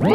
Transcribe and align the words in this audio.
Happy 0.00 0.08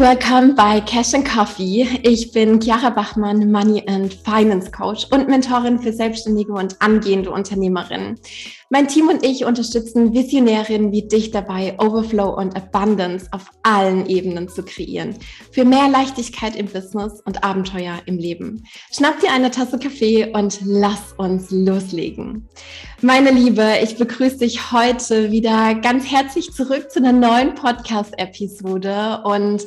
Welcome 0.00 0.54
bei 0.54 0.80
Cash 0.80 1.12
and 1.12 1.28
Coffee. 1.28 1.86
Ich 2.02 2.32
bin 2.32 2.62
Chiara 2.62 2.88
Bachmann, 2.88 3.52
Money 3.52 3.84
and 3.86 4.14
Finance 4.24 4.70
Coach 4.70 5.06
und 5.10 5.28
Mentorin 5.28 5.78
für 5.78 5.92
selbstständige 5.92 6.54
und 6.54 6.80
angehende 6.80 7.30
Unternehmerinnen. 7.30 8.18
Mein 8.72 8.88
Team 8.88 9.08
und 9.08 9.22
ich 9.22 9.44
unterstützen 9.44 10.14
Visionärinnen 10.14 10.92
wie 10.92 11.06
dich 11.06 11.30
dabei, 11.30 11.76
Overflow 11.78 12.30
und 12.38 12.56
Abundance 12.56 13.28
auf 13.30 13.50
allen 13.62 14.06
Ebenen 14.06 14.48
zu 14.48 14.62
kreieren. 14.62 15.14
Für 15.50 15.66
mehr 15.66 15.90
Leichtigkeit 15.90 16.56
im 16.56 16.64
Business 16.64 17.20
und 17.26 17.44
Abenteuer 17.44 18.00
im 18.06 18.16
Leben. 18.16 18.64
Schnapp 18.90 19.20
dir 19.20 19.30
eine 19.30 19.50
Tasse 19.50 19.78
Kaffee 19.78 20.32
und 20.32 20.60
lass 20.64 21.12
uns 21.18 21.50
loslegen. 21.50 22.48
Meine 23.02 23.30
Liebe, 23.30 23.74
ich 23.82 23.98
begrüße 23.98 24.38
dich 24.38 24.72
heute 24.72 25.30
wieder 25.30 25.74
ganz 25.74 26.10
herzlich 26.10 26.50
zurück 26.50 26.90
zu 26.90 27.00
einer 27.00 27.12
neuen 27.12 27.54
Podcast-Episode 27.54 29.20
und 29.24 29.66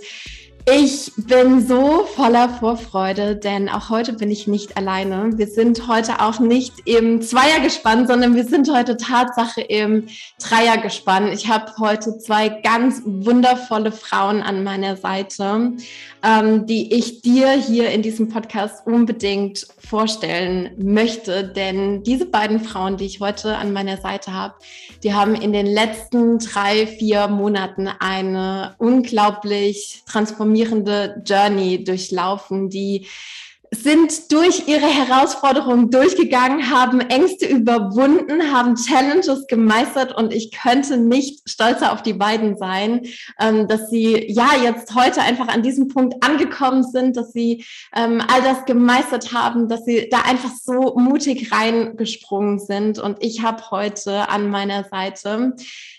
ich 0.67 1.11
bin 1.15 1.65
so 1.65 2.05
voller 2.15 2.49
Vorfreude, 2.49 3.35
denn 3.35 3.69
auch 3.69 3.91
heute 3.91 4.13
bin 4.13 4.31
ich 4.31 4.47
nicht 4.47 4.77
alleine. 4.77 5.37
Wir 5.37 5.45
sind 5.45 5.87
heute 5.87 6.21
auch 6.21 6.39
nicht 6.39 6.73
im 6.85 7.21
Zweiergespann, 7.21 8.07
sondern 8.07 8.35
wir 8.35 8.45
sind 8.45 8.73
heute 8.73 8.97
Tatsache 8.97 9.61
im 9.61 10.07
Dreiergespann. 10.39 11.31
Ich 11.31 11.49
habe 11.49 11.71
heute 11.77 12.17
zwei 12.17 12.49
ganz 12.49 13.03
wundervolle 13.05 13.91
Frauen 13.91 14.41
an 14.41 14.63
meiner 14.63 14.97
Seite, 14.97 15.73
ähm, 16.23 16.65
die 16.65 16.95
ich 16.95 17.21
dir 17.21 17.51
hier 17.51 17.91
in 17.91 18.01
diesem 18.01 18.29
Podcast 18.29 18.87
unbedingt 18.87 19.67
vorstellen 19.77 20.71
möchte. 20.79 21.43
Denn 21.43 22.01
diese 22.01 22.25
beiden 22.25 22.59
Frauen, 22.59 22.97
die 22.97 23.05
ich 23.05 23.19
heute 23.19 23.55
an 23.55 23.71
meiner 23.71 23.97
Seite 23.97 24.33
habe, 24.33 24.55
die 25.03 25.13
haben 25.13 25.35
in 25.35 25.53
den 25.53 25.67
letzten 25.67 26.39
drei, 26.39 26.87
vier 26.87 27.27
Monaten 27.27 27.87
eine 27.87 28.73
unglaublich 28.79 30.01
transformierte 30.07 30.54
transformierende 30.55 31.21
Journey 31.25 31.83
durchlaufen, 31.83 32.69
die 32.69 33.07
sind 33.71 34.31
durch 34.31 34.67
ihre 34.67 34.85
Herausforderungen 34.85 35.89
durchgegangen, 35.89 36.69
haben 36.69 37.01
Ängste 37.01 37.47
überwunden, 37.47 38.53
haben 38.53 38.75
Challenges 38.75 39.47
gemeistert 39.47 40.15
und 40.15 40.33
ich 40.33 40.51
könnte 40.51 40.97
nicht 40.97 41.49
stolzer 41.49 41.91
auf 41.91 42.01
die 42.01 42.13
beiden 42.13 42.57
sein, 42.57 43.01
ähm, 43.39 43.67
dass 43.67 43.89
sie 43.89 44.31
ja 44.31 44.51
jetzt 44.63 44.95
heute 44.95 45.21
einfach 45.21 45.47
an 45.47 45.63
diesem 45.63 45.89
Punkt 45.89 46.23
angekommen 46.23 46.83
sind, 46.83 47.17
dass 47.17 47.33
sie 47.33 47.65
ähm, 47.93 48.21
all 48.31 48.43
das 48.43 48.65
gemeistert 48.65 49.33
haben, 49.33 49.67
dass 49.67 49.83
sie 49.83 50.07
da 50.09 50.21
einfach 50.21 50.51
so 50.63 50.95
mutig 50.97 51.51
reingesprungen 51.51 52.59
sind. 52.59 52.99
Und 52.99 53.17
ich 53.19 53.41
habe 53.41 53.71
heute 53.71 54.29
an 54.29 54.49
meiner 54.49 54.85
Seite 54.85 55.55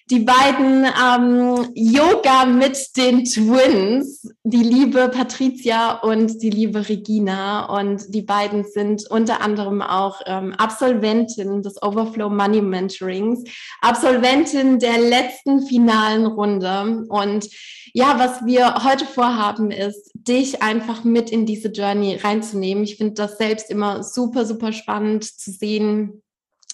die 0.08 0.20
beiden 0.20 0.84
ähm, 0.84 1.68
Yoga 1.74 2.44
mit 2.46 2.96
den 2.96 3.24
Twins, 3.24 4.32
die 4.44 4.62
liebe 4.62 5.08
Patricia 5.08 5.98
und 5.98 6.40
die 6.42 6.50
liebe 6.50 6.88
Regina. 6.88 7.64
Und 7.76 8.14
die 8.14 8.22
beiden 8.22 8.62
sind 8.64 9.10
unter 9.10 9.40
anderem 9.40 9.82
auch 9.82 10.20
ähm, 10.26 10.54
Absolventin 10.54 11.62
des 11.62 11.82
Overflow 11.82 12.30
Money 12.30 12.62
Mentorings, 12.62 13.42
Absolventin 13.80 14.78
der 14.78 14.98
letzten 14.98 15.66
finalen 15.66 16.26
Runde. 16.26 17.04
Und 17.08 17.48
ja, 17.92 18.16
was 18.16 18.44
wir 18.46 18.84
heute 18.84 19.06
vorhaben, 19.06 19.72
ist, 19.72 20.12
dich 20.14 20.62
einfach 20.62 21.02
mit 21.02 21.30
in 21.30 21.46
diese 21.46 21.68
Journey 21.68 22.14
reinzunehmen. 22.14 22.84
Ich 22.84 22.96
finde 22.96 23.14
das 23.14 23.38
selbst 23.38 23.70
immer 23.70 24.04
super, 24.04 24.46
super 24.46 24.72
spannend 24.72 25.24
zu 25.24 25.50
sehen. 25.50 26.22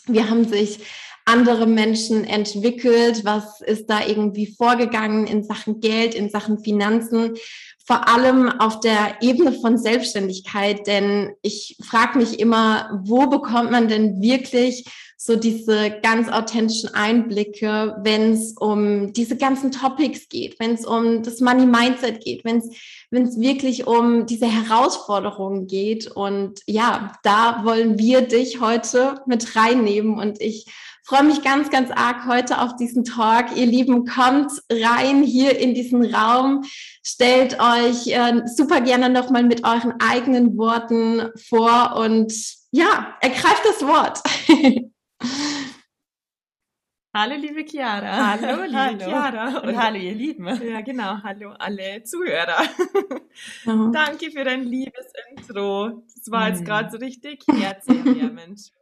Wir 0.07 0.29
haben 0.29 0.47
sich 0.47 0.81
andere 1.25 1.67
Menschen 1.67 2.25
entwickelt? 2.25 3.25
Was 3.25 3.61
ist 3.61 3.87
da 3.89 4.07
irgendwie 4.07 4.55
vorgegangen 4.55 5.27
in 5.27 5.45
Sachen 5.45 5.81
Geld, 5.81 6.15
in 6.15 6.31
Sachen 6.31 6.59
Finanzen? 6.59 7.35
Vor 7.85 8.09
allem 8.09 8.49
auf 8.61 8.81
der 8.81 9.17
Ebene 9.23 9.53
von 9.53 9.77
Selbstständigkeit, 9.77 10.87
denn 10.87 11.33
ich 11.43 11.77
frage 11.83 12.19
mich 12.19 12.39
immer, 12.39 13.03
wo 13.05 13.27
bekommt 13.27 13.71
man 13.71 13.89
denn 13.89 14.23
wirklich 14.23 14.85
so 15.25 15.37
diese 15.37 16.01
ganz 16.03 16.29
authentischen 16.29 16.95
Einblicke, 16.95 17.97
wenn 18.03 18.33
es 18.33 18.57
um 18.59 19.13
diese 19.13 19.37
ganzen 19.37 19.71
Topics 19.71 20.29
geht, 20.29 20.59
wenn 20.59 20.73
es 20.73 20.85
um 20.85 21.23
das 21.23 21.41
Money 21.41 21.65
Mindset 21.65 22.25
geht, 22.25 22.45
wenn 22.45 22.57
es 22.59 23.39
wirklich 23.39 23.87
um 23.87 24.27
diese 24.27 24.47
Herausforderungen 24.47 25.69
geht. 25.69 26.09
Und 26.09 26.63
ja, 26.67 27.13
da 27.23 27.65
wollen 27.65 28.01
wir 28.01 28.23
dich 28.23 28.61
heute 28.61 29.23
mit 29.27 29.55
reinnehmen 29.55 30.19
und 30.19 30.41
ich 30.41 30.67
freue 31.05 31.25
mich 31.25 31.43
ganz, 31.43 31.71
ganz 31.71 31.91
arg 31.91 32.27
heute 32.27 32.61
auf 32.61 32.77
diesen 32.77 33.05
Talk. 33.05 33.57
Ihr 33.57 33.67
Lieben, 33.67 34.07
kommt 34.07 34.53
rein 34.71 35.23
hier 35.23 35.59
in 35.59 35.75
diesen 35.75 36.15
Raum, 36.15 36.65
stellt 37.05 37.59
euch 37.61 38.07
äh, 38.09 38.43
super 38.47 38.81
gerne 38.81 39.11
nochmal 39.11 39.43
mit 39.43 39.65
euren 39.65 39.95
eigenen 40.01 40.57
Worten 40.57 41.31
vor 41.49 41.97
und 41.97 42.33
ja, 42.71 43.17
ergreift 43.21 43.63
das 43.65 43.87
Wort. 43.87 44.21
Hallo, 47.15 47.35
liebe 47.37 47.63
Chiara. 47.67 48.41
Hallo, 48.41 48.63
liebe 48.63 48.79
hallo. 48.79 49.05
Chiara. 49.05 49.59
Und 49.59 49.77
hallo, 49.77 49.99
ihr 49.99 50.15
Lieben. 50.15 50.47
Ja, 50.47 50.81
genau. 50.81 51.19
Hallo, 51.23 51.51
alle 51.59 52.03
Zuhörer. 52.05 52.65
Danke 53.93 54.31
für 54.31 54.45
dein 54.45 54.63
liebes 54.63 55.13
Intro. 55.31 56.05
Das 56.15 56.31
war 56.31 56.49
jetzt 56.49 56.63
mhm. 56.63 56.65
gerade 56.65 56.91
so 56.91 56.97
richtig 56.97 57.45
herzerwärmend. 57.47 58.73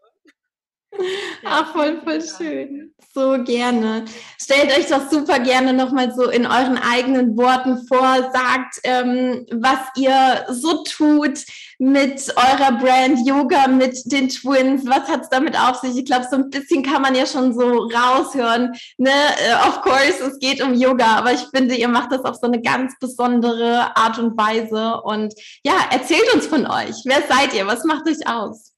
Ach, 1.45 1.73
voll, 1.73 2.01
voll 2.03 2.21
schön. 2.23 2.95
So 3.15 3.43
gerne. 3.43 4.05
Stellt 4.41 4.77
euch 4.77 4.87
das 4.87 5.11
super 5.11 5.39
gerne 5.39 5.73
nochmal 5.73 6.13
so 6.15 6.31
in 6.31 6.47
euren 6.47 6.79
eigenen 6.79 7.37
Worten 7.37 7.87
vor. 7.87 8.31
Sagt, 8.33 8.81
ähm, 8.85 9.47
was 9.53 9.79
ihr 9.97 10.47
so 10.49 10.83
tut 10.85 11.45
mit 11.81 12.33
eurer 12.37 12.73
Brand 12.73 13.27
Yoga, 13.27 13.67
mit 13.67 14.13
den 14.13 14.29
Twins. 14.29 14.87
Was 14.87 15.09
hat 15.09 15.23
es 15.23 15.29
damit 15.31 15.59
auf 15.59 15.77
sich? 15.77 15.97
Ich 15.97 16.05
glaube, 16.05 16.27
so 16.31 16.37
ein 16.37 16.51
bisschen 16.51 16.83
kann 16.83 17.01
man 17.01 17.15
ja 17.15 17.25
schon 17.25 17.55
so 17.55 17.89
raushören. 17.89 18.75
Ne? 18.99 19.11
Uh, 19.11 19.69
of 19.69 19.81
course, 19.81 20.23
es 20.23 20.39
geht 20.41 20.63
um 20.63 20.75
Yoga, 20.75 21.17
aber 21.17 21.33
ich 21.33 21.47
finde, 21.55 21.75
ihr 21.75 21.89
macht 21.89 22.13
das 22.13 22.23
auf 22.25 22.37
so 22.37 22.47
eine 22.47 22.61
ganz 22.61 22.99
besondere 23.01 23.97
Art 23.97 24.19
und 24.19 24.37
Weise. 24.37 25.01
Und 25.03 25.35
ja, 25.65 25.73
erzählt 25.91 26.35
uns 26.35 26.47
von 26.47 26.67
euch. 26.67 26.97
Wer 27.07 27.23
seid 27.27 27.55
ihr? 27.55 27.67
Was 27.67 27.85
macht 27.85 28.07
euch 28.07 28.27
aus? 28.29 28.73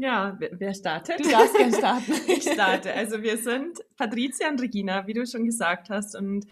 Ja, 0.00 0.38
wer 0.38 0.72
startet? 0.72 1.20
Du 1.20 1.30
darfst 1.30 1.54
gerne 1.54 1.76
starten. 1.76 2.12
ich 2.26 2.42
starte. 2.42 2.94
Also 2.94 3.22
wir 3.22 3.36
sind 3.36 3.80
Patricia 3.98 4.48
und 4.48 4.58
Regina, 4.58 5.06
wie 5.06 5.12
du 5.12 5.26
schon 5.26 5.44
gesagt 5.44 5.90
hast, 5.90 6.16
und 6.16 6.46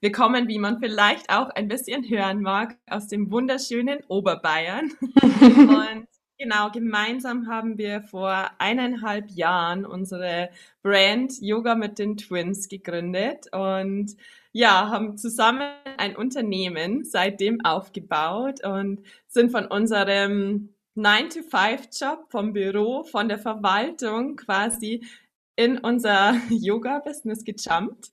wir 0.00 0.10
kommen, 0.10 0.48
wie 0.48 0.58
man 0.58 0.80
vielleicht 0.80 1.30
auch 1.30 1.50
ein 1.50 1.68
bisschen 1.68 2.08
hören 2.08 2.42
mag, 2.42 2.76
aus 2.90 3.06
dem 3.06 3.30
wunderschönen 3.30 4.00
Oberbayern. 4.08 4.90
und 5.22 6.08
genau, 6.38 6.72
gemeinsam 6.72 7.46
haben 7.46 7.78
wir 7.78 8.02
vor 8.02 8.50
eineinhalb 8.58 9.30
Jahren 9.30 9.86
unsere 9.86 10.50
Brand 10.82 11.40
Yoga 11.40 11.76
mit 11.76 12.00
den 12.00 12.16
Twins 12.16 12.68
gegründet 12.68 13.46
und 13.52 14.16
ja, 14.50 14.88
haben 14.90 15.16
zusammen 15.16 15.70
ein 15.98 16.16
Unternehmen 16.16 17.04
seitdem 17.04 17.64
aufgebaut 17.64 18.64
und 18.64 19.04
sind 19.28 19.52
von 19.52 19.66
unserem 19.66 20.74
9-to-5-Job 20.98 22.26
vom 22.28 22.52
Büro, 22.52 23.04
von 23.04 23.28
der 23.28 23.38
Verwaltung 23.38 24.36
quasi 24.36 25.06
in 25.56 25.78
unser 25.78 26.34
Yoga-Business 26.50 27.44
gejumpt. 27.44 28.12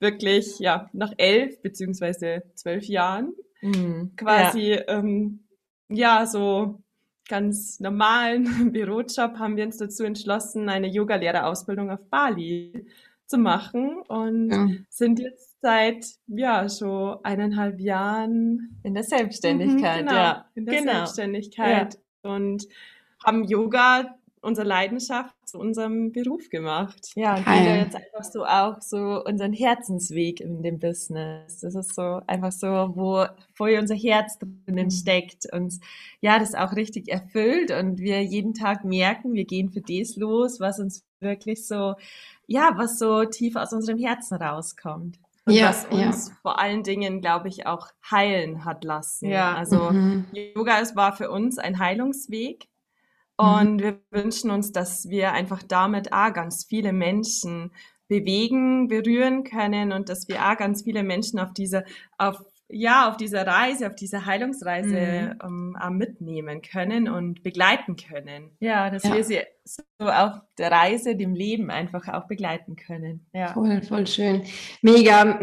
Wirklich, 0.00 0.58
ja, 0.58 0.90
nach 0.92 1.12
elf 1.16 1.62
beziehungsweise 1.62 2.42
zwölf 2.54 2.84
Jahren 2.86 3.34
mhm, 3.60 4.12
quasi, 4.16 4.72
ja. 4.72 4.88
Ähm, 4.88 5.44
ja, 5.88 6.26
so 6.26 6.82
ganz 7.28 7.78
normalen 7.80 8.44
Bürojob 8.72 9.38
haben 9.38 9.56
wir 9.56 9.64
uns 9.64 9.76
dazu 9.76 10.04
entschlossen, 10.04 10.68
eine 10.68 10.88
Yogalehrerausbildung 10.88 11.90
auf 11.90 12.00
Bali 12.10 12.86
zu 13.26 13.38
machen 13.38 14.02
und 14.08 14.50
ja. 14.50 14.68
sind 14.88 15.20
jetzt 15.20 15.60
seit 15.62 16.04
ja 16.26 16.68
so 16.68 17.20
eineinhalb 17.22 17.80
Jahren 17.80 18.80
in 18.82 18.94
der 18.94 19.04
Selbstständigkeit, 19.04 20.02
mhm, 20.02 20.08
genau, 20.08 20.12
ja, 20.12 20.46
in 20.54 20.66
der 20.66 20.78
genau. 20.80 20.92
Selbstständigkeit 20.92 21.98
und 22.22 22.66
haben 23.24 23.44
Yoga 23.44 24.16
unsere 24.42 24.66
Leidenschaft 24.66 25.34
zu 25.44 25.58
unserem 25.58 26.12
Beruf 26.12 26.50
gemacht. 26.50 27.12
Ja, 27.14 27.36
und 27.36 27.44
gehen 27.44 27.76
jetzt 27.76 27.94
einfach 27.94 28.24
so 28.24 28.44
auch 28.44 28.80
so 28.80 29.22
unseren 29.24 29.52
Herzensweg 29.52 30.40
in 30.40 30.62
dem 30.62 30.80
Business. 30.80 31.60
Das 31.60 31.74
ist 31.76 31.94
so 31.94 32.20
einfach 32.26 32.50
so, 32.50 32.66
wo 32.94 33.24
voll 33.54 33.78
unser 33.80 33.94
Herz 33.94 34.38
drinnen 34.38 34.86
mhm. 34.86 34.90
steckt 34.90 35.46
und 35.52 35.74
ja, 36.20 36.38
das 36.40 36.54
auch 36.54 36.74
richtig 36.74 37.08
erfüllt 37.08 37.70
und 37.70 38.00
wir 38.00 38.22
jeden 38.22 38.52
Tag 38.52 38.84
merken, 38.84 39.32
wir 39.32 39.44
gehen 39.44 39.70
für 39.70 39.80
das 39.80 40.16
los, 40.16 40.58
was 40.58 40.80
uns 40.80 41.04
wirklich 41.20 41.66
so, 41.66 41.94
ja, 42.48 42.72
was 42.76 42.98
so 42.98 43.24
tief 43.24 43.54
aus 43.54 43.72
unserem 43.72 43.98
Herzen 43.98 44.36
rauskommt. 44.36 45.18
Und 45.44 45.54
ja, 45.54 45.68
was 45.68 45.86
uns 45.86 46.28
ja. 46.28 46.34
vor 46.42 46.58
allen 46.60 46.82
Dingen, 46.82 47.20
glaube 47.20 47.48
ich, 47.48 47.66
auch 47.66 47.88
heilen 48.08 48.64
hat 48.64 48.84
lassen. 48.84 49.28
Ja. 49.28 49.54
Also 49.54 49.90
mhm. 49.90 50.26
Yoga 50.32 50.80
es 50.80 50.94
war 50.94 51.16
für 51.16 51.30
uns 51.30 51.58
ein 51.58 51.78
Heilungsweg. 51.78 52.68
Mhm. 53.40 53.46
Und 53.46 53.72
mhm. 53.72 53.80
wir 53.80 54.00
wünschen 54.10 54.50
uns, 54.50 54.72
dass 54.72 55.08
wir 55.08 55.32
einfach 55.32 55.62
damit 55.62 56.12
auch 56.12 56.32
ganz 56.32 56.64
viele 56.64 56.92
Menschen 56.92 57.72
bewegen, 58.08 58.88
berühren 58.88 59.42
können 59.42 59.90
und 59.92 60.08
dass 60.08 60.28
wir 60.28 60.46
auch 60.46 60.56
ganz 60.56 60.82
viele 60.82 61.02
Menschen 61.02 61.40
auf 61.40 61.52
diese, 61.54 61.84
auf 62.18 62.42
ja, 62.72 63.08
auf 63.08 63.16
dieser 63.16 63.46
Reise, 63.46 63.86
auf 63.86 63.94
dieser 63.94 64.26
Heilungsreise 64.26 65.36
mhm. 65.42 65.76
ähm, 65.80 65.96
mitnehmen 65.96 66.62
können 66.62 67.08
und 67.08 67.42
begleiten 67.42 67.96
können. 67.96 68.50
Ja, 68.60 68.90
dass 68.90 69.04
ja. 69.04 69.14
wir 69.14 69.24
sie 69.24 69.40
so 69.64 70.06
auf 70.06 70.40
der 70.58 70.72
Reise, 70.72 71.14
dem 71.16 71.34
Leben 71.34 71.70
einfach 71.70 72.08
auch 72.08 72.26
begleiten 72.26 72.76
können. 72.76 73.26
Ja. 73.32 73.52
Voll, 73.52 73.82
voll 73.82 74.06
schön. 74.06 74.42
Mega. 74.80 75.38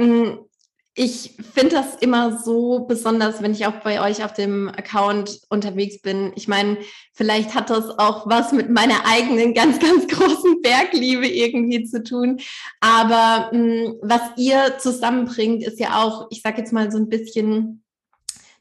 Ich 1.02 1.32
finde 1.54 1.76
das 1.76 1.96
immer 2.02 2.42
so 2.44 2.80
besonders, 2.80 3.42
wenn 3.42 3.54
ich 3.54 3.66
auch 3.66 3.80
bei 3.86 4.02
euch 4.02 4.26
auf 4.26 4.34
dem 4.34 4.68
Account 4.68 5.40
unterwegs 5.48 6.02
bin. 6.02 6.34
Ich 6.36 6.50
meine, 6.50 6.78
vielleicht 7.14 7.56
hat 7.56 7.70
das 7.70 7.98
auch 7.98 8.28
was 8.28 8.52
mit 8.52 8.70
meiner 8.70 9.06
eigenen 9.06 9.54
ganz, 9.54 9.80
ganz 9.80 10.10
großen 10.10 10.62
Bergliebe 10.62 11.26
irgendwie 11.26 11.86
zu 11.86 12.04
tun. 12.04 12.42
Aber 12.82 13.50
mh, 13.54 13.60
mm, 13.62 13.96
was 14.02 14.22
ihr 14.36 14.78
zusammenbringt, 14.78 15.64
ist 15.64 15.80
ja 15.80 16.04
auch, 16.04 16.28
ich 16.32 16.42
sage 16.42 16.58
jetzt 16.58 16.74
mal 16.74 16.92
so 16.92 16.98
ein 16.98 17.08
bisschen 17.08 17.82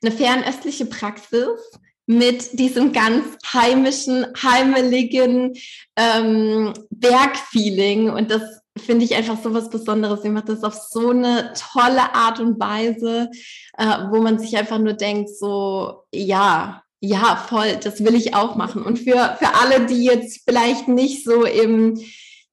eine 0.00 0.12
fernöstliche 0.12 0.86
Praxis 0.86 1.58
mit 2.06 2.56
diesem 2.56 2.92
ganz 2.92 3.36
heimischen, 3.52 4.26
heimeligen 4.40 5.54
ähm, 5.96 6.72
Bergfeeling. 6.90 8.10
Und 8.10 8.30
das 8.30 8.42
finde 8.78 9.04
ich 9.04 9.14
einfach 9.14 9.42
so 9.42 9.54
was 9.54 9.70
Besonderes. 9.70 10.24
Ihr 10.24 10.30
macht 10.30 10.48
das 10.48 10.64
auf 10.64 10.74
so 10.74 11.10
eine 11.10 11.52
tolle 11.72 12.14
Art 12.14 12.40
und 12.40 12.58
Weise, 12.60 13.30
äh, 13.76 14.10
wo 14.10 14.20
man 14.20 14.38
sich 14.38 14.56
einfach 14.56 14.78
nur 14.78 14.94
denkt, 14.94 15.30
so, 15.30 16.04
ja, 16.12 16.82
ja, 17.00 17.36
voll, 17.48 17.76
das 17.82 18.04
will 18.04 18.14
ich 18.14 18.34
auch 18.34 18.56
machen. 18.56 18.82
Und 18.82 18.98
für, 18.98 19.36
für 19.38 19.54
alle, 19.60 19.86
die 19.86 20.04
jetzt 20.04 20.42
vielleicht 20.48 20.88
nicht 20.88 21.24
so 21.24 21.44
im 21.44 21.98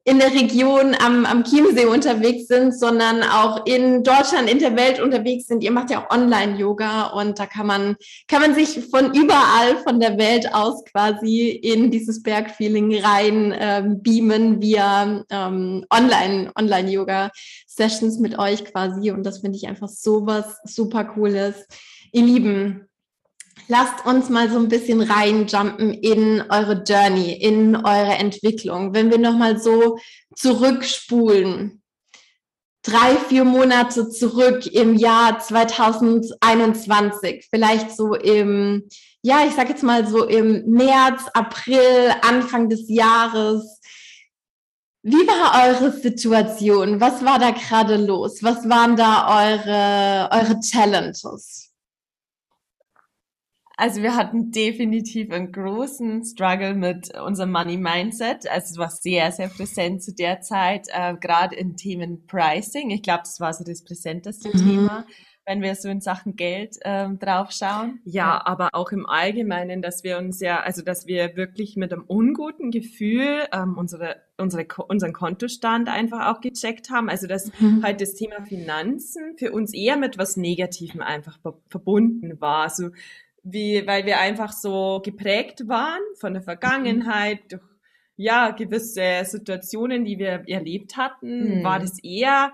in 0.07 0.19
der 0.19 0.31
Region 0.31 0.95
am, 1.03 1.25
am 1.25 1.43
Chiemsee 1.43 1.85
unterwegs 1.85 2.47
sind, 2.47 2.77
sondern 2.77 3.23
auch 3.23 3.65
in 3.65 4.03
Deutschland, 4.03 4.47
in 4.47 4.59
der 4.59 4.75
Welt 4.75 4.99
unterwegs 4.99 5.47
sind. 5.47 5.63
Ihr 5.63 5.71
macht 5.71 5.89
ja 5.89 6.05
auch 6.05 6.15
Online-Yoga 6.15 7.07
und 7.07 7.39
da 7.39 7.47
kann 7.47 7.65
man, 7.65 7.95
kann 8.27 8.41
man 8.41 8.53
sich 8.53 8.85
von 8.91 9.15
überall 9.15 9.77
von 9.83 9.99
der 9.99 10.19
Welt 10.19 10.53
aus 10.53 10.85
quasi 10.85 11.49
in 11.49 11.89
dieses 11.89 12.21
Bergfeeling 12.21 13.03
rein 13.03 13.55
ähm, 13.57 14.03
beamen 14.03 14.61
via 14.61 15.23
ähm, 15.31 15.85
Online, 15.91 16.51
Online-Yoga-Sessions 16.55 18.19
mit 18.19 18.37
euch 18.37 18.63
quasi. 18.63 19.09
Und 19.09 19.23
das 19.23 19.39
finde 19.39 19.57
ich 19.57 19.67
einfach 19.67 19.89
so 19.89 20.27
was 20.27 20.59
super 20.65 21.03
Cooles. 21.05 21.65
Ihr 22.11 22.23
Lieben, 22.23 22.87
lasst 23.67 24.05
uns 24.05 24.29
mal 24.29 24.49
so 24.49 24.57
ein 24.57 24.67
bisschen 24.67 25.01
reinjumpen 25.01 25.93
in 25.93 26.43
eure 26.49 26.83
Journey, 26.83 27.33
in 27.33 27.75
eure 27.75 28.15
Entwicklung. 28.15 28.93
Wenn 28.93 29.11
wir 29.11 29.17
nochmal 29.17 29.59
so 29.59 29.97
zurückspulen, 30.35 31.81
drei, 32.83 33.15
vier 33.15 33.43
Monate 33.43 34.09
zurück 34.09 34.67
im 34.67 34.95
Jahr 34.95 35.39
2021, 35.39 37.47
vielleicht 37.49 37.95
so 37.95 38.13
im, 38.13 38.87
ja, 39.23 39.45
ich 39.47 39.55
sag 39.55 39.69
jetzt 39.69 39.83
mal 39.83 40.07
so 40.07 40.25
im 40.25 40.69
März, 40.69 41.23
April, 41.33 42.13
Anfang 42.21 42.69
des 42.69 42.87
Jahres. 42.87 43.81
Wie 45.01 45.27
war 45.27 45.67
eure 45.67 45.91
Situation? 45.91 47.01
Was 47.01 47.25
war 47.25 47.39
da 47.39 47.49
gerade 47.51 47.97
los? 47.97 48.43
Was 48.43 48.69
waren 48.69 48.95
da 48.95 49.43
eure, 49.43 50.29
eure 50.31 50.59
Challenges? 50.59 51.64
Also 53.77 54.01
wir 54.01 54.15
hatten 54.15 54.51
definitiv 54.51 55.31
einen 55.31 55.51
großen 55.51 56.23
Struggle 56.23 56.75
mit 56.75 57.13
unserem 57.19 57.51
Money 57.51 57.77
Mindset. 57.77 58.49
Also 58.49 58.71
es 58.71 58.77
war 58.77 58.89
sehr, 58.89 59.31
sehr 59.31 59.49
präsent 59.49 60.01
zu 60.01 60.13
der 60.13 60.41
Zeit, 60.41 60.87
äh, 60.91 61.15
gerade 61.15 61.55
in 61.55 61.75
Themen 61.75 62.25
Pricing. 62.25 62.89
Ich 62.91 63.01
glaube, 63.01 63.23
das 63.23 63.39
war 63.39 63.53
so 63.53 63.63
das 63.65 63.83
präsenteste 63.83 64.49
mhm. 64.49 64.65
Thema, 64.65 65.05
wenn 65.45 65.61
wir 65.61 65.75
so 65.75 65.89
in 65.89 65.99
Sachen 65.99 66.37
Geld 66.37 66.77
ähm, 66.83 67.19
draufschauen. 67.19 67.99
Ja, 68.05 68.13
ja, 68.13 68.45
aber 68.45 68.69
auch 68.73 68.91
im 68.93 69.05
Allgemeinen, 69.05 69.81
dass 69.81 70.05
wir 70.05 70.17
uns 70.19 70.39
ja, 70.39 70.61
also 70.61 70.81
dass 70.81 71.05
wir 71.05 71.35
wirklich 71.35 71.75
mit 71.75 71.91
einem 71.91 72.03
unguten 72.07 72.71
Gefühl 72.71 73.45
ähm, 73.51 73.77
unsere, 73.77 74.21
unsere, 74.37 74.65
unseren 74.87 75.11
Kontostand 75.11 75.89
einfach 75.89 76.33
auch 76.33 76.39
gecheckt 76.39 76.89
haben. 76.89 77.09
Also 77.09 77.27
dass 77.27 77.51
mhm. 77.59 77.83
halt 77.83 77.99
das 77.99 78.15
Thema 78.15 78.41
Finanzen 78.45 79.37
für 79.37 79.51
uns 79.51 79.73
eher 79.73 79.97
mit 79.97 80.17
was 80.17 80.37
Negativem 80.37 81.01
einfach 81.01 81.39
verbunden 81.67 82.39
war. 82.39 82.63
Also 82.63 82.91
wie, 83.45 83.85
weil 83.85 84.05
wir 84.05 84.19
einfach 84.19 84.51
so 84.51 85.01
geprägt 85.03 85.67
waren 85.67 86.01
von 86.19 86.33
der 86.33 86.41
Vergangenheit, 86.41 87.39
durch 87.51 87.61
ja, 88.17 88.51
gewisse 88.51 89.23
Situationen, 89.25 90.05
die 90.05 90.17
wir 90.17 90.43
erlebt 90.47 90.97
hatten, 90.97 91.59
mhm. 91.59 91.63
war 91.63 91.79
das 91.79 92.01
eher 92.03 92.53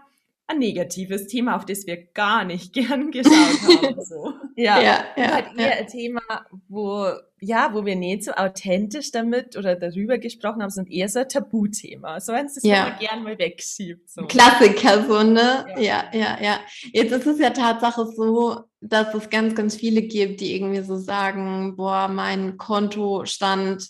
ein 0.52 0.60
negatives 0.60 1.28
Thema, 1.28 1.56
auf 1.56 1.66
das 1.66 1.86
wir 1.86 1.98
gar 1.98 2.44
nicht 2.44 2.74
gern 2.74 3.12
geschaut 3.12 3.34
haben. 3.34 4.02
So. 4.04 4.34
ja, 4.56 4.82
ja, 4.82 5.06
ja, 5.16 5.32
halt 5.32 5.46
eher 5.58 5.70
ja. 5.70 5.76
ein 5.78 5.88
Thema, 5.88 6.22
wo, 6.68 7.08
ja, 7.40 7.74
wo 7.74 7.86
wir 7.86 7.96
nicht 7.96 8.24
so 8.24 8.32
authentisch 8.32 9.12
damit 9.12 9.58
oder 9.58 9.76
darüber 9.76 10.18
gesprochen 10.18 10.62
haben, 10.62 10.70
sondern 10.70 10.94
eher 10.94 11.10
so 11.10 11.20
ein 11.20 11.30
Tabuthema. 11.30 12.20
So 12.20 12.34
wenn 12.34 12.46
es 12.46 12.56
das 12.56 12.64
ja. 12.64 12.98
gern 13.00 13.24
mal 13.24 13.38
wegschiebt. 13.38 14.10
So. 14.10 14.26
Klassiker, 14.28 15.06
so, 15.08 15.24
ne? 15.24 15.66
Ja. 15.78 15.82
ja, 15.82 16.06
ja, 16.14 16.38
ja. 16.42 16.60
Jetzt 16.94 17.12
ist 17.12 17.28
es 17.28 17.40
ja 17.40 17.50
Tatsache 17.50 18.06
so, 18.06 18.62
dass 18.82 19.14
es 19.14 19.30
ganz, 19.30 19.56
ganz 19.56 19.76
viele 19.76 20.02
gibt, 20.02 20.42
die 20.42 20.56
irgendwie 20.56 20.82
so 20.82 20.98
sagen, 20.98 21.76
boah, 21.76 22.08
mein 22.08 22.58
Kontostand 22.58 23.90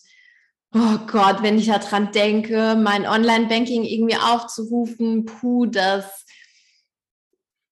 Oh 0.74 1.00
Gott, 1.06 1.44
wenn 1.44 1.58
ich 1.58 1.68
daran 1.68 2.14
denke, 2.14 2.78
mein 2.82 3.06
Online-Banking 3.06 3.84
irgendwie 3.84 4.16
aufzurufen, 4.16 5.26
puh, 5.26 5.66
das 5.66 6.26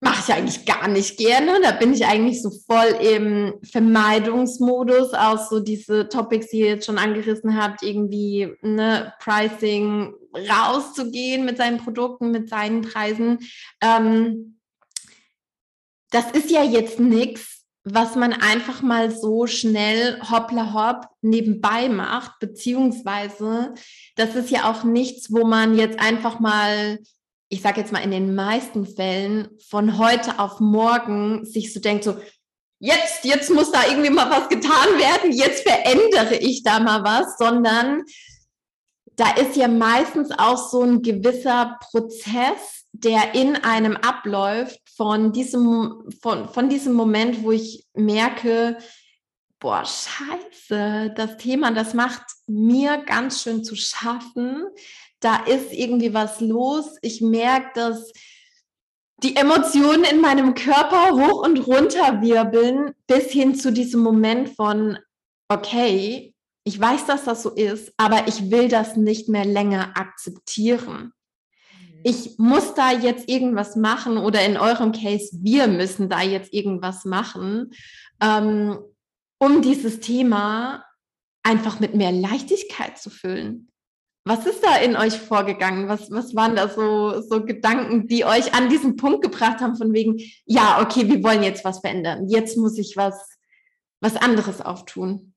mache 0.01 0.24
ich 0.25 0.34
eigentlich 0.34 0.66
gar 0.66 0.88
nicht 0.88 1.18
gerne. 1.18 1.60
Da 1.62 1.72
bin 1.72 1.94
ich 1.94 2.06
eigentlich 2.06 2.42
so 2.42 2.51
voll 2.68 2.96
im 3.01 3.56
Vermeidungsmodus, 3.63 5.13
auch 5.13 5.50
so 5.50 5.60
diese 5.60 6.07
Topics, 6.07 6.48
die 6.48 6.60
ihr 6.60 6.68
jetzt 6.68 6.86
schon 6.86 6.98
angerissen 6.98 7.62
habt, 7.62 7.84
irgendwie 7.84 8.56
ne, 8.62 9.13
Pricing 9.19 10.13
rauszugehen 10.34 11.46
mit 11.46 11.57
seinen 11.57 11.80
Produkten, 11.80 12.31
mit 12.31 12.50
seinen 12.50 12.81
Preisen. 12.81 13.40
Ähm, 13.81 14.60
das 16.12 16.31
ist 16.31 16.50
ja 16.50 16.63
jetzt 16.63 17.00
nichts, 17.00 17.66
was 17.84 18.16
man 18.16 18.34
einfach 18.34 18.81
mal 18.81 19.12
so 19.12 19.48
schnell 19.48 20.19
hoppla 20.22 20.74
hopp 20.74 21.07
nebenbei 21.22 21.90
macht, 21.90 22.40
beziehungsweise 22.40 23.74
das 24.15 24.36
ist 24.36 24.50
ja 24.50 24.70
auch 24.70 24.84
nichts, 24.84 25.32
wo 25.32 25.46
man 25.46 25.77
jetzt 25.77 26.00
einfach 26.00 26.39
mal 26.39 27.00
ich 27.50 27.62
sage 27.62 27.82
jetzt 27.82 27.91
mal 27.91 28.03
in 28.03 28.12
den 28.12 28.36
meisten 28.36 28.86
Fällen 28.86 29.50
von 29.68 29.98
heute 29.98 30.39
auf 30.39 30.60
morgen 30.60 31.46
sich 31.46 31.74
so 31.74 31.79
denkt, 31.79 32.03
so 32.03 32.15
jetzt, 32.79 33.24
jetzt 33.25 33.50
muss 33.50 33.72
da 33.72 33.88
irgendwie 33.88 34.12
mal 34.12 34.29
was 34.29 34.48
getan 34.50 34.88
werden, 34.98 35.32
jetzt 35.32 35.68
verändere 35.68 36.36
ich 36.36 36.63
da 36.63 36.79
mal 36.79 37.03
was, 37.03 37.38
sondern 37.38 38.03
da 39.15 39.32
ist 39.32 39.58
ja 39.58 39.68
meistens 39.68 40.32
auch 40.32 40.70
so 40.70 40.84
ein 40.84 41.01
gewisser 41.01 41.77
Prozess, 41.82 42.86
der 42.94 43.36
in 43.36 43.56
einem 43.58 43.98
abläuft 43.98 44.79
von 44.96 45.34
diesem, 45.34 46.10
von, 46.22 46.48
von 46.50 46.70
diesem 46.70 46.94
Moment, 46.94 47.44
wo 47.44 47.51
ich 47.51 47.86
merke, 47.94 48.77
boah, 49.60 49.84
scheiße, 49.84 51.13
das 51.15 51.38
Thema, 51.38 51.72
das 51.72 51.94
macht 51.94 52.22
mir 52.48 52.98
ganz 53.00 53.44
schön 53.44 53.63
zu 53.63 53.75
schaffen 53.75 54.65
da 55.20 55.38
ist 55.46 55.74
irgendwie 55.74 56.14
was 56.14 56.40
los. 56.40 56.98
Ich 57.02 57.22
merke, 57.22 57.72
dass 57.76 58.12
die 59.24 59.36
Emotionen 59.36 60.06
in 60.06 60.22
meinem 60.22 60.54
Körper 60.54 61.12
hoch 61.12 61.44
und 61.46 61.58
runter 61.68 62.22
wirbeln, 62.22 62.94
bis 63.08 63.32
hin 63.32 63.56
zu 63.56 63.72
diesem 63.72 64.02
Moment 64.02 64.50
von, 64.50 64.98
okay, 65.50 66.34
ich 66.64 66.80
weiß, 66.80 67.06
dass 67.06 67.26
das 67.26 67.44
so 67.44 67.50
ist, 67.50 67.92
aber 67.98 68.28
ich 68.28 68.52
will 68.52 68.70
das 68.70 68.96
nicht 68.96 69.28
mehr 69.28 69.46
länger 69.46 69.94
akzeptieren. 69.96 71.12
Mhm. 71.72 72.02
Ich 72.04 72.38
muss 72.38 72.74
da 72.76 72.92
jetzt 72.92 73.28
irgendwas 73.28 73.76
machen 73.76 74.18
oder 74.18 74.46
in 74.46 74.58
eurem 74.58 74.92
Case, 74.92 75.32
wir 75.42 75.68
müssen 75.68 76.10
da 76.10 76.22
jetzt 76.22 76.54
irgendwas 76.54 77.06
machen, 77.06 77.72
ähm, 78.22 78.78
um 79.40 79.62
dieses 79.62 80.00
Thema 80.00 80.86
einfach 81.44 81.80
mit 81.80 81.96
mehr 81.96 82.12
Leichtigkeit 82.12 82.98
zu 82.98 83.10
füllen. 83.10 83.72
Was 84.26 84.46
ist 84.46 84.64
da 84.64 84.78
in 84.78 84.96
euch 84.96 85.18
vorgegangen? 85.18 85.88
Was, 85.88 86.12
was 86.12 86.36
waren 86.36 86.56
da 86.56 86.68
so, 86.68 87.22
so 87.22 87.46
Gedanken, 87.46 88.08
die 88.08 88.26
euch 88.26 88.54
an 88.54 88.70
diesen 88.70 88.96
Punkt 88.96 89.24
gebracht 89.24 89.60
haben, 89.60 89.76
von 89.76 89.94
wegen, 89.94 90.20
ja, 90.46 90.82
okay, 90.82 91.08
wir 91.08 91.24
wollen 91.24 91.42
jetzt 91.42 91.64
was 91.66 91.80
verändern. 91.80 92.28
Jetzt 92.28 92.58
muss 92.58 92.78
ich 92.78 92.96
was, 92.96 93.16
was 94.02 94.16
anderes 94.18 94.62
auftun. 94.62 95.34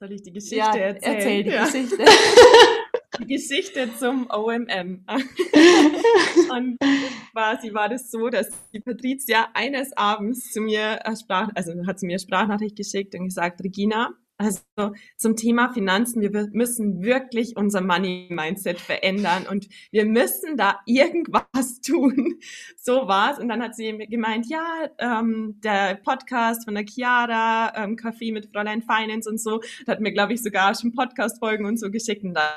Soll 0.00 0.12
ich 0.12 0.22
die 0.22 0.32
Geschichte 0.32 0.56
ja, 0.56 0.74
erzählen? 0.74 1.14
Erzähl 1.14 1.44
die 1.44 1.50
ja. 1.50 1.64
Geschichte. 1.64 2.04
die 3.20 3.26
Geschichte 3.26 3.90
zum 3.98 4.28
OMM. 4.30 5.04
und 6.50 6.78
quasi 7.32 7.72
war 7.74 7.88
das 7.88 8.10
so, 8.10 8.28
dass 8.28 8.48
die 8.72 8.80
Patricia 8.80 9.48
eines 9.54 9.96
Abends 9.96 10.50
zu 10.52 10.60
mir 10.60 11.00
äh, 11.04 11.16
sprach, 11.16 11.50
also 11.54 11.72
hat 11.86 12.00
zu 12.00 12.06
mir 12.06 12.18
Sprachnachricht 12.18 12.76
geschickt 12.76 13.14
und 13.14 13.26
gesagt, 13.26 13.62
Regina, 13.62 14.14
also 14.40 14.94
zum 15.18 15.36
Thema 15.36 15.70
Finanzen, 15.70 16.22
wir 16.22 16.48
müssen 16.52 17.02
wirklich 17.02 17.56
unser 17.56 17.82
Money-Mindset 17.82 18.80
verändern 18.80 19.46
und 19.46 19.68
wir 19.90 20.06
müssen 20.06 20.56
da 20.56 20.80
irgendwas 20.86 21.80
tun. 21.86 22.40
So 22.76 23.06
war's. 23.06 23.38
Und 23.38 23.48
dann 23.48 23.62
hat 23.62 23.76
sie 23.76 23.98
gemeint, 24.08 24.46
ja, 24.48 24.88
ähm, 24.98 25.60
der 25.62 25.96
Podcast 25.96 26.64
von 26.64 26.74
der 26.74 26.86
Chiara, 26.86 27.72
ähm, 27.76 27.96
Kaffee 27.96 28.32
mit 28.32 28.50
Fräulein 28.50 28.80
Finance 28.80 29.28
und 29.28 29.38
so, 29.38 29.60
da 29.84 29.92
hat 29.92 30.00
mir, 30.00 30.12
glaube 30.12 30.32
ich, 30.32 30.42
sogar 30.42 30.74
schon 30.74 30.92
Podcast-Folgen 30.92 31.66
und 31.66 31.78
so 31.78 31.90
geschickt. 31.90 32.24
Und 32.24 32.32
da 32.32 32.48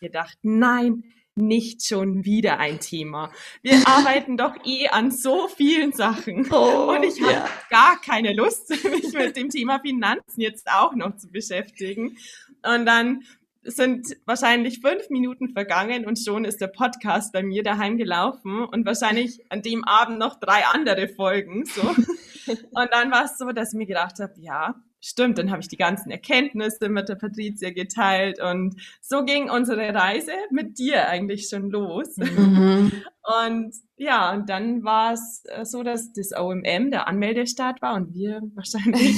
gedacht, 0.00 0.36
nein, 0.42 1.04
nicht 1.36 1.84
schon 1.84 2.24
wieder 2.24 2.58
ein 2.58 2.80
Thema. 2.80 3.30
Wir 3.62 3.74
arbeiten 3.86 4.36
doch 4.36 4.54
eh 4.64 4.88
an 4.88 5.10
so 5.10 5.48
vielen 5.48 5.92
Sachen. 5.92 6.50
Oh, 6.50 6.94
und 6.94 7.02
ich 7.02 7.20
habe 7.20 7.32
ja. 7.32 7.48
gar 7.70 8.00
keine 8.00 8.32
Lust, 8.32 8.70
mich 8.84 9.12
mit 9.12 9.36
dem 9.36 9.50
Thema 9.50 9.80
Finanzen 9.80 10.40
jetzt 10.40 10.70
auch 10.70 10.94
noch 10.94 11.16
zu 11.16 11.28
beschäftigen. 11.28 12.16
Und 12.62 12.86
dann 12.86 13.24
sind 13.64 14.16
wahrscheinlich 14.26 14.80
fünf 14.80 15.08
Minuten 15.08 15.48
vergangen 15.48 16.06
und 16.06 16.18
schon 16.18 16.44
ist 16.44 16.60
der 16.60 16.68
Podcast 16.68 17.32
bei 17.32 17.42
mir 17.42 17.62
daheim 17.62 17.96
gelaufen 17.96 18.64
und 18.64 18.84
wahrscheinlich 18.84 19.40
an 19.48 19.62
dem 19.62 19.84
Abend 19.84 20.18
noch 20.18 20.38
drei 20.38 20.66
andere 20.66 21.08
Folgen. 21.08 21.64
So. 21.64 21.82
Und 22.46 22.88
dann 22.92 23.10
war 23.10 23.24
es 23.24 23.38
so, 23.38 23.52
dass 23.52 23.72
ich 23.72 23.78
mir 23.78 23.86
gedacht 23.86 24.18
habe, 24.20 24.34
ja, 24.36 24.74
stimmt, 25.04 25.38
dann 25.38 25.50
habe 25.50 25.60
ich 25.60 25.68
die 25.68 25.76
ganzen 25.76 26.10
Erkenntnisse 26.10 26.88
mit 26.88 27.08
der 27.08 27.16
Patricia 27.16 27.70
geteilt 27.70 28.40
und 28.40 28.76
so 29.00 29.24
ging 29.24 29.50
unsere 29.50 29.94
Reise 29.94 30.32
mit 30.50 30.78
dir 30.78 31.08
eigentlich 31.08 31.48
schon 31.48 31.70
los. 31.70 32.16
Mhm. 32.16 32.92
Und 33.22 33.74
ja, 33.96 34.32
und 34.32 34.50
dann 34.50 34.84
war 34.84 35.12
es 35.12 35.44
äh, 35.46 35.64
so, 35.64 35.82
dass 35.82 36.12
das 36.12 36.32
OMM 36.36 36.90
der 36.90 37.08
Anmeldestart 37.08 37.80
war 37.80 37.94
und 37.94 38.12
wir 38.12 38.42
wahrscheinlich, 38.54 39.16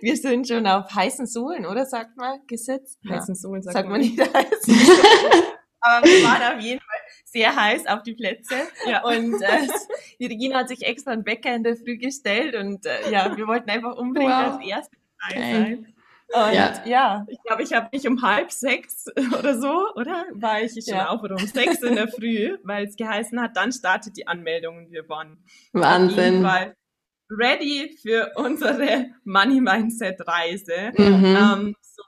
wir 0.00 0.16
sind 0.16 0.46
schon 0.46 0.66
auf 0.66 0.94
heißen 0.94 1.26
Sohlen, 1.26 1.66
oder 1.66 1.86
sagt 1.86 2.16
man, 2.16 2.40
gesetzt? 2.46 3.00
Heißen 3.08 3.34
Sohlen 3.34 3.62
sagt, 3.62 3.74
sagt 3.74 3.88
man 3.88 4.00
nicht. 4.00 4.20
Heißen 4.20 4.74
Aber 5.80 6.06
wir 6.06 6.24
waren 6.24 6.56
auf 6.56 6.62
jeden 6.62 6.80
Fall 6.80 6.95
sehr 7.36 7.54
heiß 7.54 7.86
auf 7.86 8.02
die 8.02 8.14
Plätze. 8.14 8.54
Ja. 8.86 9.04
Und 9.04 9.42
äh, 9.42 9.68
die 10.20 10.26
Regina 10.26 10.60
hat 10.60 10.68
sich 10.68 10.86
extra 10.86 11.10
einen 11.10 11.26
Wecker 11.26 11.54
in 11.54 11.64
der 11.64 11.76
Früh 11.76 11.98
gestellt 11.98 12.54
und 12.56 12.86
äh, 12.86 13.10
ja, 13.10 13.36
wir 13.36 13.46
wollten 13.46 13.68
einfach 13.68 13.94
unbedingt 13.94 14.32
wow. 14.32 14.54
als 14.54 14.66
Erste 14.66 14.96
dabei 15.28 15.40
sein. 15.40 15.86
Und 16.28 16.54
ja, 16.54 16.82
ja 16.86 17.26
ich 17.28 17.38
glaube, 17.42 17.62
ich 17.62 17.72
habe 17.72 17.88
mich 17.92 18.08
um 18.08 18.22
halb 18.22 18.50
sechs 18.50 19.06
oder 19.38 19.58
so, 19.60 19.92
oder? 19.94 20.24
War 20.32 20.62
ich 20.62 20.72
schon 20.72 20.94
ja. 20.94 21.08
auf 21.08 21.22
oder 21.22 21.36
um 21.36 21.46
sechs 21.46 21.82
in 21.82 21.94
der 21.94 22.08
Früh, 22.08 22.56
weil 22.62 22.86
es 22.86 22.96
geheißen 22.96 23.40
hat, 23.40 23.56
dann 23.56 23.70
startet 23.70 24.16
die 24.16 24.26
Anmeldung 24.26 24.78
und 24.78 24.90
wir 24.90 25.08
waren 25.08 25.38
Wahnsinn. 25.72 26.18
Auf 26.18 26.24
jeden 26.24 26.42
Fall 26.42 26.76
ready 27.30 27.96
für 28.00 28.32
unsere 28.36 29.10
Money 29.24 29.60
Mindset 29.60 30.26
Reise. 30.26 30.92
Mhm. 30.96 31.24
Ähm, 31.24 31.76
so 31.80 32.02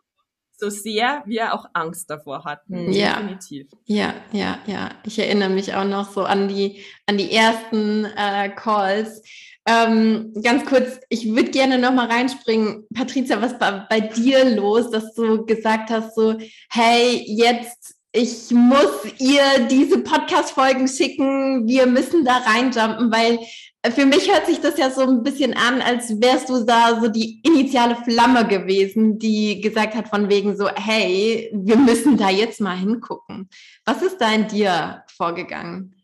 so 0.58 0.70
sehr 0.70 1.22
wir 1.26 1.54
auch 1.54 1.66
Angst 1.72 2.10
davor 2.10 2.44
hatten. 2.44 2.92
Ja. 2.92 3.16
Definitiv. 3.20 3.68
Ja, 3.86 4.14
ja, 4.32 4.58
ja. 4.66 4.90
Ich 5.04 5.18
erinnere 5.18 5.50
mich 5.50 5.74
auch 5.74 5.84
noch 5.84 6.10
so 6.10 6.24
an 6.24 6.48
die, 6.48 6.82
an 7.06 7.16
die 7.18 7.32
ersten 7.32 8.04
äh, 8.04 8.50
Calls. 8.50 9.22
Ähm, 9.66 10.32
ganz 10.42 10.64
kurz, 10.64 11.00
ich 11.08 11.28
würde 11.34 11.50
gerne 11.50 11.78
noch 11.78 11.92
mal 11.92 12.06
reinspringen. 12.06 12.86
Patricia, 12.94 13.40
was 13.40 13.60
war 13.60 13.86
bei 13.88 14.00
dir 14.00 14.56
los, 14.56 14.90
dass 14.90 15.14
du 15.14 15.44
gesagt 15.44 15.90
hast, 15.90 16.14
so, 16.14 16.38
hey, 16.70 17.22
jetzt 17.26 17.98
ich 18.12 18.50
muss 18.50 19.04
ihr 19.18 19.68
diese 19.70 19.98
Podcast-Folgen 19.98 20.88
schicken, 20.88 21.68
wir 21.68 21.86
müssen 21.86 22.24
da 22.24 22.38
reinjumpen, 22.38 23.12
weil 23.12 23.38
für 23.86 24.06
mich 24.06 24.30
hört 24.30 24.46
sich 24.46 24.60
das 24.60 24.76
ja 24.76 24.90
so 24.90 25.02
ein 25.02 25.22
bisschen 25.22 25.54
an, 25.54 25.80
als 25.80 26.20
wärst 26.20 26.48
du 26.48 26.64
da 26.64 27.00
so 27.00 27.08
die 27.08 27.40
initiale 27.42 27.96
Flamme 27.96 28.46
gewesen, 28.46 29.18
die 29.18 29.60
gesagt 29.60 29.94
hat 29.94 30.08
von 30.08 30.28
wegen 30.28 30.56
so, 30.56 30.68
hey, 30.68 31.50
wir 31.52 31.76
müssen 31.76 32.16
da 32.16 32.28
jetzt 32.28 32.60
mal 32.60 32.76
hingucken. 32.76 33.48
Was 33.84 34.02
ist 34.02 34.18
da 34.18 34.32
in 34.32 34.48
dir 34.48 35.04
vorgegangen? 35.16 35.97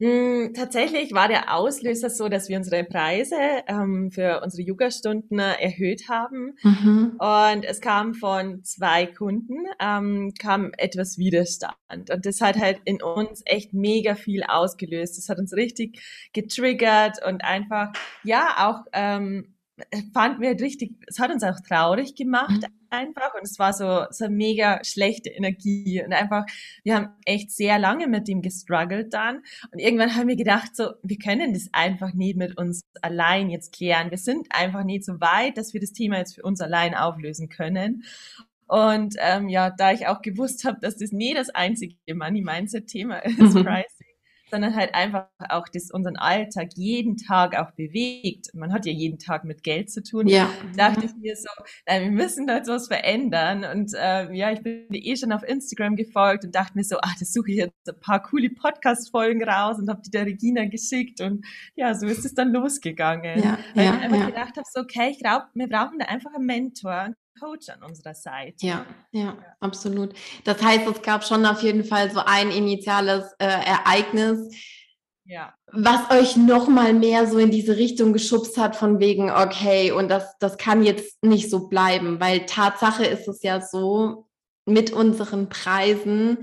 Hm, 0.00 0.52
tatsächlich 0.54 1.12
war 1.12 1.26
der 1.26 1.52
Auslöser 1.52 2.08
so, 2.08 2.28
dass 2.28 2.48
wir 2.48 2.56
unsere 2.56 2.84
Preise 2.84 3.34
ähm, 3.66 4.12
für 4.12 4.40
unsere 4.44 4.62
Yoga-Stunden 4.62 5.40
erhöht 5.40 6.08
haben. 6.08 6.56
Mhm. 6.62 7.16
Und 7.18 7.64
es 7.64 7.80
kam 7.80 8.14
von 8.14 8.62
zwei 8.62 9.06
Kunden, 9.06 9.56
ähm, 9.80 10.34
kam 10.38 10.70
etwas 10.78 11.18
Widerstand. 11.18 11.74
Und 12.12 12.24
das 12.26 12.40
hat 12.40 12.58
halt 12.58 12.80
in 12.84 13.02
uns 13.02 13.42
echt 13.44 13.72
mega 13.72 14.14
viel 14.14 14.44
ausgelöst. 14.44 15.18
Das 15.18 15.28
hat 15.28 15.38
uns 15.38 15.52
richtig 15.54 16.00
getriggert 16.32 17.18
und 17.26 17.42
einfach, 17.42 17.92
ja, 18.22 18.68
auch 18.68 18.84
ähm, 18.92 19.57
fanden 20.12 20.42
wir 20.42 20.50
richtig, 20.60 20.92
es 21.06 21.18
hat 21.18 21.30
uns 21.30 21.42
auch 21.42 21.60
traurig 21.60 22.14
gemacht 22.14 22.62
mhm. 22.62 22.66
einfach 22.90 23.34
und 23.34 23.42
es 23.42 23.58
war 23.58 23.72
so, 23.72 24.04
so 24.10 24.24
eine 24.24 24.34
mega 24.34 24.82
schlechte 24.84 25.30
Energie 25.30 26.02
und 26.04 26.12
einfach, 26.12 26.44
wir 26.84 26.94
haben 26.94 27.08
echt 27.24 27.50
sehr 27.50 27.78
lange 27.78 28.06
mit 28.06 28.28
dem 28.28 28.42
gestruggelt 28.42 29.12
dann 29.12 29.42
und 29.72 29.78
irgendwann 29.78 30.16
haben 30.16 30.28
wir 30.28 30.36
gedacht 30.36 30.74
so, 30.74 30.92
wir 31.02 31.18
können 31.18 31.52
das 31.52 31.68
einfach 31.72 32.14
nicht 32.14 32.36
mit 32.36 32.56
uns 32.58 32.82
allein 33.02 33.50
jetzt 33.50 33.72
klären. 33.72 34.10
Wir 34.10 34.18
sind 34.18 34.48
einfach 34.50 34.84
nicht 34.84 35.04
so 35.04 35.20
weit, 35.20 35.56
dass 35.56 35.74
wir 35.74 35.80
das 35.80 35.92
Thema 35.92 36.18
jetzt 36.18 36.34
für 36.34 36.42
uns 36.42 36.60
allein 36.60 36.94
auflösen 36.94 37.48
können. 37.48 38.04
Und 38.66 39.14
ähm, 39.18 39.48
ja, 39.48 39.70
da 39.70 39.92
ich 39.92 40.06
auch 40.06 40.20
gewusst 40.20 40.64
habe, 40.64 40.78
dass 40.80 40.98
das 40.98 41.10
nie 41.10 41.32
das 41.32 41.48
einzige 41.48 41.96
Money-Mindset-Thema 42.14 43.18
ist, 43.24 43.38
mhm. 43.38 43.64
Price 43.64 43.97
sondern 44.50 44.74
halt 44.74 44.94
einfach 44.94 45.26
auch 45.48 45.68
das 45.68 45.90
unseren 45.90 46.16
Alltag 46.16 46.70
jeden 46.76 47.16
Tag 47.16 47.58
auch 47.58 47.72
bewegt. 47.72 48.54
Man 48.54 48.72
hat 48.72 48.86
ja 48.86 48.92
jeden 48.92 49.18
Tag 49.18 49.44
mit 49.44 49.62
Geld 49.62 49.90
zu 49.90 50.02
tun. 50.02 50.26
Ja. 50.28 50.50
dachte 50.76 51.06
ich 51.06 51.14
mir 51.16 51.36
so, 51.36 51.48
nein, 51.86 52.02
wir 52.02 52.10
müssen 52.10 52.46
da 52.46 52.56
jetzt 52.56 52.68
was 52.68 52.88
verändern. 52.88 53.64
Und 53.64 53.94
äh, 53.94 54.32
ja, 54.32 54.52
ich 54.52 54.62
bin 54.62 54.86
eh 54.90 55.16
schon 55.16 55.32
auf 55.32 55.42
Instagram 55.42 55.96
gefolgt 55.96 56.44
und 56.44 56.54
dachte 56.54 56.72
mir 56.74 56.84
so, 56.84 56.96
ach, 57.02 57.14
das 57.18 57.32
suche 57.32 57.50
ich 57.50 57.56
jetzt 57.58 57.88
ein 57.88 58.00
paar 58.00 58.22
coole 58.22 58.50
Podcast-Folgen 58.50 59.42
raus 59.44 59.78
und 59.78 59.88
habe 59.88 60.02
die 60.02 60.10
der 60.10 60.26
Regina 60.26 60.64
geschickt. 60.66 61.20
Und 61.20 61.44
ja, 61.76 61.94
so 61.94 62.06
ist 62.06 62.24
es 62.24 62.34
dann 62.34 62.52
losgegangen. 62.52 63.42
Ja, 63.42 63.58
Weil 63.74 63.84
ja, 63.84 63.94
ich 63.94 64.02
einfach 64.02 64.18
ja. 64.18 64.26
gedacht 64.26 64.56
habe, 64.56 64.66
so, 64.72 64.80
okay, 64.80 65.10
ich 65.10 65.18
glaube, 65.18 65.46
wir 65.54 65.68
brauchen 65.68 65.98
da 65.98 66.06
einfach 66.06 66.34
einen 66.34 66.46
Mentor, 66.46 67.14
Coach 67.38 67.68
an 67.68 67.82
unserer 67.82 68.14
Seite. 68.14 68.66
Ja, 68.66 68.86
ja, 69.12 69.36
absolut. 69.60 70.14
Das 70.44 70.62
heißt, 70.62 70.86
es 70.86 71.02
gab 71.02 71.24
schon 71.24 71.46
auf 71.46 71.62
jeden 71.62 71.84
Fall 71.84 72.10
so 72.10 72.20
ein 72.24 72.50
initiales 72.50 73.32
äh, 73.38 73.46
Ereignis, 73.46 74.54
ja. 75.24 75.54
was 75.72 76.10
euch 76.10 76.36
noch 76.36 76.68
mal 76.68 76.92
mehr 76.92 77.26
so 77.26 77.38
in 77.38 77.50
diese 77.50 77.76
Richtung 77.76 78.12
geschubst 78.12 78.56
hat 78.58 78.76
von 78.76 78.98
wegen, 78.98 79.30
okay, 79.30 79.92
und 79.92 80.08
das, 80.08 80.36
das 80.38 80.56
kann 80.56 80.82
jetzt 80.82 81.22
nicht 81.22 81.50
so 81.50 81.68
bleiben, 81.68 82.20
weil 82.20 82.46
Tatsache 82.46 83.04
ist 83.04 83.28
es 83.28 83.42
ja 83.42 83.60
so, 83.60 84.26
mit 84.64 84.92
unseren 84.92 85.48
Preisen 85.48 86.38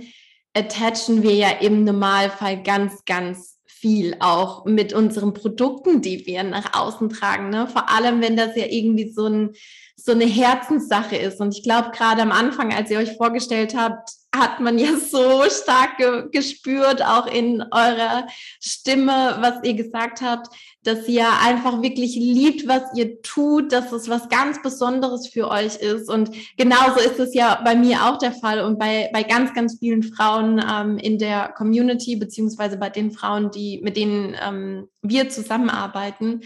attachen 0.54 1.22
wir 1.22 1.34
ja 1.34 1.50
im 1.50 1.84
Normalfall 1.84 2.64
ganz, 2.64 3.04
ganz 3.06 3.60
viel 3.68 4.16
auch 4.20 4.66
mit 4.66 4.94
unseren 4.94 5.34
Produkten, 5.34 6.02
die 6.02 6.25
wir 6.25 6.44
nach 6.44 6.74
außen 6.74 7.10
tragen. 7.10 7.50
Ne? 7.50 7.68
Vor 7.68 7.90
allem, 7.90 8.22
wenn 8.22 8.36
das 8.36 8.56
ja 8.56 8.66
irgendwie 8.68 9.12
so 9.12 9.28
ein 9.28 9.52
so 9.96 10.12
eine 10.12 10.25
Herzenssache 10.25 11.16
ist. 11.16 11.40
Und 11.40 11.56
ich 11.56 11.64
glaube, 11.64 11.92
gerade 11.92 12.22
am 12.22 12.32
Anfang, 12.32 12.74
als 12.74 12.92
ihr 12.92 13.00
euch 13.00 13.16
vorgestellt 13.18 13.75
habt, 13.75 14.10
hat 14.36 14.60
man 14.60 14.78
ja 14.78 14.98
so 14.98 15.44
stark 15.50 15.98
ge 15.98 16.25
gespürt, 16.32 17.02
auch 17.02 17.25
in 17.28 17.64
eurer 17.72 18.28
Stimme, 18.60 19.38
was 19.40 19.64
ihr 19.64 19.74
gesagt 19.74 20.22
habt, 20.22 20.54
dass 20.84 21.08
ihr 21.08 21.25
einfach 21.42 21.82
wirklich 21.82 22.16
liebt, 22.16 22.68
was 22.68 22.84
ihr 22.96 23.22
tut, 23.22 23.72
dass 23.72 23.92
es 23.92 24.10
was 24.10 24.30
ganz 24.30 24.62
Besonderes 24.62 25.28
für 25.28 25.50
euch 25.50 25.78
ist. 25.78 26.10
Und 26.10 26.32
genauso 26.58 27.00
ist 27.00 27.20
es 27.20 27.34
ja 27.34 27.62
bei 27.64 27.75
mir 27.75 28.06
auch 28.06 28.18
der 28.18 28.34
Fall 28.34 28.62
und 28.62 28.78
bei, 28.78 29.10
bei 29.14 29.24
ganz, 29.24 29.54
ganz 29.54 29.80
vielen 29.80 30.04
Frauen 30.04 30.64
ähm, 30.70 30.98
in 30.98 31.18
der 31.18 31.54
Community, 31.58 32.18
beziehungsweise 32.18 32.78
bei 32.78 32.90
den 32.90 33.12
Frauen, 33.12 33.52
die, 33.52 33.80
mit 33.82 33.96
denen 33.96 34.36
ähm, 34.46 34.90
wir 35.02 35.30
zusammenarbeiten. 35.30 36.42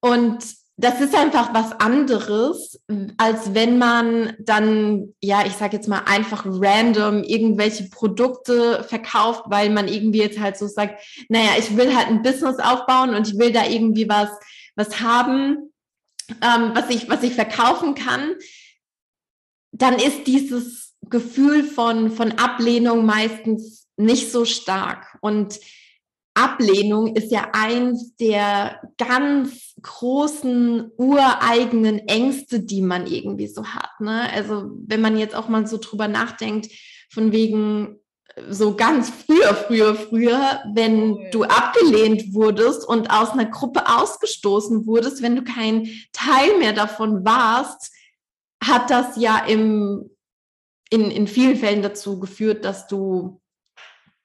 Und 0.00 0.59
das 0.80 1.00
ist 1.02 1.14
einfach 1.14 1.52
was 1.52 1.72
anderes, 1.72 2.80
als 3.18 3.54
wenn 3.54 3.76
man 3.76 4.34
dann, 4.38 5.14
ja, 5.20 5.44
ich 5.44 5.52
sage 5.52 5.76
jetzt 5.76 5.88
mal 5.88 6.02
einfach 6.06 6.46
random 6.46 7.22
irgendwelche 7.22 7.90
Produkte 7.90 8.82
verkauft, 8.84 9.42
weil 9.48 9.68
man 9.68 9.88
irgendwie 9.88 10.20
jetzt 10.20 10.40
halt 10.40 10.56
so 10.56 10.66
sagt, 10.66 11.02
naja, 11.28 11.50
ich 11.58 11.76
will 11.76 11.94
halt 11.94 12.06
ein 12.06 12.22
Business 12.22 12.58
aufbauen 12.58 13.14
und 13.14 13.28
ich 13.28 13.38
will 13.38 13.52
da 13.52 13.66
irgendwie 13.66 14.08
was, 14.08 14.30
was 14.74 15.00
haben, 15.02 15.70
ähm, 16.40 16.70
was 16.72 16.88
ich, 16.88 17.10
was 17.10 17.22
ich 17.24 17.34
verkaufen 17.34 17.94
kann. 17.94 18.36
Dann 19.72 19.96
ist 19.96 20.26
dieses 20.26 20.94
Gefühl 21.10 21.62
von, 21.62 22.10
von 22.10 22.32
Ablehnung 22.38 23.04
meistens 23.04 23.86
nicht 23.98 24.32
so 24.32 24.46
stark. 24.46 25.18
Und 25.20 25.60
Ablehnung 26.40 27.14
ist 27.14 27.30
ja 27.30 27.48
eins 27.52 28.16
der 28.16 28.80
ganz 28.96 29.74
großen 29.82 30.90
ureigenen 30.96 31.98
Ängste, 32.08 32.60
die 32.60 32.82
man 32.82 33.06
irgendwie 33.06 33.46
so 33.46 33.66
hat. 33.66 34.00
Ne? 34.00 34.30
Also 34.32 34.70
wenn 34.86 35.00
man 35.00 35.18
jetzt 35.18 35.34
auch 35.34 35.48
mal 35.48 35.66
so 35.66 35.76
drüber 35.78 36.08
nachdenkt, 36.08 36.68
von 37.10 37.32
wegen 37.32 38.00
so 38.48 38.74
ganz 38.76 39.10
früher, 39.10 39.54
früher, 39.54 39.94
früher, 39.94 40.60
wenn 40.72 41.12
oh, 41.12 41.20
du 41.32 41.44
abgelehnt 41.44 42.32
wurdest 42.32 42.86
und 42.86 43.10
aus 43.10 43.30
einer 43.30 43.46
Gruppe 43.46 43.88
ausgestoßen 43.88 44.86
wurdest, 44.86 45.22
wenn 45.22 45.36
du 45.36 45.42
kein 45.42 45.88
Teil 46.12 46.58
mehr 46.58 46.72
davon 46.72 47.24
warst, 47.24 47.92
hat 48.62 48.90
das 48.90 49.16
ja 49.16 49.44
im, 49.46 50.10
in, 50.90 51.10
in 51.10 51.26
vielen 51.26 51.56
Fällen 51.56 51.82
dazu 51.82 52.20
geführt, 52.20 52.64
dass 52.64 52.86
du 52.86 53.39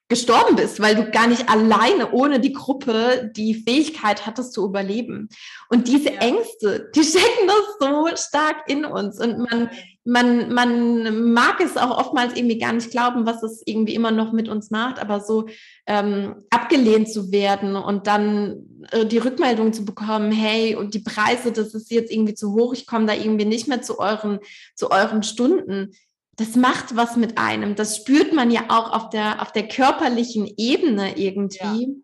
gestorben 0.08 0.56
bist, 0.56 0.80
weil 0.80 0.96
du 0.96 1.10
gar 1.10 1.28
nicht 1.28 1.50
alleine 1.50 2.12
ohne 2.12 2.40
die 2.40 2.54
Gruppe 2.54 3.32
die 3.36 3.56
Fähigkeit 3.56 4.26
hattest 4.26 4.54
zu 4.54 4.66
überleben. 4.66 5.30
Und 5.70 5.88
diese. 5.88 6.16
Ängste, 6.26 6.92
die 6.96 7.04
stecken 7.04 7.48
das 7.48 7.78
so 7.80 8.08
stark 8.16 8.68
in 8.68 8.86
uns 8.86 9.20
und 9.20 9.38
man, 9.38 9.70
man, 10.04 10.54
man 10.54 11.34
mag 11.34 11.60
es 11.60 11.78
auch 11.78 11.98
oftmals 11.98 12.36
irgendwie 12.36 12.58
gar 12.58 12.74
nicht 12.74 12.92
glauben, 12.92 13.26
was 13.26 13.44
es 13.44 13.62
irgendwie 13.66 13.96
immer 13.96 14.12
noch 14.12 14.34
mit 14.34 14.50
uns 14.50 14.72
macht, 14.72 15.00
aber 15.00 15.20
so 15.20 15.48
ähm, 15.88 16.36
abgelehnt 16.50 17.10
zu 17.10 17.32
werden 17.32 17.76
und 17.76 18.08
dann 18.08 18.86
äh, 18.92 19.06
die 19.06 19.18
Rückmeldung 19.18 19.74
zu 19.74 19.86
bekommen, 19.86 20.32
hey, 20.32 20.76
und 20.76 20.94
die 20.94 21.00
Preise, 21.00 21.52
das 21.52 21.74
ist 21.74 21.92
jetzt 21.92 22.12
irgendwie 22.12 22.36
zu 22.36 22.54
hoch, 22.54 22.74
ich 22.74 22.88
komme 22.88 23.06
da 23.06 23.14
irgendwie 23.14 23.46
nicht 23.46 23.68
mehr 23.68 23.82
zu 23.82 24.00
euren, 24.00 24.40
zu 24.76 24.92
euren 24.92 25.24
Stunden 25.24 25.92
das 26.38 26.56
macht 26.56 26.96
was 26.96 27.16
mit 27.16 27.38
einem. 27.38 27.76
Das 27.76 27.98
spürt 27.98 28.34
man 28.34 28.52
ja 28.52 28.66
auch 28.70 28.92
auf 28.92 29.10
der, 29.10 29.42
auf 29.42 29.52
der 29.52 29.68
körperlichen 29.68 30.52
Ebene 30.58 31.18
irgendwie. 31.18 32.04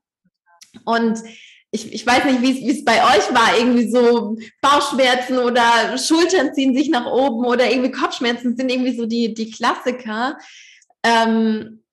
Ja. 0.74 0.82
Und 0.86 1.20
ich, 1.72 1.94
ich 1.94 2.06
weiß 2.06 2.26
nicht, 2.26 2.42
wie 2.42 2.70
es 2.70 2.84
bei 2.84 3.02
euch 3.04 3.34
war, 3.34 3.58
irgendwie 3.58 3.90
so 3.90 4.38
Bauchschmerzen 4.62 5.38
oder 5.38 5.98
Schultern 5.98 6.54
ziehen 6.54 6.76
sich 6.76 6.90
nach 6.90 7.06
oben 7.06 7.46
oder 7.46 7.70
irgendwie 7.70 7.92
Kopfschmerzen 7.92 8.58
sind 8.58 8.72
irgendwie 8.72 8.96
so 8.96 9.06
die, 9.06 9.34
die 9.34 9.52
Klassiker. 9.52 10.38
Ähm, 11.04 11.84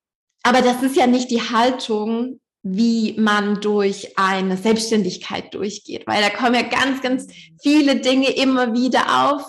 aber 0.42 0.62
das 0.62 0.82
ist 0.82 0.96
ja 0.96 1.06
nicht 1.06 1.30
die 1.30 1.42
Haltung, 1.42 2.40
wie 2.70 3.14
man 3.18 3.60
durch 3.60 4.18
eine 4.18 4.56
Selbstständigkeit 4.56 5.54
durchgeht, 5.54 6.06
weil 6.06 6.22
da 6.22 6.30
kommen 6.30 6.54
ja 6.54 6.62
ganz, 6.62 7.00
ganz 7.00 7.26
viele 7.62 7.96
Dinge 7.96 8.30
immer 8.30 8.74
wieder 8.74 9.30
auf, 9.30 9.42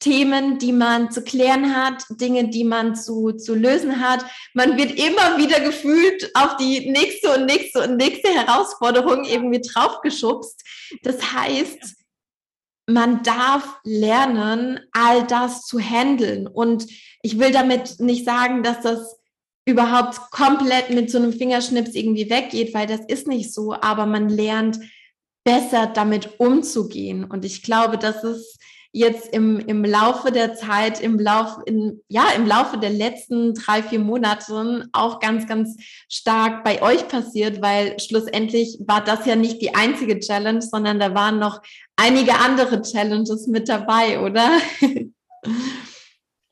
Themen, 0.00 0.58
die 0.58 0.72
man 0.72 1.10
zu 1.10 1.22
klären 1.22 1.74
hat, 1.76 2.02
Dinge, 2.10 2.48
die 2.48 2.64
man 2.64 2.96
zu, 2.96 3.32
zu 3.32 3.54
lösen 3.54 4.00
hat. 4.00 4.24
Man 4.54 4.76
wird 4.76 4.92
immer 4.92 5.38
wieder 5.38 5.60
gefühlt 5.60 6.30
auf 6.34 6.56
die 6.56 6.90
nächste 6.90 7.34
und 7.34 7.46
nächste 7.46 7.82
und 7.82 7.96
nächste 7.96 8.28
Herausforderung 8.28 9.24
irgendwie 9.24 9.60
draufgeschubst. 9.60 10.62
Das 11.02 11.32
heißt, 11.32 11.96
man 12.86 13.22
darf 13.22 13.78
lernen, 13.84 14.80
all 14.92 15.26
das 15.26 15.66
zu 15.66 15.78
handeln. 15.78 16.46
Und 16.46 16.86
ich 17.22 17.38
will 17.38 17.52
damit 17.52 18.00
nicht 18.00 18.24
sagen, 18.24 18.62
dass 18.62 18.80
das 18.80 19.17
überhaupt 19.68 20.30
komplett 20.30 20.90
mit 20.90 21.10
so 21.10 21.18
einem 21.18 21.32
Fingerschnips 21.32 21.94
irgendwie 21.94 22.30
weggeht, 22.30 22.72
weil 22.74 22.86
das 22.86 23.00
ist 23.06 23.28
nicht 23.28 23.52
so, 23.52 23.74
aber 23.74 24.06
man 24.06 24.28
lernt 24.28 24.78
besser 25.44 25.86
damit 25.86 26.40
umzugehen. 26.40 27.24
Und 27.24 27.44
ich 27.44 27.62
glaube, 27.62 27.98
das 27.98 28.24
ist 28.24 28.58
jetzt 28.92 29.28
im, 29.34 29.60
im 29.60 29.84
Laufe 29.84 30.32
der 30.32 30.54
Zeit, 30.54 31.00
im 31.00 31.18
Laufe, 31.20 31.62
in, 31.66 32.00
ja, 32.08 32.30
im 32.34 32.46
Laufe 32.46 32.78
der 32.78 32.90
letzten 32.90 33.52
drei, 33.52 33.82
vier 33.82 33.98
Monate 33.98 34.88
auch 34.92 35.20
ganz, 35.20 35.46
ganz 35.46 35.76
stark 36.08 36.64
bei 36.64 36.80
euch 36.80 37.06
passiert, 37.06 37.60
weil 37.60 37.98
schlussendlich 38.00 38.78
war 38.86 39.04
das 39.04 39.26
ja 39.26 39.36
nicht 39.36 39.60
die 39.60 39.74
einzige 39.74 40.18
Challenge, 40.18 40.62
sondern 40.62 40.98
da 40.98 41.14
waren 41.14 41.38
noch 41.38 41.60
einige 41.96 42.34
andere 42.36 42.80
Challenges 42.80 43.46
mit 43.46 43.68
dabei, 43.68 44.20
oder? 44.20 44.50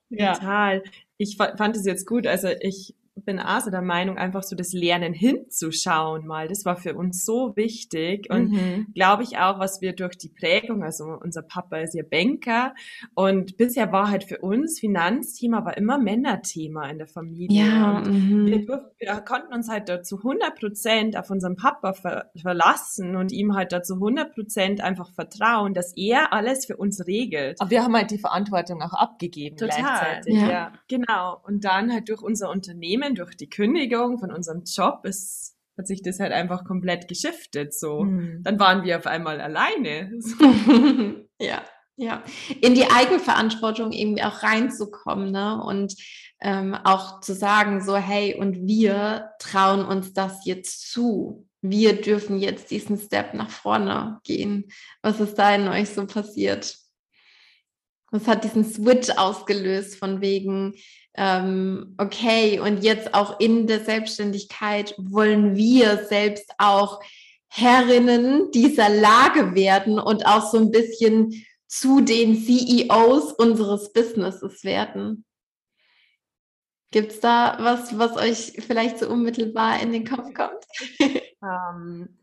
Ja. 0.09 0.35
Total. 0.35 0.83
Ich 1.19 1.37
fand 1.37 1.77
es 1.77 1.85
jetzt 1.85 2.07
gut. 2.07 2.27
Also 2.27 2.49
ich 2.61 2.95
bin 3.25 3.39
also 3.39 3.71
der 3.71 3.83
Meinung, 3.83 4.19
einfach 4.19 4.43
so 4.43 4.55
das 4.55 4.73
Lernen 4.73 5.13
hinzuschauen 5.13 6.27
mal. 6.27 6.49
Das 6.49 6.65
war 6.65 6.77
für 6.77 6.95
uns 6.95 7.25
so 7.25 7.57
wichtig 7.57 8.29
und 8.31 8.51
mhm. 8.51 8.87
glaube 8.95 9.23
ich 9.23 9.39
auch, 9.39 9.59
was 9.59 9.81
wir 9.81 9.95
durch 9.95 10.17
die 10.19 10.29
Prägung, 10.29 10.83
also 10.83 11.05
unser 11.23 11.43
Papa 11.43 11.79
ist 11.79 11.95
ja 11.95 12.03
Banker 12.09 12.75
und 13.15 13.57
bisher 13.57 13.91
war 13.93 14.11
halt 14.11 14.25
für 14.25 14.39
uns 14.39 14.79
Finanzthema 14.81 15.65
war 15.65 15.77
immer 15.77 15.99
Männerthema 15.99 16.89
in 16.89 16.99
der 16.99 17.07
Familie. 17.07 17.65
Ja, 17.65 18.01
mhm. 18.01 18.47
wir, 18.47 18.67
wir, 18.99 19.15
konnten 19.23 19.53
uns 19.55 19.69
halt 19.69 19.89
dazu 19.89 20.19
100 20.19 20.59
Prozent 20.59 21.17
auf 21.17 21.31
unseren 21.31 21.57
Papa 21.57 21.95
ver 21.95 22.31
verlassen 22.41 23.17
und 23.17 23.33
ihm 23.33 23.55
halt 23.55 23.73
dazu 23.73 23.95
100 23.95 24.35
Prozent 24.35 24.81
einfach 24.81 25.13
vertrauen, 25.13 25.75
dass 25.75 25.97
er 25.97 26.33
alles 26.33 26.67
für 26.67 26.77
uns 26.77 27.07
regelt. 27.07 27.61
Aber 27.61 27.71
wir 27.71 27.83
haben 27.83 27.95
halt 27.95 28.11
die 28.11 28.19
Verantwortung 28.19 28.83
auch 28.83 28.93
abgegeben 28.93 29.57
Total. 29.57 29.79
gleichzeitig. 29.79 30.35
Ja. 30.35 30.51
ja, 30.51 30.73
genau. 30.89 31.41
Und 31.45 31.65
dann 31.65 31.93
halt 31.93 32.09
durch 32.09 32.23
unser 32.23 32.51
Unternehmen 32.51 33.06
Unternehmen, 33.07 33.15
durch 33.15 33.37
die 33.37 33.49
Kündigung 33.49 34.19
von 34.19 34.33
unserem 34.33 34.65
Job 34.65 35.01
ist, 35.05 35.55
hat 35.79 35.87
sich 35.87 36.03
das 36.03 36.21
halt 36.21 36.33
einfach 36.33 36.65
komplett 36.65 37.09
geschiftet. 37.09 37.75
So, 37.75 38.05
mhm. 38.05 38.43
dann 38.43 38.59
waren 38.59 38.85
wir 38.85 38.99
auf 38.99 39.07
einmal 39.07 39.41
alleine. 39.41 40.13
ja, 41.41 41.63
ja. 41.97 42.23
In 42.61 42.75
die 42.75 42.91
Eigenverantwortung 42.91 43.93
irgendwie 43.93 44.23
auch 44.23 44.43
reinzukommen, 44.43 45.31
ne? 45.31 45.63
Und 45.63 45.95
ähm, 46.41 46.75
auch 46.75 47.21
zu 47.21 47.35
sagen, 47.35 47.83
so, 47.83 47.97
hey, 47.97 48.35
und 48.35 48.67
wir 48.67 49.31
trauen 49.39 49.85
uns 49.85 50.13
das 50.13 50.45
jetzt 50.45 50.91
zu. 50.91 51.47
Wir 51.63 52.01
dürfen 52.01 52.39
jetzt 52.39 52.71
diesen 52.71 52.99
Step 52.99 53.35
nach 53.35 53.51
vorne 53.51 54.21
gehen. 54.25 54.71
Was 55.03 55.21
ist 55.21 55.35
da 55.35 55.55
in 55.55 55.69
euch 55.69 55.89
so 55.89 56.07
passiert? 56.07 56.79
Was 58.13 58.29
hat 58.29 58.45
diesen 58.45 58.65
Switch 58.65 59.11
ausgelöst 59.17 59.97
von 59.97 60.21
wegen, 60.21 60.75
ähm, 61.17 61.95
okay, 61.99 62.61
und 62.61 62.85
jetzt 62.85 63.15
auch 63.15 63.41
in 63.41 63.67
der 63.67 63.85
Selbstständigkeit 63.85 64.95
wollen 64.99 65.57
wir 65.57 66.05
selbst 66.05 66.53
auch 66.59 67.01
Herrinnen 67.49 68.51
dieser 68.51 68.89
Lage 68.89 69.55
werden 69.55 69.99
und 69.99 70.27
auch 70.27 70.51
so 70.51 70.59
ein 70.59 70.71
bisschen 70.71 71.47
zu 71.67 72.01
den 72.01 72.37
CEOs 72.37 73.33
unseres 73.33 73.93
Businesses 73.93 74.63
werden. 74.63 75.25
Gibt 76.91 77.13
es 77.13 77.21
da 77.21 77.57
was, 77.61 77.99
was 77.99 78.17
euch 78.17 78.65
vielleicht 78.65 78.99
so 78.99 79.09
unmittelbar 79.09 79.81
in 79.81 79.93
den 79.93 80.07
Kopf 80.07 80.33
kommt? 80.35 80.65
ähm, 81.43 82.19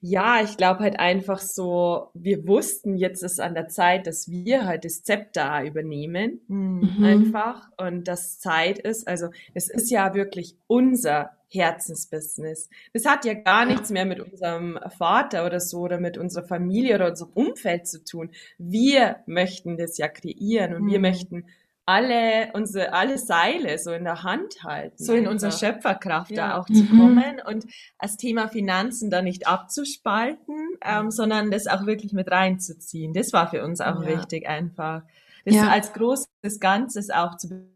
ja, 0.00 0.40
ich 0.42 0.56
glaube 0.56 0.80
halt 0.80 0.98
einfach 0.98 1.40
so, 1.40 2.10
wir 2.14 2.46
wussten, 2.46 2.96
jetzt 2.96 3.22
ist 3.22 3.40
an 3.40 3.54
der 3.54 3.68
Zeit, 3.68 4.06
dass 4.06 4.30
wir 4.30 4.64
halt 4.64 4.84
das 4.84 5.02
Zepter 5.02 5.62
übernehmen, 5.62 6.40
mhm. 6.48 7.04
einfach. 7.04 7.68
Und 7.76 8.08
das 8.08 8.38
Zeit 8.38 8.78
ist, 8.78 9.06
also 9.06 9.28
es 9.52 9.68
ist 9.68 9.90
ja 9.90 10.14
wirklich 10.14 10.56
unser 10.66 11.30
Herzensbusiness. 11.48 12.70
Das 12.92 13.04
hat 13.04 13.24
ja 13.24 13.34
gar 13.34 13.66
nichts 13.66 13.90
mehr 13.90 14.06
mit 14.06 14.20
unserem 14.20 14.78
Vater 14.96 15.44
oder 15.44 15.60
so 15.60 15.80
oder 15.80 15.98
mit 15.98 16.16
unserer 16.16 16.44
Familie 16.44 16.94
oder 16.94 17.08
unserem 17.08 17.32
Umfeld 17.34 17.86
zu 17.86 18.02
tun. 18.02 18.30
Wir 18.56 19.16
möchten 19.26 19.76
das 19.76 19.98
ja 19.98 20.08
kreieren 20.08 20.74
und 20.74 20.84
mhm. 20.84 20.90
wir 20.92 21.00
möchten 21.00 21.44
alle 21.86 22.50
unsere 22.52 22.92
alle 22.92 23.18
Seile 23.18 23.78
so 23.78 23.92
in 23.92 24.04
der 24.04 24.22
Hand 24.22 24.62
halten. 24.62 25.02
So 25.02 25.12
in 25.14 25.26
unserer 25.26 25.52
Schöpferkraft 25.52 26.30
ja. 26.30 26.48
da 26.48 26.58
auch 26.58 26.66
zu 26.66 26.84
mhm. 26.84 26.98
kommen 26.98 27.42
und 27.46 27.66
das 27.98 28.16
Thema 28.16 28.48
Finanzen 28.48 29.10
da 29.10 29.22
nicht 29.22 29.46
abzuspalten, 29.46 30.56
ähm, 30.84 31.06
mhm. 31.06 31.10
sondern 31.10 31.50
das 31.50 31.66
auch 31.66 31.86
wirklich 31.86 32.12
mit 32.12 32.30
reinzuziehen. 32.30 33.12
Das 33.12 33.32
war 33.32 33.50
für 33.50 33.64
uns 33.64 33.80
auch 33.80 34.02
ja. 34.02 34.18
wichtig 34.18 34.48
einfach. 34.48 35.02
Das 35.44 35.54
ja. 35.54 35.68
als 35.68 35.92
großes 35.92 36.60
Ganzes 36.60 37.10
auch 37.10 37.36
zu 37.36 37.70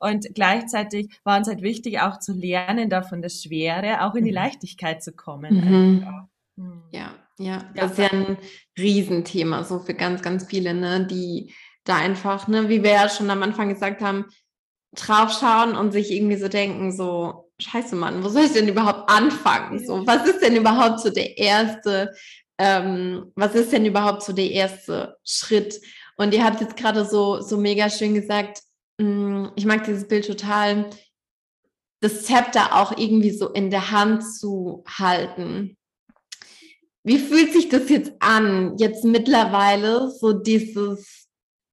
und 0.00 0.26
gleichzeitig 0.34 1.20
war 1.22 1.38
uns 1.38 1.46
halt 1.46 1.62
wichtig, 1.62 2.00
auch 2.00 2.18
zu 2.18 2.32
lernen, 2.32 2.90
davon 2.90 3.22
das 3.22 3.44
Schwere, 3.44 4.02
auch 4.04 4.16
in 4.16 4.24
die 4.24 4.30
mhm. 4.30 4.36
Leichtigkeit 4.36 5.02
zu 5.02 5.12
kommen. 5.12 5.54
Mhm. 5.54 6.06
mhm. 6.56 6.82
Ja, 6.90 7.14
ja, 7.38 7.70
das 7.74 7.92
ist 7.92 7.98
ja 7.98 8.10
ein 8.10 8.38
Riesenthema, 8.78 9.62
so 9.62 9.78
für 9.78 9.94
ganz, 9.94 10.22
ganz 10.22 10.46
viele, 10.46 10.72
ne, 10.72 11.06
die 11.06 11.52
da 11.88 11.96
einfach, 11.96 12.48
ne, 12.48 12.68
wie 12.68 12.82
wir 12.82 12.90
ja 12.90 13.08
schon 13.08 13.30
am 13.30 13.42
Anfang 13.42 13.68
gesagt 13.68 14.02
haben, 14.02 14.26
draufschauen 14.94 15.76
und 15.76 15.92
sich 15.92 16.10
irgendwie 16.10 16.36
so 16.36 16.48
denken, 16.48 16.92
so, 16.92 17.50
scheiße 17.60 17.96
Mann, 17.96 18.22
wo 18.22 18.28
soll 18.28 18.44
ich 18.44 18.52
denn 18.52 18.68
überhaupt 18.68 19.08
anfangen? 19.10 19.84
So, 19.84 20.06
was 20.06 20.26
ist 20.28 20.40
denn 20.40 20.56
überhaupt 20.56 21.00
so 21.00 21.10
der 21.10 21.38
erste, 21.38 22.14
ähm, 22.58 23.32
was 23.34 23.54
ist 23.54 23.72
denn 23.72 23.86
überhaupt 23.86 24.22
so 24.22 24.32
der 24.32 24.50
erste 24.50 25.16
Schritt? 25.24 25.80
Und 26.16 26.34
ihr 26.34 26.44
habt 26.44 26.60
jetzt 26.60 26.76
gerade 26.76 27.04
so, 27.04 27.40
so 27.40 27.56
mega 27.56 27.90
schön 27.90 28.14
gesagt, 28.14 28.62
mh, 28.98 29.06
mm, 29.06 29.52
ich 29.56 29.66
mag 29.66 29.84
dieses 29.84 30.08
Bild 30.08 30.26
total, 30.26 30.90
das 32.00 32.24
Zepter 32.24 32.74
auch 32.74 32.96
irgendwie 32.96 33.30
so 33.30 33.50
in 33.50 33.70
der 33.70 33.90
Hand 33.90 34.22
zu 34.22 34.84
halten. 34.86 35.76
Wie 37.04 37.18
fühlt 37.18 37.52
sich 37.52 37.68
das 37.68 37.88
jetzt 37.88 38.12
an, 38.18 38.76
jetzt 38.78 39.04
mittlerweile 39.04 40.10
so 40.10 40.32
dieses 40.32 41.15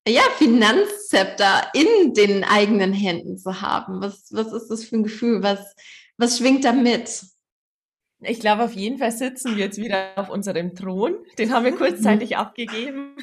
ja, 0.08 0.22
Finanzzepter 0.38 1.70
in 1.74 2.14
den 2.14 2.44
eigenen 2.44 2.94
Händen 2.94 3.38
zu 3.38 3.62
haben. 3.62 4.02
Was, 4.02 4.28
was 4.32 4.52
ist 4.52 4.68
das 4.68 4.84
für 4.84 4.98
ein 4.98 5.04
Gefühl? 5.04 5.44
Was, 5.44 5.76
was 6.18 6.38
schwingt 6.38 6.66
da 6.66 6.74
mit? 6.74 7.26
Ich 8.20 8.40
glaube, 8.40 8.64
auf 8.64 8.74
jeden 8.74 9.00
Fall 9.00 9.12
sitzen 9.12 9.56
wir 9.56 9.66
jetzt 9.66 9.78
wieder 9.78 10.18
auf 10.18 10.30
unserem 10.30 10.76
Thron. 10.76 11.16
Den 11.38 11.54
haben 11.54 11.66
wir 11.66 11.76
kurzzeitig 11.76 12.38
abgegeben. 12.38 13.16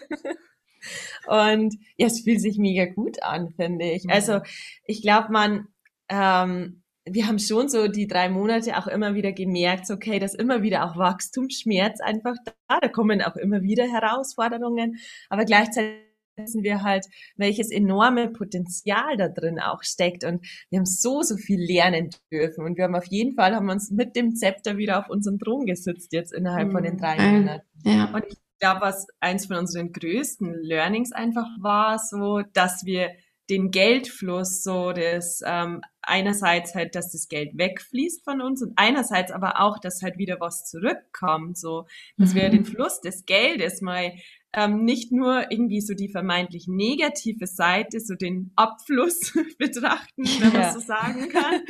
Und 1.27 1.75
ja, 1.97 2.07
es 2.07 2.21
fühlt 2.21 2.41
sich 2.41 2.59
mega 2.59 2.87
gut 2.87 3.23
an, 3.23 3.51
finde 3.51 3.91
ich. 3.91 4.09
Also 4.09 4.41
ich 4.87 5.03
glaube, 5.03 5.31
man, 5.31 5.69
ähm, 6.09 6.83
wir 7.05 7.27
haben 7.27 7.39
schon 7.39 7.69
so 7.69 7.89
die 7.89 8.07
drei 8.07 8.29
Monate 8.29 8.77
auch 8.79 8.87
immer 8.87 9.15
wieder 9.15 9.33
gemerkt, 9.33 9.91
okay, 9.91 10.19
dass 10.19 10.35
immer 10.35 10.63
wieder 10.63 10.85
auch 10.85 10.97
Wachstumsschmerz 10.97 12.01
einfach 12.01 12.37
da. 12.45 12.81
Da 12.81 12.89
kommen 12.89 13.23
auch 13.23 13.37
immer 13.37 13.63
wieder 13.63 13.85
Herausforderungen, 13.87 14.99
aber 15.29 15.45
gleichzeitig 15.45 16.10
wissen 16.43 16.63
wir 16.63 16.83
halt, 16.83 17.07
welches 17.37 17.71
enorme 17.71 18.29
Potenzial 18.29 19.17
da 19.17 19.29
drin 19.29 19.59
auch 19.61 19.83
steckt. 19.83 20.25
Und 20.25 20.47
wir 20.71 20.79
haben 20.79 20.87
so, 20.87 21.23
so 21.23 21.37
viel 21.37 21.61
lernen 21.61 22.11
dürfen. 22.31 22.65
Und 22.65 22.77
wir 22.77 22.85
haben 22.85 22.95
auf 22.95 23.07
jeden 23.07 23.35
Fall, 23.35 23.55
haben 23.55 23.71
uns 23.71 23.91
mit 23.91 24.17
dem 24.17 24.35
Zepter 24.35 24.77
wieder 24.77 24.99
auf 24.99 25.09
unserem 25.09 25.39
Thron 25.39 25.67
gesitzt 25.67 26.13
jetzt 26.13 26.33
innerhalb 26.33 26.69
mhm. 26.69 26.73
von 26.73 26.83
den 26.83 26.97
drei 26.99 27.17
Monaten. 27.17 27.67
Ja. 27.85 28.13
Und 28.15 28.25
ich 28.29 28.37
glaube, 28.59 28.83
was 28.83 29.07
eins 29.21 29.47
von 29.47 29.57
unseren 29.57 29.93
größten 29.93 30.55
Learnings 30.63 31.13
einfach 31.13 31.49
war, 31.61 31.99
so, 31.99 32.43
dass 32.53 32.85
wir 32.85 33.11
den 33.51 33.73
Geldfluss, 33.73 34.63
so 34.63 34.93
das 34.93 35.43
ähm, 35.45 35.83
einerseits 36.03 36.75
halt, 36.75 36.95
dass 36.95 37.11
das 37.11 37.29
Geld 37.29 37.59
wegfließt 37.59 38.25
von 38.25 38.41
uns 38.41 38.63
und 38.63 38.73
einerseits 38.77 39.33
aber 39.33 39.61
auch, 39.61 39.79
dass 39.79 40.03
halt 40.03 40.19
wieder 40.19 40.39
was 40.41 40.65
zurückkommt, 40.65 41.59
so 41.59 41.87
dass 42.17 42.33
mhm. 42.33 42.39
wir 42.39 42.49
den 42.51 42.65
Fluss 42.65 43.01
des 43.01 43.27
Geldes 43.27 43.81
mal 43.81 44.13
ähm, 44.53 44.85
nicht 44.85 45.13
nur 45.13 45.51
irgendwie 45.51 45.81
so 45.81 45.95
die 45.95 46.09
vermeintlich 46.09 46.67
negative 46.67 47.47
Seite, 47.47 48.01
so 48.01 48.15
den 48.15 48.53
Abfluss 48.57 49.33
betrachten, 49.59 50.25
wenn 50.41 50.53
man 50.53 50.63
ja. 50.63 50.73
so 50.73 50.81
sagen 50.81 51.29
kann, 51.29 51.61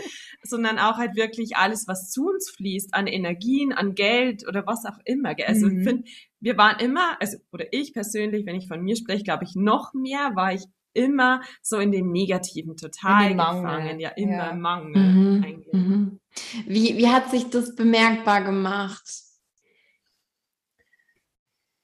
sondern 0.43 0.79
auch 0.79 0.97
halt 0.97 1.15
wirklich 1.17 1.57
alles, 1.57 1.87
was 1.89 2.11
zu 2.11 2.29
uns 2.29 2.51
fließt, 2.51 2.95
an 2.95 3.07
Energien, 3.07 3.73
an 3.73 3.95
Geld 3.95 4.47
oder 4.49 4.67
was 4.67 4.87
auch 4.87 4.99
immer. 5.05 5.35
Also 5.47 5.67
mhm. 5.67 5.79
ich 5.79 5.89
finde, 5.89 6.05
wir 6.41 6.57
waren 6.57 6.79
immer, 6.81 7.21
also 7.21 7.37
oder 7.53 7.67
ich 7.73 7.93
persönlich, 7.93 8.47
wenn 8.47 8.57
ich 8.57 8.69
von 8.69 8.83
mir 8.83 8.97
spreche, 8.97 9.25
glaube 9.25 9.45
ich 9.45 9.55
noch 9.55 9.93
mehr, 9.93 10.33
war 10.35 10.55
ich 10.55 10.65
immer 10.93 11.43
so 11.63 11.79
in 11.79 11.93
dem 11.93 12.11
Negativen 12.11 12.77
total 12.77 13.35
gefangen, 13.35 14.01
ja, 14.01 14.09
immer 14.11 14.49
ja. 14.49 14.55
Mangel. 14.55 15.03
Mhm. 15.03 15.65
Mhm. 15.73 16.21
Wie, 16.67 16.97
wie 16.97 17.09
hat 17.09 17.31
sich 17.31 17.51
das 17.51 17.75
bemerkbar 17.75 18.43
gemacht? 18.43 19.05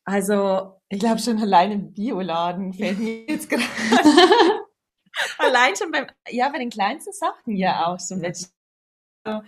Also, 0.04 0.75
ich 0.88 0.98
glaube 0.98 1.20
schon 1.20 1.38
allein 1.40 1.72
im 1.72 1.92
Bioladen 1.92 2.72
fällt 2.72 2.98
mir 2.98 3.24
jetzt 3.28 3.48
gerade. 3.48 3.64
allein 5.38 5.76
schon 5.76 5.90
beim, 5.90 6.06
ja, 6.28 6.48
bei 6.48 6.58
den 6.58 6.70
kleinsten 6.70 7.12
Sachen 7.12 7.56
ja 7.56 7.86
auch 7.86 7.98
so. 7.98 8.16
So, 9.26 9.42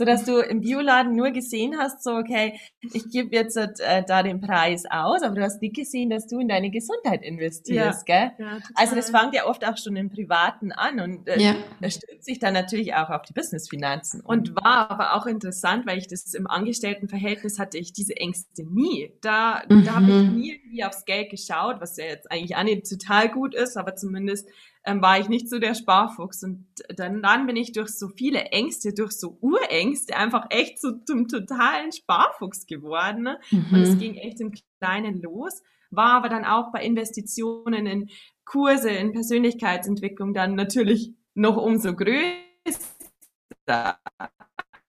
so 0.00 0.06
dass 0.06 0.24
du 0.24 0.38
im 0.38 0.62
Bioladen 0.62 1.14
nur 1.14 1.30
gesehen 1.30 1.76
hast, 1.76 2.02
so 2.02 2.12
okay, 2.12 2.58
ich 2.80 3.10
gebe 3.10 3.36
jetzt 3.36 3.58
äh, 3.58 4.02
da 4.02 4.22
den 4.22 4.40
Preis 4.40 4.84
aus, 4.88 5.20
aber 5.22 5.34
du 5.34 5.42
hast 5.42 5.60
nicht 5.60 5.76
gesehen, 5.76 6.08
dass 6.08 6.26
du 6.26 6.38
in 6.38 6.48
deine 6.48 6.70
Gesundheit 6.70 7.22
investierst, 7.22 8.08
ja. 8.08 8.30
gell? 8.30 8.46
Ja, 8.46 8.58
also 8.76 8.96
das 8.96 9.10
fängt 9.10 9.34
ja 9.34 9.44
oft 9.44 9.62
auch 9.62 9.76
schon 9.76 9.96
im 9.96 10.08
Privaten 10.08 10.72
an 10.72 11.00
und 11.00 11.28
äh, 11.28 11.38
ja. 11.38 11.54
das 11.82 11.96
stützt 11.96 12.24
sich 12.24 12.38
dann 12.38 12.54
natürlich 12.54 12.94
auch 12.94 13.10
auf 13.10 13.20
die 13.24 13.34
Businessfinanzen. 13.34 14.22
Und 14.22 14.56
war 14.56 14.90
aber 14.90 15.16
auch 15.16 15.26
interessant, 15.26 15.86
weil 15.86 15.98
ich 15.98 16.08
das 16.08 16.32
im 16.32 16.46
Angestelltenverhältnis 16.46 17.58
hatte, 17.58 17.76
ich 17.76 17.92
diese 17.92 18.16
Ängste 18.16 18.64
nie. 18.64 19.12
Da, 19.20 19.64
mhm. 19.68 19.84
da 19.84 19.96
habe 19.96 20.06
ich 20.06 20.30
nie 20.30 20.52
irgendwie 20.52 20.84
aufs 20.84 21.04
Geld 21.04 21.28
geschaut, 21.28 21.76
was 21.80 21.98
ja 21.98 22.06
jetzt 22.06 22.32
eigentlich 22.32 22.56
auch 22.56 22.62
nicht 22.62 22.88
total 22.88 23.28
gut 23.28 23.54
ist, 23.54 23.76
aber 23.76 23.96
zumindest 23.96 24.48
ähm, 24.84 25.02
war 25.02 25.18
ich 25.18 25.28
nicht 25.28 25.48
so 25.48 25.58
der 25.58 25.74
Sparfuchs. 25.74 26.42
Und 26.42 26.66
dann, 26.96 27.22
dann 27.22 27.46
bin 27.46 27.56
ich 27.56 27.72
durch 27.72 27.90
so 27.90 28.08
viele 28.08 28.44
Ängste, 28.46 28.92
durch 28.94 29.12
so 29.12 29.38
Urängste 29.40 30.16
einfach 30.16 30.46
echt 30.50 30.80
so 30.80 30.92
zum 31.04 31.28
totalen 31.28 31.92
Sparfuchs 31.92 32.66
geworden. 32.66 33.22
Ne? 33.22 33.38
Mhm. 33.50 33.66
Und 33.72 33.80
es 33.82 33.98
ging 33.98 34.14
echt 34.14 34.40
im 34.40 34.52
Kleinen 34.80 35.20
los, 35.20 35.62
war 35.90 36.14
aber 36.14 36.28
dann 36.28 36.44
auch 36.44 36.72
bei 36.72 36.82
Investitionen 36.82 37.86
in 37.86 38.10
Kurse, 38.44 38.90
in 38.90 39.12
Persönlichkeitsentwicklung 39.12 40.34
dann 40.34 40.54
natürlich 40.54 41.12
noch 41.34 41.56
umso 41.56 41.94
größer 41.94 42.24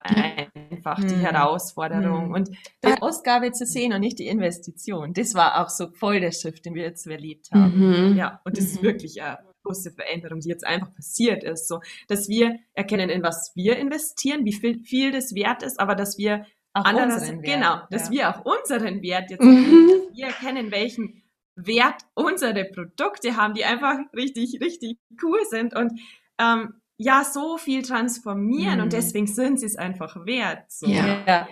einfach 0.03 0.99
die 0.99 1.13
hm. 1.13 1.19
Herausforderung 1.19 2.25
hm. 2.25 2.33
und 2.33 2.49
die 2.83 3.01
Ausgabe 3.01 3.51
zu 3.51 3.65
sehen 3.65 3.93
und 3.93 3.99
nicht 4.01 4.17
die 4.17 4.27
Investition. 4.27 5.13
Das 5.13 5.35
war 5.35 5.61
auch 5.61 5.69
so 5.69 5.91
voll 5.91 6.19
der 6.19 6.31
Shift, 6.31 6.65
den 6.65 6.73
wir 6.73 6.83
jetzt 6.83 7.05
erlebt 7.05 7.51
haben. 7.51 8.09
Mhm. 8.09 8.17
Ja, 8.17 8.41
und 8.43 8.57
das 8.57 8.65
mhm. 8.65 8.71
ist 8.71 8.81
wirklich 8.81 9.21
eine 9.21 9.37
große 9.71 9.91
Veränderung, 9.91 10.39
die 10.41 10.49
jetzt 10.49 10.65
einfach 10.65 10.93
passiert 10.93 11.43
ist, 11.43 11.67
so, 11.67 11.79
dass 12.07 12.27
wir 12.27 12.59
erkennen, 12.73 13.09
in 13.09 13.23
was 13.23 13.51
wir 13.55 13.77
investieren, 13.77 14.45
wie 14.45 14.53
viel, 14.53 14.83
viel 14.83 15.11
das 15.11 15.33
wert 15.33 15.63
ist, 15.63 15.79
aber 15.79 15.95
dass 15.95 16.17
wir 16.17 16.45
auch 16.73 16.85
anderes, 16.85 17.29
Wert, 17.29 17.43
genau, 17.43 17.81
dass 17.89 18.05
ja. 18.05 18.11
wir 18.11 18.29
auch 18.29 18.45
unseren 18.45 19.01
Wert 19.01 19.29
jetzt, 19.29 19.41
mhm. 19.41 20.03
wir 20.13 20.27
erkennen, 20.27 20.71
welchen 20.71 21.23
Wert 21.55 22.01
unsere 22.13 22.65
Produkte 22.65 23.35
haben, 23.35 23.53
die 23.53 23.65
einfach 23.65 23.97
richtig, 24.15 24.59
richtig 24.61 24.97
cool 25.21 25.39
sind 25.49 25.75
und 25.75 25.99
ähm, 26.39 26.75
ja, 26.97 27.23
so 27.23 27.57
viel 27.57 27.81
transformieren 27.81 28.75
mhm. 28.75 28.83
und 28.83 28.93
deswegen 28.93 29.27
sind 29.27 29.59
sie 29.59 29.65
es 29.65 29.75
einfach 29.75 30.25
wert. 30.25 30.71
So. 30.71 30.87
Ja. 30.87 31.23
ja. 31.25 31.47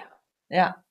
ja. 0.49 0.83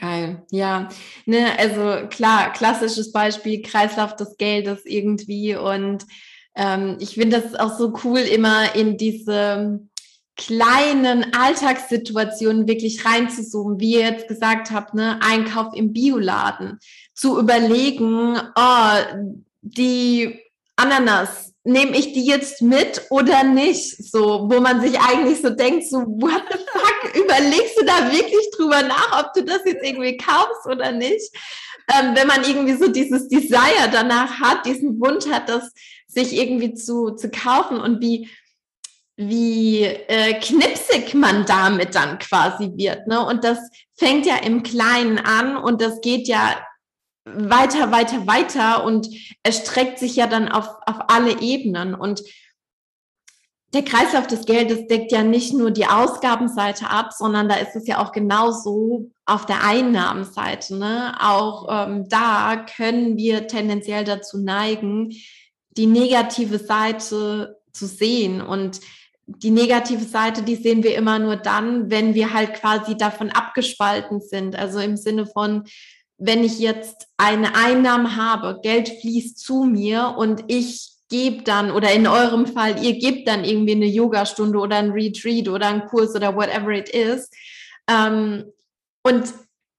Geil, 0.00 0.46
ja. 0.50 0.88
Ne, 1.26 1.58
also 1.58 2.08
klar, 2.08 2.52
klassisches 2.52 3.12
Beispiel, 3.12 3.60
Kreislauf 3.60 4.16
des 4.16 4.36
Geldes 4.38 4.82
irgendwie. 4.86 5.54
Und 5.54 6.06
ähm, 6.54 6.96
ich 7.00 7.14
finde 7.14 7.40
das 7.40 7.54
auch 7.58 7.76
so 7.76 7.94
cool, 8.04 8.20
immer 8.20 8.74
in 8.74 8.96
diese 8.96 9.80
kleinen 10.36 11.34
Alltagssituationen 11.34 12.66
wirklich 12.66 13.04
reinzuzoomen, 13.04 13.80
wie 13.80 13.94
ihr 13.94 14.00
jetzt 14.00 14.28
gesagt 14.28 14.70
habt, 14.70 14.94
ne, 14.94 15.20
Einkauf 15.22 15.74
im 15.74 15.92
Bioladen, 15.92 16.78
zu 17.14 17.38
überlegen, 17.38 18.40
oh, 18.56 19.26
die 19.60 20.40
Ananas 20.76 21.52
nehme 21.64 21.96
ich 21.96 22.12
die 22.12 22.24
jetzt 22.24 22.60
mit 22.62 23.02
oder 23.10 23.44
nicht? 23.44 24.10
So, 24.10 24.48
wo 24.50 24.60
man 24.60 24.80
sich 24.80 24.98
eigentlich 24.98 25.40
so 25.40 25.50
denkt, 25.50 25.88
so, 25.88 25.98
what 25.98 26.42
the 26.50 26.58
fuck, 26.58 27.14
überlegst 27.24 27.78
du 27.78 27.84
da 27.84 28.10
wirklich 28.10 28.50
drüber 28.56 28.82
nach, 28.82 29.24
ob 29.24 29.32
du 29.34 29.44
das 29.44 29.60
jetzt 29.64 29.84
irgendwie 29.84 30.16
kaufst 30.16 30.66
oder 30.66 30.92
nicht? 30.92 31.30
Ähm, 31.94 32.14
wenn 32.14 32.26
man 32.26 32.42
irgendwie 32.44 32.74
so 32.74 32.88
dieses 32.88 33.28
Desire 33.28 33.90
danach 33.92 34.40
hat, 34.40 34.66
diesen 34.66 35.00
Wunsch 35.00 35.26
hat, 35.26 35.48
das 35.48 35.72
sich 36.12 36.36
irgendwie 36.36 36.74
zu, 36.74 37.10
zu 37.10 37.30
kaufen 37.30 37.78
und 37.78 38.00
wie, 38.00 38.28
wie 39.16 39.84
äh, 39.84 40.34
knipsig 40.40 41.14
man 41.14 41.46
damit 41.46 41.94
dann 41.94 42.18
quasi 42.18 42.72
wird. 42.76 43.06
Ne? 43.06 43.24
Und 43.24 43.44
das 43.44 43.58
fängt 43.94 44.26
ja 44.26 44.36
im 44.36 44.62
Kleinen 44.62 45.18
an 45.18 45.56
und 45.56 45.80
das 45.80 46.00
geht 46.00 46.28
ja 46.28 46.56
weiter, 47.24 47.92
weiter, 47.92 48.26
weiter 48.26 48.84
und 48.84 49.08
erstreckt 49.42 49.98
sich 49.98 50.16
ja 50.16 50.26
dann 50.26 50.48
auf, 50.48 50.68
auf 50.86 50.96
alle 51.08 51.40
Ebenen. 51.40 51.94
Und 51.94 52.22
der 53.72 53.84
Kreislauf 53.84 54.26
des 54.26 54.44
Geldes 54.44 54.86
deckt 54.88 55.12
ja 55.12 55.22
nicht 55.22 55.54
nur 55.54 55.70
die 55.70 55.86
Ausgabenseite 55.86 56.90
ab, 56.90 57.12
sondern 57.16 57.48
da 57.48 57.54
ist 57.54 57.74
es 57.74 57.86
ja 57.86 58.02
auch 58.02 58.12
genauso 58.12 59.10
auf 59.24 59.46
der 59.46 59.64
Einnahmenseite. 59.64 60.76
Ne? 60.76 61.14
Auch 61.20 61.68
ähm, 61.70 62.06
da 62.08 62.66
können 62.76 63.16
wir 63.16 63.46
tendenziell 63.46 64.04
dazu 64.04 64.38
neigen, 64.38 65.14
die 65.76 65.86
negative 65.86 66.58
Seite 66.58 67.58
zu 67.72 67.86
sehen. 67.86 68.40
Und 68.40 68.80
die 69.26 69.50
negative 69.50 70.04
Seite, 70.04 70.42
die 70.42 70.56
sehen 70.56 70.82
wir 70.82 70.96
immer 70.96 71.18
nur 71.18 71.36
dann, 71.36 71.90
wenn 71.90 72.14
wir 72.14 72.32
halt 72.32 72.54
quasi 72.54 72.96
davon 72.96 73.30
abgespalten 73.30 74.20
sind. 74.20 74.56
Also 74.56 74.78
im 74.78 74.96
Sinne 74.96 75.26
von, 75.26 75.64
wenn 76.18 76.44
ich 76.44 76.58
jetzt 76.58 77.08
eine 77.16 77.54
Einnahme 77.54 78.16
habe, 78.16 78.60
Geld 78.62 78.88
fließt 78.88 79.38
zu 79.38 79.64
mir 79.64 80.14
und 80.16 80.44
ich 80.48 80.92
gebe 81.08 81.42
dann, 81.42 81.70
oder 81.70 81.92
in 81.92 82.06
eurem 82.06 82.46
Fall, 82.46 82.82
ihr 82.82 82.98
gebt 82.98 83.28
dann 83.28 83.44
irgendwie 83.44 83.72
eine 83.72 83.86
Yogastunde 83.86 84.58
oder 84.58 84.76
ein 84.76 84.92
Retreat 84.92 85.48
oder 85.48 85.68
einen 85.68 85.86
Kurs 85.86 86.14
oder 86.14 86.34
whatever 86.34 86.70
it 86.70 86.88
is. 86.88 87.28
Ähm, 87.88 88.44
und 89.02 89.34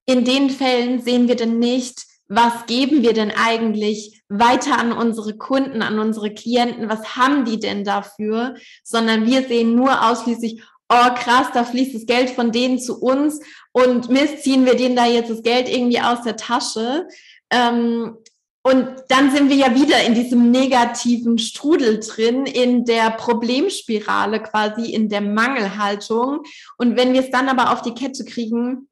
in 0.05 0.25
den 0.25 0.49
Fällen 0.49 1.01
sehen 1.01 1.27
wir 1.27 1.35
dann 1.35 1.59
nicht, 1.59 2.05
was 2.27 2.65
geben 2.67 3.01
wir 3.01 3.13
denn 3.13 3.31
eigentlich 3.31 4.21
weiter 4.29 4.79
an 4.79 4.91
unsere 4.91 5.37
Kunden, 5.37 5.81
an 5.81 5.99
unsere 5.99 6.33
Klienten, 6.33 6.89
was 6.89 7.15
haben 7.15 7.45
die 7.45 7.59
denn 7.59 7.83
dafür, 7.83 8.55
sondern 8.83 9.25
wir 9.25 9.47
sehen 9.47 9.75
nur 9.75 10.09
ausschließlich, 10.09 10.61
oh 10.89 11.13
krass, 11.15 11.47
da 11.53 11.63
fließt 11.63 11.95
das 11.95 12.05
Geld 12.05 12.29
von 12.29 12.51
denen 12.51 12.79
zu 12.79 12.99
uns 13.01 13.39
und 13.71 14.09
Mist, 14.09 14.43
ziehen 14.43 14.65
wir 14.65 14.75
denen 14.75 14.95
da 14.95 15.05
jetzt 15.05 15.29
das 15.29 15.43
Geld 15.43 15.69
irgendwie 15.69 15.99
aus 15.99 16.21
der 16.23 16.35
Tasche. 16.35 17.07
Ähm, 17.49 18.17
und 18.65 18.87
dann 19.09 19.29
sind 19.31 19.49
wir 19.49 19.57
ja 19.57 19.75
wieder 19.75 20.01
in 20.03 20.13
diesem 20.13 20.49
negativen 20.49 21.37
Strudel 21.37 21.99
drin, 21.99 22.45
in 22.45 22.85
der 22.85 23.11
Problemspirale 23.11 24.41
quasi, 24.41 24.93
in 24.93 25.09
der 25.09 25.19
Mangelhaltung. 25.19 26.43
Und 26.77 26.95
wenn 26.95 27.11
wir 27.11 27.21
es 27.21 27.29
dann 27.29 27.49
aber 27.49 27.73
auf 27.73 27.81
die 27.81 27.93
Kette 27.93 28.23
kriegen, 28.23 28.87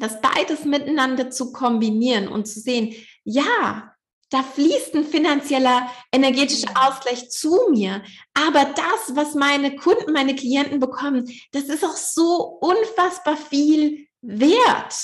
das 0.00 0.20
beides 0.20 0.64
miteinander 0.64 1.30
zu 1.30 1.52
kombinieren 1.52 2.28
und 2.28 2.46
zu 2.46 2.58
sehen, 2.60 2.94
ja, 3.24 3.94
da 4.30 4.42
fließt 4.42 4.94
ein 4.94 5.04
finanzieller 5.04 5.90
energetischer 6.12 6.70
Ausgleich 6.76 7.30
zu 7.30 7.58
mir. 7.70 8.02
Aber 8.32 8.64
das, 8.64 9.16
was 9.16 9.34
meine 9.34 9.76
Kunden, 9.76 10.12
meine 10.12 10.36
Klienten 10.36 10.78
bekommen, 10.78 11.28
das 11.52 11.64
ist 11.64 11.84
auch 11.84 11.96
so 11.96 12.58
unfassbar 12.60 13.36
viel 13.36 14.06
wert. 14.22 14.94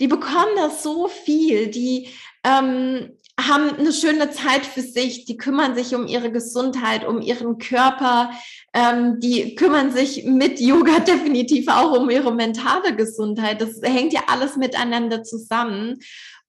Die 0.00 0.08
bekommen 0.08 0.56
das 0.56 0.82
so 0.82 1.08
viel, 1.08 1.68
die 1.68 2.08
ähm, 2.42 3.18
haben 3.38 3.70
eine 3.76 3.92
schöne 3.92 4.30
Zeit 4.30 4.64
für 4.64 4.80
sich, 4.80 5.26
die 5.26 5.36
kümmern 5.36 5.74
sich 5.74 5.94
um 5.94 6.06
ihre 6.06 6.32
Gesundheit, 6.32 7.06
um 7.06 7.20
ihren 7.20 7.58
Körper, 7.58 8.30
ähm, 8.72 9.18
die 9.20 9.54
kümmern 9.54 9.90
sich 9.90 10.24
mit 10.24 10.60
Yoga 10.60 11.00
definitiv 11.06 11.68
auch 11.68 11.98
um 11.98 12.10
ihre 12.10 12.32
mentale 12.32 12.94
Gesundheit. 12.94 13.60
Das 13.60 13.80
hängt 13.82 14.12
ja 14.12 14.22
alles 14.28 14.56
miteinander 14.56 15.22
zusammen. 15.22 15.98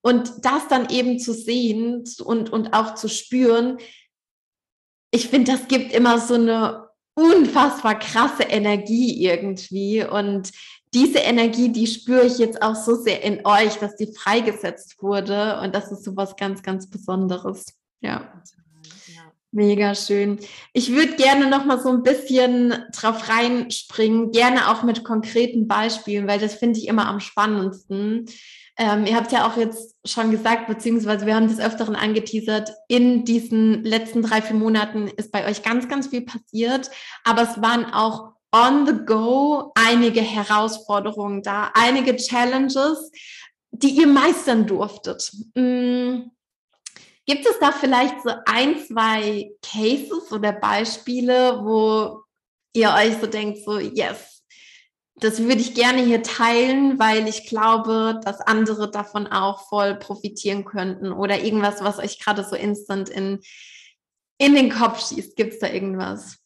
Und 0.03 0.31
das 0.43 0.67
dann 0.67 0.89
eben 0.89 1.19
zu 1.19 1.33
sehen 1.33 2.03
und, 2.23 2.51
und 2.51 2.73
auch 2.73 2.95
zu 2.95 3.07
spüren, 3.07 3.77
ich 5.13 5.27
finde, 5.27 5.51
das 5.51 5.67
gibt 5.67 5.93
immer 5.93 6.19
so 6.19 6.35
eine 6.35 6.87
unfassbar 7.15 7.99
krasse 7.99 8.43
Energie 8.43 9.23
irgendwie. 9.23 10.03
Und 10.03 10.51
diese 10.93 11.19
Energie, 11.19 11.69
die 11.69 11.87
spüre 11.87 12.25
ich 12.25 12.37
jetzt 12.37 12.61
auch 12.61 12.75
so 12.75 12.95
sehr 12.95 13.21
in 13.23 13.45
euch, 13.45 13.75
dass 13.75 13.95
die 13.95 14.13
freigesetzt 14.13 15.01
wurde. 15.01 15.59
Und 15.61 15.75
das 15.75 15.91
ist 15.91 16.03
so 16.03 16.15
was 16.15 16.35
ganz, 16.35 16.63
ganz 16.63 16.89
Besonderes. 16.89 17.65
Ja. 18.01 18.41
Mega 19.53 19.95
schön. 19.95 20.39
Ich 20.71 20.93
würde 20.93 21.15
gerne 21.15 21.49
noch 21.49 21.65
mal 21.65 21.79
so 21.81 21.89
ein 21.89 22.03
bisschen 22.03 22.73
drauf 22.93 23.27
reinspringen, 23.27 24.31
gerne 24.31 24.69
auch 24.69 24.83
mit 24.83 25.03
konkreten 25.03 25.67
Beispielen, 25.67 26.25
weil 26.25 26.39
das 26.39 26.55
finde 26.55 26.79
ich 26.79 26.87
immer 26.87 27.07
am 27.07 27.19
spannendsten. 27.19 28.27
Ähm, 28.77 29.05
ihr 29.05 29.15
habt 29.15 29.33
ja 29.33 29.45
auch 29.45 29.57
jetzt 29.57 29.97
schon 30.05 30.31
gesagt, 30.31 30.67
beziehungsweise 30.67 31.25
wir 31.25 31.35
haben 31.35 31.49
das 31.49 31.59
öfteren 31.59 31.97
angeteasert, 31.97 32.71
in 32.87 33.25
diesen 33.25 33.83
letzten 33.83 34.21
drei, 34.21 34.41
vier 34.41 34.55
Monaten 34.55 35.09
ist 35.09 35.33
bei 35.33 35.45
euch 35.45 35.63
ganz, 35.63 35.89
ganz 35.89 36.07
viel 36.07 36.21
passiert, 36.21 36.89
aber 37.25 37.41
es 37.41 37.61
waren 37.61 37.85
auch 37.85 38.31
on 38.53 38.85
the 38.85 39.05
go 39.05 39.73
einige 39.75 40.21
Herausforderungen 40.21 41.43
da, 41.43 41.71
einige 41.73 42.15
Challenges, 42.15 43.11
die 43.71 43.89
ihr 43.89 44.07
meistern 44.07 44.65
durftet. 44.65 45.29
Mhm. 45.55 46.31
Gibt 47.25 47.45
es 47.45 47.59
da 47.59 47.71
vielleicht 47.71 48.21
so 48.23 48.31
ein, 48.45 48.79
zwei 48.79 49.51
Cases 49.61 50.31
oder 50.31 50.51
Beispiele, 50.51 51.63
wo 51.63 52.23
ihr 52.73 52.89
euch 52.89 53.17
so 53.19 53.27
denkt, 53.27 53.63
so, 53.63 53.77
yes, 53.77 54.43
das 55.15 55.39
würde 55.39 55.61
ich 55.61 55.75
gerne 55.75 56.03
hier 56.03 56.23
teilen, 56.23 56.97
weil 56.97 57.27
ich 57.27 57.47
glaube, 57.47 58.19
dass 58.23 58.41
andere 58.41 58.89
davon 58.89 59.27
auch 59.27 59.67
voll 59.69 59.95
profitieren 59.95 60.65
könnten 60.65 61.11
oder 61.11 61.39
irgendwas, 61.39 61.83
was 61.83 61.99
euch 61.99 62.19
gerade 62.19 62.43
so 62.43 62.55
instant 62.55 63.09
in, 63.09 63.39
in 64.39 64.55
den 64.55 64.71
Kopf 64.71 65.07
schießt. 65.07 65.35
Gibt 65.35 65.53
es 65.53 65.59
da 65.59 65.67
irgendwas? 65.67 66.39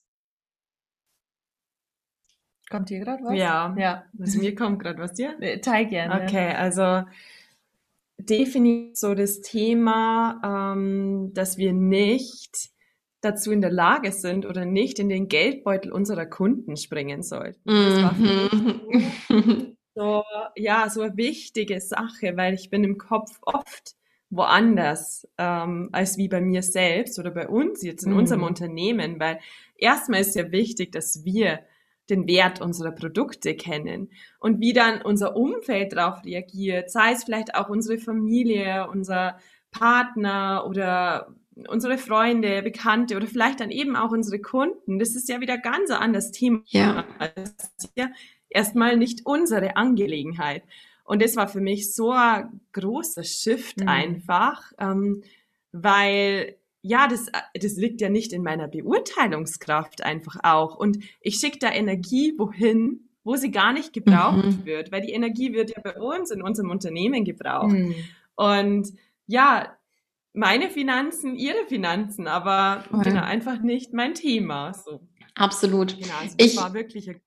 Kommt 2.69 2.89
hier 2.89 2.99
gerade 2.99 3.23
was? 3.23 3.37
Ja, 3.37 3.73
ja. 3.77 4.05
Also 4.19 4.39
mir 4.39 4.55
kommt 4.55 4.81
gerade 4.81 4.99
was 4.99 5.13
dir? 5.13 5.37
Teil 5.61 5.85
gerne. 5.85 6.23
Okay, 6.23 6.53
also 6.53 7.03
definitiv 8.17 8.95
so 8.95 9.13
das 9.13 9.41
Thema, 9.41 10.73
ähm, 10.73 11.31
dass 11.33 11.57
wir 11.57 11.73
nicht 11.73 12.69
dazu 13.21 13.51
in 13.51 13.61
der 13.61 13.71
Lage 13.71 14.11
sind 14.11 14.45
oder 14.45 14.65
nicht 14.65 14.99
in 14.99 15.09
den 15.09 15.27
Geldbeutel 15.27 15.91
unserer 15.91 16.25
Kunden 16.25 16.77
springen 16.77 17.23
sollten. 17.23 17.61
Das 17.65 18.03
war 18.03 18.15
für 18.15 18.21
mich 18.21 19.29
mhm. 19.29 19.77
so, 19.95 20.23
ja, 20.55 20.89
so 20.89 21.01
eine 21.01 21.17
wichtige 21.17 21.81
Sache, 21.81 22.37
weil 22.37 22.53
ich 22.53 22.69
bin 22.69 22.83
im 22.83 22.97
Kopf 22.97 23.39
oft 23.41 23.95
woanders 24.29 25.27
ähm, 25.37 25.89
als 25.91 26.17
wie 26.17 26.27
bei 26.27 26.41
mir 26.41 26.61
selbst 26.61 27.19
oder 27.19 27.31
bei 27.31 27.47
uns 27.47 27.81
jetzt 27.83 28.03
in 28.03 28.11
mhm. 28.11 28.19
unserem 28.19 28.43
Unternehmen, 28.43 29.19
weil 29.19 29.39
erstmal 29.75 30.21
ist 30.21 30.35
ja 30.35 30.51
wichtig, 30.51 30.91
dass 30.91 31.23
wir 31.25 31.61
den 32.09 32.27
Wert 32.27 32.61
unserer 32.61 32.91
Produkte 32.91 33.55
kennen 33.55 34.09
und 34.39 34.59
wie 34.59 34.73
dann 34.73 35.01
unser 35.01 35.35
Umfeld 35.35 35.93
darauf 35.93 36.23
reagiert, 36.23 36.91
sei 36.91 37.13
es 37.13 37.23
vielleicht 37.23 37.55
auch 37.55 37.69
unsere 37.69 37.97
Familie, 37.97 38.87
unser 38.91 39.37
Partner 39.71 40.65
oder 40.67 41.33
unsere 41.67 41.97
Freunde, 41.97 42.61
Bekannte 42.61 43.15
oder 43.15 43.27
vielleicht 43.27 43.59
dann 43.59 43.71
eben 43.71 43.95
auch 43.95 44.11
unsere 44.11 44.39
Kunden. 44.39 44.99
Das 44.99 45.15
ist 45.15 45.29
ja 45.29 45.39
wieder 45.39 45.57
ganz 45.57 45.89
ein 45.89 46.01
anderes 46.01 46.31
Thema. 46.31 46.61
Ja. 46.67 47.05
Das 47.35 47.55
ist 47.77 47.91
ja 47.95 48.09
erstmal 48.49 48.97
nicht 48.97 49.25
unsere 49.25 49.77
Angelegenheit. 49.77 50.63
Und 51.05 51.21
das 51.21 51.35
war 51.35 51.47
für 51.47 51.61
mich 51.61 51.93
so 51.93 52.11
ein 52.11 52.61
großer 52.73 53.23
Shift 53.23 53.79
mhm. 53.81 53.87
einfach, 53.87 54.71
ähm, 54.79 55.23
weil 55.71 56.57
ja, 56.87 57.07
das, 57.07 57.31
das 57.59 57.77
liegt 57.77 57.99
ja 57.99 58.09
nicht 58.09 58.31
in 58.31 58.43
meiner 58.43 58.67
Beurteilungskraft 58.67 60.03
einfach 60.03 60.37
auch. 60.43 60.75
Und 60.75 60.99
ich 61.19 61.35
schicke 61.35 61.57
da 61.57 61.71
Energie 61.71 62.33
wohin, 62.37 63.09
wo 63.23 63.35
sie 63.35 63.49
gar 63.49 63.73
nicht 63.73 63.91
gebraucht 63.91 64.45
mhm. 64.45 64.65
wird, 64.65 64.91
weil 64.91 65.01
die 65.01 65.13
Energie 65.13 65.51
wird 65.51 65.71
ja 65.71 65.81
bei 65.81 65.99
uns 65.99 66.29
in 66.29 66.43
unserem 66.43 66.69
Unternehmen 66.69 67.25
gebraucht. 67.25 67.73
Mhm. 67.73 67.95
Und 68.35 68.89
ja, 69.25 69.75
meine 70.33 70.69
Finanzen, 70.69 71.35
ihre 71.35 71.65
Finanzen, 71.67 72.27
aber 72.27 72.83
oh 72.93 72.99
genau, 72.99 73.23
einfach 73.23 73.61
nicht 73.61 73.93
mein 73.93 74.13
Thema. 74.13 74.73
So. 74.73 75.01
Absolut. 75.33 75.97
Genau, 75.97 76.13
also 76.21 76.35
ich, 76.37 76.55
war 76.55 76.75
wirklich 76.75 77.09
ein 77.09 77.19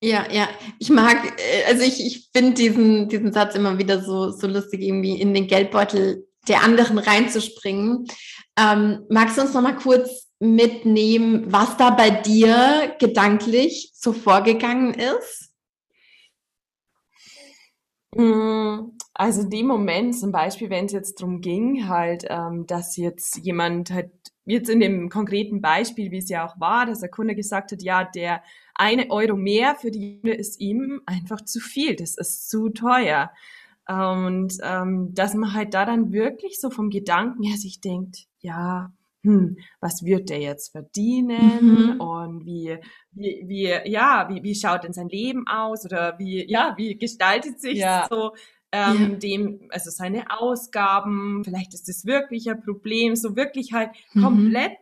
ja, 0.00 0.30
ja, 0.30 0.48
ich 0.78 0.90
mag, 0.90 1.16
äh, 1.40 1.64
also 1.68 1.82
ich, 1.82 2.04
ich 2.04 2.30
finde 2.32 2.54
diesen, 2.54 3.08
diesen 3.08 3.32
Satz 3.32 3.56
immer 3.56 3.78
wieder 3.78 4.00
so, 4.00 4.30
so 4.30 4.46
lustig, 4.46 4.80
irgendwie 4.80 5.20
in 5.20 5.34
den 5.34 5.48
Geldbeutel 5.48 6.27
der 6.48 6.62
anderen 6.62 6.98
reinzuspringen. 6.98 8.06
Ähm, 8.58 9.04
magst 9.08 9.36
du 9.36 9.42
uns 9.42 9.54
noch 9.54 9.62
mal 9.62 9.76
kurz 9.76 10.28
mitnehmen, 10.40 11.44
was 11.52 11.76
da 11.76 11.90
bei 11.90 12.10
dir 12.10 12.94
gedanklich 12.98 13.92
so 13.94 14.12
vorgegangen 14.12 14.94
ist? 14.94 15.48
Mm, 18.14 18.92
also 19.14 19.42
in 19.42 19.50
dem 19.50 19.66
Moment 19.66 20.18
zum 20.18 20.32
Beispiel, 20.32 20.70
wenn 20.70 20.86
es 20.86 20.92
jetzt 20.92 21.20
darum 21.20 21.40
ging, 21.40 21.88
halt, 21.88 22.24
ähm, 22.28 22.66
dass 22.66 22.96
jetzt 22.96 23.38
jemand 23.38 23.90
halt, 23.90 24.10
jetzt 24.46 24.70
in 24.70 24.80
dem 24.80 25.10
konkreten 25.10 25.60
Beispiel, 25.60 26.10
wie 26.10 26.18
es 26.18 26.28
ja 26.28 26.46
auch 26.46 26.58
war, 26.58 26.86
dass 26.86 27.00
der 27.00 27.10
Kunde 27.10 27.34
gesagt 27.34 27.72
hat, 27.72 27.82
ja, 27.82 28.04
der 28.04 28.42
eine 28.74 29.10
Euro 29.10 29.36
mehr 29.36 29.74
für 29.74 29.90
die 29.90 30.20
ist 30.22 30.60
ihm 30.60 31.02
einfach 31.04 31.42
zu 31.42 31.60
viel, 31.60 31.96
das 31.96 32.16
ist 32.16 32.48
zu 32.48 32.70
teuer. 32.70 33.30
Und 33.88 34.52
ähm, 34.62 35.14
dass 35.14 35.34
man 35.34 35.54
halt 35.54 35.72
da 35.72 35.86
dann 35.86 36.12
wirklich 36.12 36.60
so 36.60 36.68
vom 36.70 36.90
Gedanken 36.90 37.42
her 37.42 37.56
sich 37.56 37.80
denkt, 37.80 38.26
ja, 38.40 38.92
hm, 39.24 39.56
was 39.80 40.04
wird 40.04 40.28
der 40.28 40.40
jetzt 40.40 40.72
verdienen 40.72 41.94
mhm. 41.94 42.00
und 42.00 42.44
wie, 42.44 42.78
wie, 43.12 43.44
wie, 43.46 43.90
ja, 43.90 44.28
wie, 44.28 44.42
wie 44.42 44.54
schaut 44.54 44.84
denn 44.84 44.92
sein 44.92 45.08
Leben 45.08 45.46
aus 45.48 45.84
oder 45.84 46.18
wie, 46.18 46.48
ja, 46.48 46.74
wie 46.76 46.96
gestaltet 46.96 47.60
sich 47.60 47.78
ja. 47.78 48.06
so 48.10 48.32
ähm, 48.70 49.12
ja. 49.12 49.16
dem, 49.16 49.60
also 49.70 49.90
seine 49.90 50.26
Ausgaben, 50.30 51.42
vielleicht 51.44 51.74
ist 51.74 51.88
das 51.88 52.04
wirklich 52.04 52.48
ein 52.50 52.62
Problem, 52.62 53.16
so 53.16 53.36
wirklich 53.36 53.72
halt 53.72 53.90
mhm. 54.12 54.22
komplett 54.22 54.78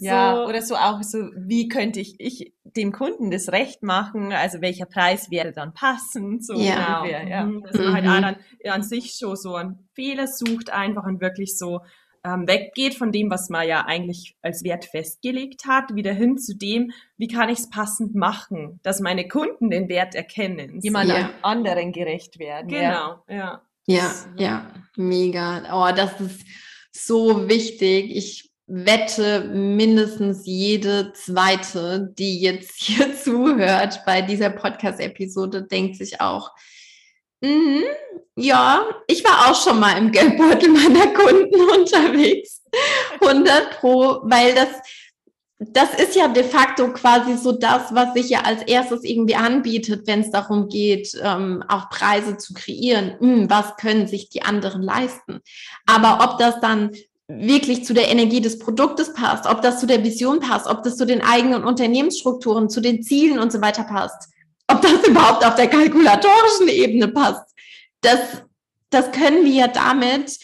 ja, 0.00 0.36
so, 0.36 0.48
oder 0.48 0.62
so 0.62 0.76
auch 0.76 1.02
so, 1.02 1.30
wie 1.36 1.68
könnte 1.68 2.00
ich, 2.00 2.16
ich 2.18 2.54
dem 2.64 2.92
Kunden 2.92 3.30
das 3.30 3.50
Recht 3.50 3.82
machen, 3.82 4.32
also 4.32 4.60
welcher 4.60 4.86
Preis 4.86 5.30
wäre 5.30 5.52
dann 5.52 5.74
passend, 5.74 6.44
so 6.44 6.54
ja. 6.54 7.00
ungefähr, 7.00 7.28
ja. 7.28 7.44
Mhm. 7.44 7.62
Dass 7.62 7.76
man 7.78 7.94
halt 7.94 8.06
auch 8.06 8.20
dann 8.20 8.72
an 8.72 8.82
sich 8.82 9.16
schon 9.18 9.36
so 9.36 9.54
einen 9.54 9.88
Fehler 9.94 10.26
sucht 10.26 10.70
einfach 10.70 11.04
und 11.04 11.20
wirklich 11.20 11.56
so 11.56 11.80
ähm, 12.24 12.46
weggeht 12.46 12.94
von 12.94 13.12
dem, 13.12 13.30
was 13.30 13.48
man 13.48 13.66
ja 13.66 13.84
eigentlich 13.86 14.36
als 14.42 14.64
Wert 14.64 14.84
festgelegt 14.84 15.66
hat, 15.66 15.94
wieder 15.94 16.12
hin 16.12 16.38
zu 16.38 16.56
dem, 16.56 16.92
wie 17.16 17.28
kann 17.28 17.48
ich 17.48 17.60
es 17.60 17.70
passend 17.70 18.14
machen, 18.14 18.80
dass 18.82 19.00
meine 19.00 19.28
Kunden 19.28 19.70
den 19.70 19.88
Wert 19.88 20.14
erkennen. 20.14 20.80
Jemand 20.80 21.10
ja. 21.10 21.30
anderen 21.42 21.92
gerecht 21.92 22.38
werden. 22.38 22.68
Genau, 22.68 23.22
ja. 23.28 23.62
Ja, 23.86 24.12
ja, 24.36 24.36
ja, 24.36 24.72
mega. 24.96 25.62
Oh, 25.72 25.94
das 25.96 26.20
ist 26.20 26.44
so 26.92 27.48
wichtig. 27.48 28.14
Ich 28.14 28.47
wette, 28.68 29.44
mindestens 29.44 30.42
jede 30.44 31.12
zweite, 31.14 32.12
die 32.18 32.40
jetzt 32.40 32.72
hier 32.76 33.16
zuhört 33.16 34.02
bei 34.06 34.22
dieser 34.22 34.50
Podcast-Episode, 34.50 35.62
denkt 35.62 35.96
sich 35.96 36.20
auch, 36.20 36.52
mm, 37.40 37.80
ja, 38.36 38.86
ich 39.08 39.24
war 39.24 39.50
auch 39.50 39.60
schon 39.60 39.80
mal 39.80 39.96
im 39.98 40.12
Geldbeutel 40.12 40.68
meiner 40.68 41.08
Kunden 41.08 41.60
unterwegs. 41.80 42.62
100 43.20 43.80
Pro, 43.80 44.20
weil 44.24 44.54
das, 44.54 44.68
das 45.58 45.94
ist 45.94 46.14
ja 46.14 46.28
de 46.28 46.44
facto 46.44 46.92
quasi 46.92 47.36
so 47.36 47.52
das, 47.52 47.94
was 47.94 48.12
sich 48.12 48.28
ja 48.28 48.42
als 48.42 48.62
erstes 48.62 49.02
irgendwie 49.02 49.34
anbietet, 49.34 50.06
wenn 50.06 50.20
es 50.20 50.30
darum 50.30 50.68
geht, 50.68 51.18
ähm, 51.20 51.64
auch 51.66 51.88
Preise 51.88 52.36
zu 52.36 52.52
kreieren. 52.52 53.16
Hm, 53.18 53.50
was 53.50 53.76
können 53.76 54.06
sich 54.06 54.28
die 54.28 54.42
anderen 54.42 54.82
leisten? 54.82 55.40
Aber 55.86 56.22
ob 56.22 56.38
das 56.38 56.60
dann 56.60 56.90
wirklich 57.28 57.84
zu 57.84 57.92
der 57.92 58.08
Energie 58.08 58.40
des 58.40 58.58
Produktes 58.58 59.12
passt, 59.12 59.46
ob 59.46 59.60
das 59.60 59.80
zu 59.80 59.86
der 59.86 60.02
Vision 60.02 60.40
passt, 60.40 60.66
ob 60.66 60.82
das 60.82 60.96
zu 60.96 61.06
den 61.06 61.20
eigenen 61.22 61.62
Unternehmensstrukturen, 61.62 62.70
zu 62.70 62.80
den 62.80 63.02
Zielen 63.02 63.38
und 63.38 63.52
so 63.52 63.60
weiter 63.60 63.84
passt, 63.84 64.30
ob 64.66 64.80
das 64.80 65.04
überhaupt 65.06 65.44
auf 65.44 65.54
der 65.54 65.68
kalkulatorischen 65.68 66.68
Ebene 66.68 67.08
passt. 67.08 67.44
Das, 68.00 68.20
das 68.90 69.12
können 69.12 69.44
wir 69.44 69.68
damit 69.68 70.38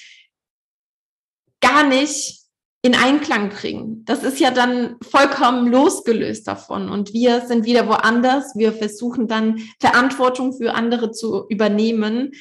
gar 1.61 1.87
nicht 1.87 2.41
in 2.83 2.95
Einklang 2.95 3.49
bringen. 3.49 4.05
Das 4.05 4.23
ist 4.23 4.39
ja 4.39 4.51
dann 4.51 4.97
vollkommen 5.01 5.73
losgelöst 5.73 6.47
davon. 6.47 6.91
Und 6.91 7.15
wir 7.15 7.47
sind 7.47 7.65
wieder 7.65 7.89
woanders. 7.89 8.55
Wir 8.57 8.75
versuchen 8.75 9.27
dann 9.27 9.63
Verantwortung 9.81 10.53
für 10.53 10.75
andere 10.75 11.11
zu 11.11 11.47
übernehmen. 11.49 12.33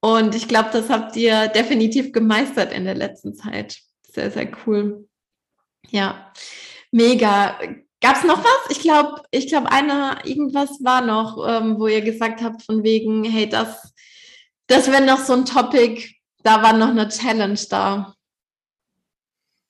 Und 0.00 0.34
ich 0.34 0.48
glaube, 0.48 0.68
das 0.70 0.90
habt 0.90 1.16
ihr 1.16 1.48
definitiv 1.48 2.12
gemeistert 2.12 2.74
in 2.74 2.84
der 2.84 2.94
letzten 2.94 3.34
Zeit. 3.34 3.85
Sehr, 4.16 4.30
sehr 4.30 4.50
cool. 4.64 5.06
Ja, 5.90 6.32
mega. 6.90 7.58
Gab 8.00 8.16
es 8.16 8.24
noch 8.24 8.42
was? 8.42 8.70
Ich 8.70 8.80
glaube, 8.80 9.20
ich 9.30 9.46
glaube, 9.46 9.70
einer, 9.70 10.24
irgendwas 10.24 10.82
war 10.82 11.02
noch, 11.02 11.46
ähm, 11.46 11.78
wo 11.78 11.86
ihr 11.86 12.00
gesagt 12.00 12.42
habt, 12.42 12.62
von 12.62 12.82
wegen, 12.82 13.24
hey, 13.24 13.46
das, 13.46 13.92
das 14.68 14.90
wäre 14.90 15.04
noch 15.04 15.18
so 15.18 15.34
ein 15.34 15.44
Topic, 15.44 16.14
da 16.42 16.62
war 16.62 16.72
noch 16.72 16.88
eine 16.88 17.08
Challenge 17.08 17.60
da. 17.68 18.14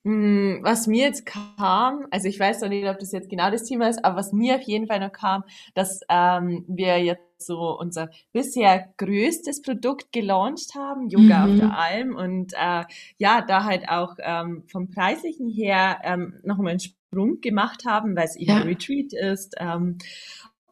Hm, 0.05 0.61
was 0.63 0.87
mir 0.87 1.07
jetzt 1.07 1.27
kam, 1.27 2.07
also 2.13 2.29
ich 2.29 2.39
weiß 2.39 2.61
noch 2.61 2.69
nicht, 2.69 2.87
ob 2.87 3.01
das 3.01 3.11
jetzt 3.11 3.29
genau 3.29 3.51
das 3.51 3.65
Thema 3.65 3.89
ist, 3.89 4.05
aber 4.05 4.15
was 4.15 4.33
mir 4.33 4.55
auf 4.55 4.63
jeden 4.63 4.87
Fall 4.87 5.01
noch 5.01 5.11
kam, 5.11 5.43
dass 5.75 6.03
ähm, 6.09 6.65
wir 6.69 7.03
jetzt 7.03 7.26
so 7.39 7.79
unser 7.79 8.11
bisher 8.33 8.93
größtes 8.97 9.63
Produkt 9.63 10.13
gelauncht 10.13 10.75
haben, 10.75 11.09
Yoga 11.09 11.47
mhm. 11.47 11.53
auf 11.53 11.59
der 11.59 11.79
Alm 11.79 12.17
und 12.17 12.53
äh, 12.55 12.85
ja, 13.19 13.43
da 13.43 13.65
halt 13.65 13.89
auch 13.89 14.17
ähm, 14.19 14.65
vom 14.69 14.91
preislichen 14.91 15.49
her 15.49 15.99
ähm, 16.03 16.35
nochmal 16.43 16.71
einen 16.71 16.81
Sprung 16.81 17.41
gemacht 17.41 17.85
haben, 17.87 18.17
weil 18.17 18.25
es 18.25 18.37
eben 18.37 18.51
ja. 18.51 18.57
ein 18.57 18.63
Retreat 18.63 19.13
ist 19.13 19.55
ähm, 19.59 19.99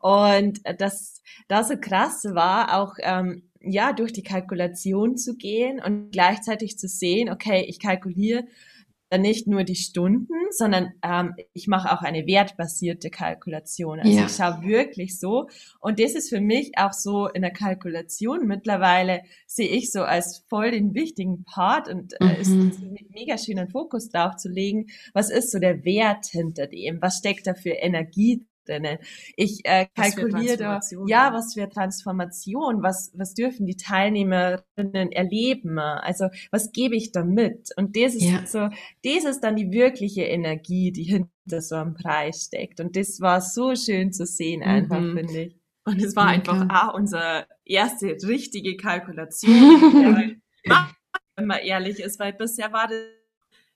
und 0.01 0.61
das 0.79 1.23
da 1.49 1.65
so 1.65 1.77
krass 1.77 2.25
war, 2.25 2.79
auch 2.81 2.95
ähm, 3.01 3.51
ja 3.61 3.93
durch 3.93 4.13
die 4.13 4.23
Kalkulation 4.23 5.17
zu 5.17 5.37
gehen 5.37 5.81
und 5.83 6.11
gleichzeitig 6.13 6.79
zu 6.79 6.89
sehen, 6.89 7.31
okay, 7.31 7.65
ich 7.69 7.79
kalkuliere 7.79 8.45
nicht 9.19 9.47
nur 9.47 9.65
die 9.65 9.75
Stunden, 9.75 10.35
sondern 10.51 10.93
ähm, 11.03 11.35
ich 11.53 11.67
mache 11.67 11.93
auch 11.93 12.03
eine 12.03 12.27
wertbasierte 12.27 13.11
Kalkulation. 13.11 14.01
Also 14.01 14.13
ja. 14.13 14.27
ich 14.27 14.33
schaue 14.33 14.63
wirklich 14.63 15.19
so. 15.19 15.49
Und 15.81 16.01
das 16.01 16.15
ist 16.15 16.29
für 16.29 16.41
mich 16.41 16.73
auch 16.77 16.93
so 16.93 17.29
in 17.29 17.43
der 17.43 17.53
Kalkulation 17.53 18.47
mittlerweile 18.47 19.23
sehe 19.47 19.69
ich 19.69 19.91
so 19.91 20.03
als 20.03 20.45
voll 20.49 20.71
den 20.71 20.95
wichtigen 20.95 21.45
Part 21.45 21.89
und 21.89 22.15
äh, 22.21 22.25
mhm. 22.25 22.71
ist 22.71 22.81
mega 23.11 23.39
schön 23.39 23.59
einen 23.59 23.71
Fokus 23.71 24.09
drauf 24.11 24.37
zu 24.37 24.49
legen. 24.49 24.87
Was 25.13 25.31
ist 25.31 25.51
so 25.51 25.59
der 25.59 25.85
Wert 25.85 26.27
hinter 26.27 26.67
dem? 26.67 27.01
Was 27.01 27.19
steckt 27.19 27.47
da 27.47 27.55
für 27.55 27.71
Energie 27.71 28.47
drinnen. 28.65 28.99
Ich 29.37 29.61
äh, 29.65 29.87
kalkuliere, 29.95 30.81
ja, 31.07 31.33
was 31.33 31.55
für 31.55 31.69
Transformation, 31.69 32.83
was, 32.83 33.13
was 33.15 33.35
dürfen 33.35 33.67
die 33.67 33.77
Teilnehmerinnen 33.77 35.13
erleben? 35.13 35.79
Also 35.79 36.29
was 36.51 36.73
gebe 36.73 36.97
ich 36.97 37.13
da 37.13 37.25
mit? 37.25 37.71
Und 37.77 37.97
das 37.97 38.15
ist 38.15 38.23
ja. 38.23 38.47
so, 38.47 38.69
das 39.05 39.25
ist 39.25 39.41
dann 39.41 39.57
die 39.57 39.71
wirkliche 39.71 40.23
Energie, 40.23 40.93
die 40.93 41.05
hinter 41.05 41.61
so 41.61 41.77
einem 41.77 41.95
Preis 41.95 42.45
steckt. 42.45 42.81
Und 42.81 42.97
das 42.97 43.21
war 43.21 43.41
so 43.41 43.75
schön 43.75 44.13
zu 44.13 44.27
sehen, 44.27 44.63
einfach, 44.63 45.01
mhm. 45.01 45.17
finde 45.17 45.41
ich. 45.43 45.57
Und 45.87 46.03
es 46.03 46.17
war 46.17 46.27
einfach 46.27 46.67
auch 46.71 46.95
unsere 46.95 47.47
erste 47.65 48.17
richtige 48.27 48.77
Kalkulation. 48.77 50.41
wenn 51.37 51.47
man 51.47 51.59
ehrlich 51.59 52.01
ist, 52.01 52.19
weil 52.19 52.33
bisher 52.33 52.73
war 52.73 52.89
das 52.89 52.99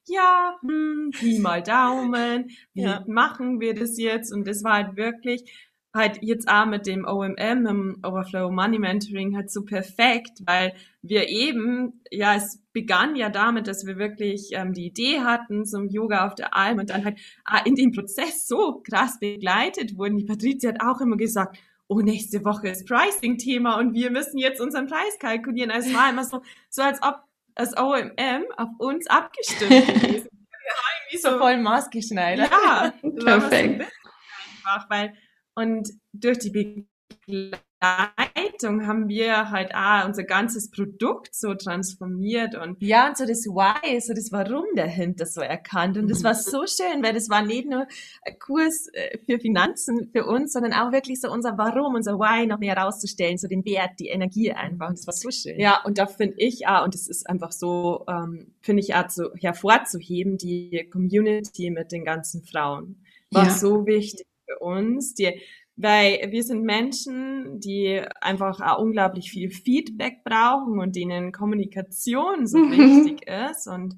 ja, 0.09 0.59
hm, 0.63 1.11
Pi 1.13 1.39
mal 1.39 1.63
Daumen, 1.63 2.51
wie 2.75 2.83
ja. 2.83 3.05
machen 3.07 3.61
wir 3.61 3.75
das 3.75 3.99
jetzt? 3.99 4.33
Und 4.33 4.47
das 4.47 4.65
war 4.65 4.75
halt 4.75 4.97
wirklich 4.97 5.69
halt 5.95 6.19
jetzt 6.23 6.49
auch 6.49 6.67
mit 6.67 6.87
dem 6.87 7.07
OMM, 7.07 7.67
im 7.67 7.97
Overflow 8.05 8.51
Money 8.51 8.79
Mentoring 8.79 9.37
halt 9.37 9.51
so 9.51 9.65
perfekt, 9.65 10.41
weil 10.47 10.75
wir 11.03 11.29
eben, 11.29 12.03
ja, 12.11 12.35
es 12.37 12.63
begann 12.73 13.17
ja 13.17 13.29
damit, 13.31 13.67
dass 13.67 13.87
wir 13.87 13.97
wirklich 13.97 14.51
ähm, 14.53 14.73
die 14.73 14.87
Idee 14.87 15.21
hatten 15.21 15.65
zum 15.65 15.89
Yoga 15.89 16.27
auf 16.27 16.35
der 16.35 16.55
Alm 16.55 16.79
und 16.79 16.91
dann 16.91 17.05
halt 17.05 17.19
ah, 17.45 17.63
in 17.65 17.75
dem 17.75 17.93
Prozess 17.93 18.47
so 18.47 18.83
krass 18.83 19.19
begleitet 19.19 19.97
wurden. 19.97 20.19
Die 20.19 20.25
Patricia 20.25 20.71
hat 20.71 20.83
auch 20.83 21.01
immer 21.01 21.17
gesagt, 21.17 21.59
oh, 21.89 22.01
nächste 22.01 22.45
Woche 22.45 22.69
ist 22.69 22.87
Pricing-Thema 22.87 23.79
und 23.79 23.95
wir 23.95 24.11
müssen 24.11 24.39
jetzt 24.39 24.61
unseren 24.61 24.87
Preis 24.87 25.19
kalkulieren. 25.19 25.71
Also 25.71 25.89
es 25.89 25.97
war 25.97 26.11
immer 26.11 26.25
so, 26.25 26.43
so 26.69 26.83
als 26.83 27.03
ob 27.03 27.28
das 27.59 27.77
OMM 27.77 28.45
auf 28.57 28.71
uns 28.79 29.07
abgestimmt 29.09 29.87
gewesen. 29.87 30.29
so, 31.13 31.31
so 31.31 31.39
voll 31.39 31.59
maßgeschneidert. 31.59 32.51
Ja, 32.51 32.93
perfekt. 33.25 33.83
Einfach, 33.83 34.89
weil, 34.89 35.15
und 35.55 35.89
durch 36.13 36.39
die 36.39 36.51
Begleitung 37.27 37.68
haben 37.81 39.09
wir 39.09 39.51
halt 39.51 39.75
auch 39.75 40.07
unser 40.07 40.25
ganzes 40.25 40.71
Produkt 40.71 41.35
so 41.35 41.55
transformiert 41.55 42.55
und 42.57 42.81
ja 42.81 43.09
und 43.09 43.17
so 43.17 43.25
das 43.25 43.45
Why, 43.47 44.01
so 44.01 44.15
das 44.15 44.33
Warum 44.33 44.65
dahinter 44.75 45.27
so 45.27 45.41
erkannt 45.41 45.97
und 45.97 46.09
das 46.11 46.25
war 46.25 46.35
so 46.35 46.67
schön, 46.67 47.03
weil 47.03 47.15
das 47.15 47.29
war 47.29 47.43
nicht 47.43 47.69
nur 47.69 47.87
ein 48.23 48.39
Kurs 48.39 48.89
äh, 48.93 49.19
für 49.25 49.39
Finanzen 49.39 50.11
für 50.13 50.27
uns, 50.27 50.53
sondern 50.53 50.73
auch 50.73 50.93
wirklich 50.93 51.21
so 51.21 51.31
unser 51.31 51.57
Warum, 51.57 51.95
unser 51.95 52.19
Why 52.19 52.47
noch 52.47 52.59
mehr 52.59 52.75
herauszustellen, 52.75 53.39
so 53.39 53.47
den 53.47 53.65
Wert, 53.65 54.01
die 54.01 54.09
Energie 54.09 54.53
einfach 54.53 54.89
und 54.89 54.99
das 54.99 55.07
war 55.07 55.15
so 55.15 55.31
schön. 55.31 55.59
Ja 55.61 55.83
und 55.85 55.99
da 55.99 56.07
finde 56.07 56.35
ich 56.39 56.67
auch 56.67 56.85
und 56.85 56.95
es 56.95 57.09
ist 57.09 57.29
einfach 57.29 57.53
so 57.53 58.05
ähm, 58.09 58.55
finde 58.61 58.83
ich 58.83 58.95
auch 58.95 59.09
so 59.09 59.33
hervorzuheben 59.35 60.37
die 60.37 60.89
Community 60.91 61.71
mit 61.71 61.93
den 61.93 62.05
ganzen 62.05 62.43
Frauen 62.43 63.05
war 63.31 63.45
ja. 63.45 63.51
so 63.51 63.87
wichtig 63.87 64.27
für 64.47 64.59
uns, 64.61 65.15
die 65.15 65.41
weil 65.79 66.29
wir 66.31 66.43
sind 66.43 66.65
Menschen, 66.65 67.61
die 67.61 68.03
einfach 68.21 68.61
auch 68.61 68.83
unglaublich 68.83 69.31
viel 69.31 69.51
Feedback 69.51 70.25
brauchen 70.25 70.81
und 70.81 70.97
denen 70.97 71.33
Kommunikation 71.33 72.47
so 72.47 72.59
mhm. 72.59 72.73
wichtig 72.73 73.29
ist 73.29 73.67
und 73.69 73.95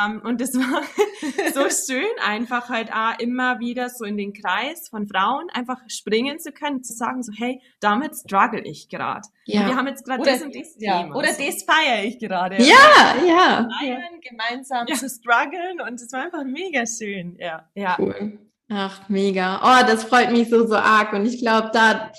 ähm, 0.00 0.22
und 0.24 0.40
es 0.40 0.54
war 0.54 0.82
so 1.52 1.92
schön, 1.92 2.06
einfach 2.24 2.68
halt 2.70 2.92
auch 2.92 3.18
immer 3.18 3.60
wieder 3.60 3.90
so 3.90 4.04
in 4.04 4.16
den 4.16 4.32
Kreis 4.32 4.88
von 4.88 5.06
Frauen 5.06 5.48
einfach 5.52 5.78
springen 5.86 6.38
zu 6.38 6.52
können, 6.52 6.82
zu 6.82 6.94
sagen 6.94 7.22
so, 7.22 7.32
hey, 7.36 7.60
damit 7.80 8.16
struggle 8.16 8.62
ich 8.62 8.88
gerade. 8.88 9.28
Ja. 9.44 9.66
Wir 9.66 9.76
haben 9.76 9.86
jetzt 9.86 10.04
gerade 10.04 10.22
das 10.22 10.42
und 10.42 10.54
das 10.54 10.76
ja. 10.78 11.02
Thema. 11.02 11.16
Oder 11.16 11.34
so. 11.34 11.44
das 11.44 11.64
feiere 11.64 12.04
ich 12.04 12.18
gerade. 12.18 12.56
Ja, 12.62 13.16
ja. 13.26 13.68
Feiern, 13.80 14.20
gemeinsam 14.22 14.86
ja. 14.88 14.94
zu 14.94 15.08
strugglen 15.08 15.80
und 15.86 16.00
es 16.00 16.10
war 16.12 16.22
einfach 16.22 16.44
mega 16.44 16.84
schön. 16.86 17.36
Ja, 17.38 17.68
ja. 17.74 17.96
Cool. 17.98 18.38
Ach, 18.70 19.08
mega. 19.08 19.60
Oh, 19.62 19.86
das 19.86 20.04
freut 20.04 20.32
mich 20.32 20.48
so, 20.48 20.66
so 20.66 20.76
arg. 20.76 21.12
Und 21.12 21.26
ich 21.26 21.40
glaube, 21.40 21.70
da 21.72 22.10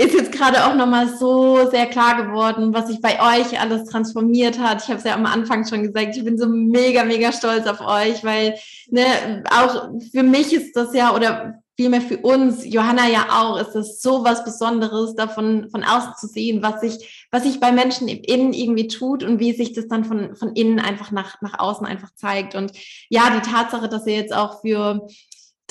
ist 0.00 0.14
jetzt 0.14 0.32
gerade 0.32 0.64
auch 0.64 0.74
nochmal 0.74 1.08
so 1.08 1.68
sehr 1.70 1.86
klar 1.86 2.24
geworden, 2.24 2.72
was 2.72 2.88
sich 2.88 3.02
bei 3.02 3.20
euch 3.20 3.60
alles 3.60 3.88
transformiert 3.88 4.58
hat. 4.58 4.82
Ich 4.82 4.88
habe 4.88 4.98
es 4.98 5.04
ja 5.04 5.14
am 5.14 5.26
Anfang 5.26 5.66
schon 5.66 5.82
gesagt, 5.82 6.16
ich 6.16 6.24
bin 6.24 6.38
so 6.38 6.48
mega, 6.48 7.04
mega 7.04 7.32
stolz 7.32 7.66
auf 7.66 7.80
euch, 7.80 8.24
weil 8.24 8.54
ne, 8.88 9.44
auch 9.50 9.90
für 10.10 10.22
mich 10.22 10.54
ist 10.54 10.74
das 10.74 10.94
ja, 10.94 11.14
oder 11.14 11.60
vielmehr 11.76 12.00
für 12.00 12.18
uns, 12.18 12.64
Johanna 12.66 13.08
ja 13.08 13.26
auch, 13.30 13.58
ist 13.58 13.72
das 13.72 14.02
so 14.02 14.24
was 14.24 14.44
Besonderes, 14.44 15.14
davon 15.14 15.68
von 15.70 15.82
außen 15.82 16.12
zu 16.18 16.26
sehen, 16.26 16.62
was 16.62 16.80
sich, 16.80 17.26
was 17.30 17.42
sich 17.42 17.58
bei 17.58 17.72
Menschen 17.72 18.06
innen 18.08 18.52
irgendwie 18.52 18.88
tut 18.88 19.22
und 19.22 19.38
wie 19.38 19.52
sich 19.52 19.72
das 19.72 19.88
dann 19.88 20.04
von, 20.04 20.36
von 20.36 20.52
innen 20.54 20.78
einfach 20.78 21.10
nach, 21.10 21.40
nach 21.40 21.58
außen 21.58 21.86
einfach 21.86 22.14
zeigt. 22.14 22.54
Und 22.54 22.72
ja, 23.08 23.30
die 23.30 23.50
Tatsache, 23.50 23.88
dass 23.88 24.06
ihr 24.06 24.14
jetzt 24.16 24.34
auch 24.34 24.60
für 24.60 25.08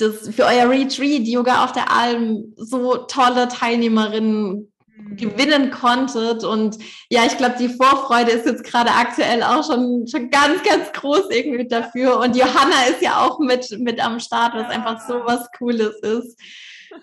das 0.00 0.34
für 0.34 0.44
euer 0.44 0.68
Retreat 0.68 1.26
Yoga 1.26 1.64
auf 1.64 1.72
der 1.72 1.90
Alm 1.92 2.52
so 2.56 2.96
tolle 2.96 3.48
Teilnehmerinnen 3.48 4.72
mhm. 4.96 5.16
gewinnen 5.16 5.70
konntet. 5.70 6.44
Und 6.44 6.78
ja, 7.10 7.24
ich 7.26 7.36
glaube, 7.36 7.56
die 7.58 7.68
Vorfreude 7.68 8.30
ist 8.30 8.46
jetzt 8.46 8.64
gerade 8.64 8.90
aktuell 8.90 9.42
auch 9.42 9.64
schon, 9.64 10.06
schon 10.06 10.30
ganz, 10.30 10.62
ganz 10.62 10.92
groß 10.92 11.30
irgendwie 11.30 11.68
dafür. 11.68 12.18
Und 12.18 12.36
Johanna 12.36 12.84
ist 12.90 13.02
ja 13.02 13.20
auch 13.20 13.38
mit, 13.38 13.70
mit 13.78 14.04
am 14.04 14.20
Start, 14.20 14.54
was 14.54 14.70
einfach 14.70 15.00
so 15.06 15.20
was 15.24 15.48
Cooles 15.58 15.96
ist. 16.00 16.38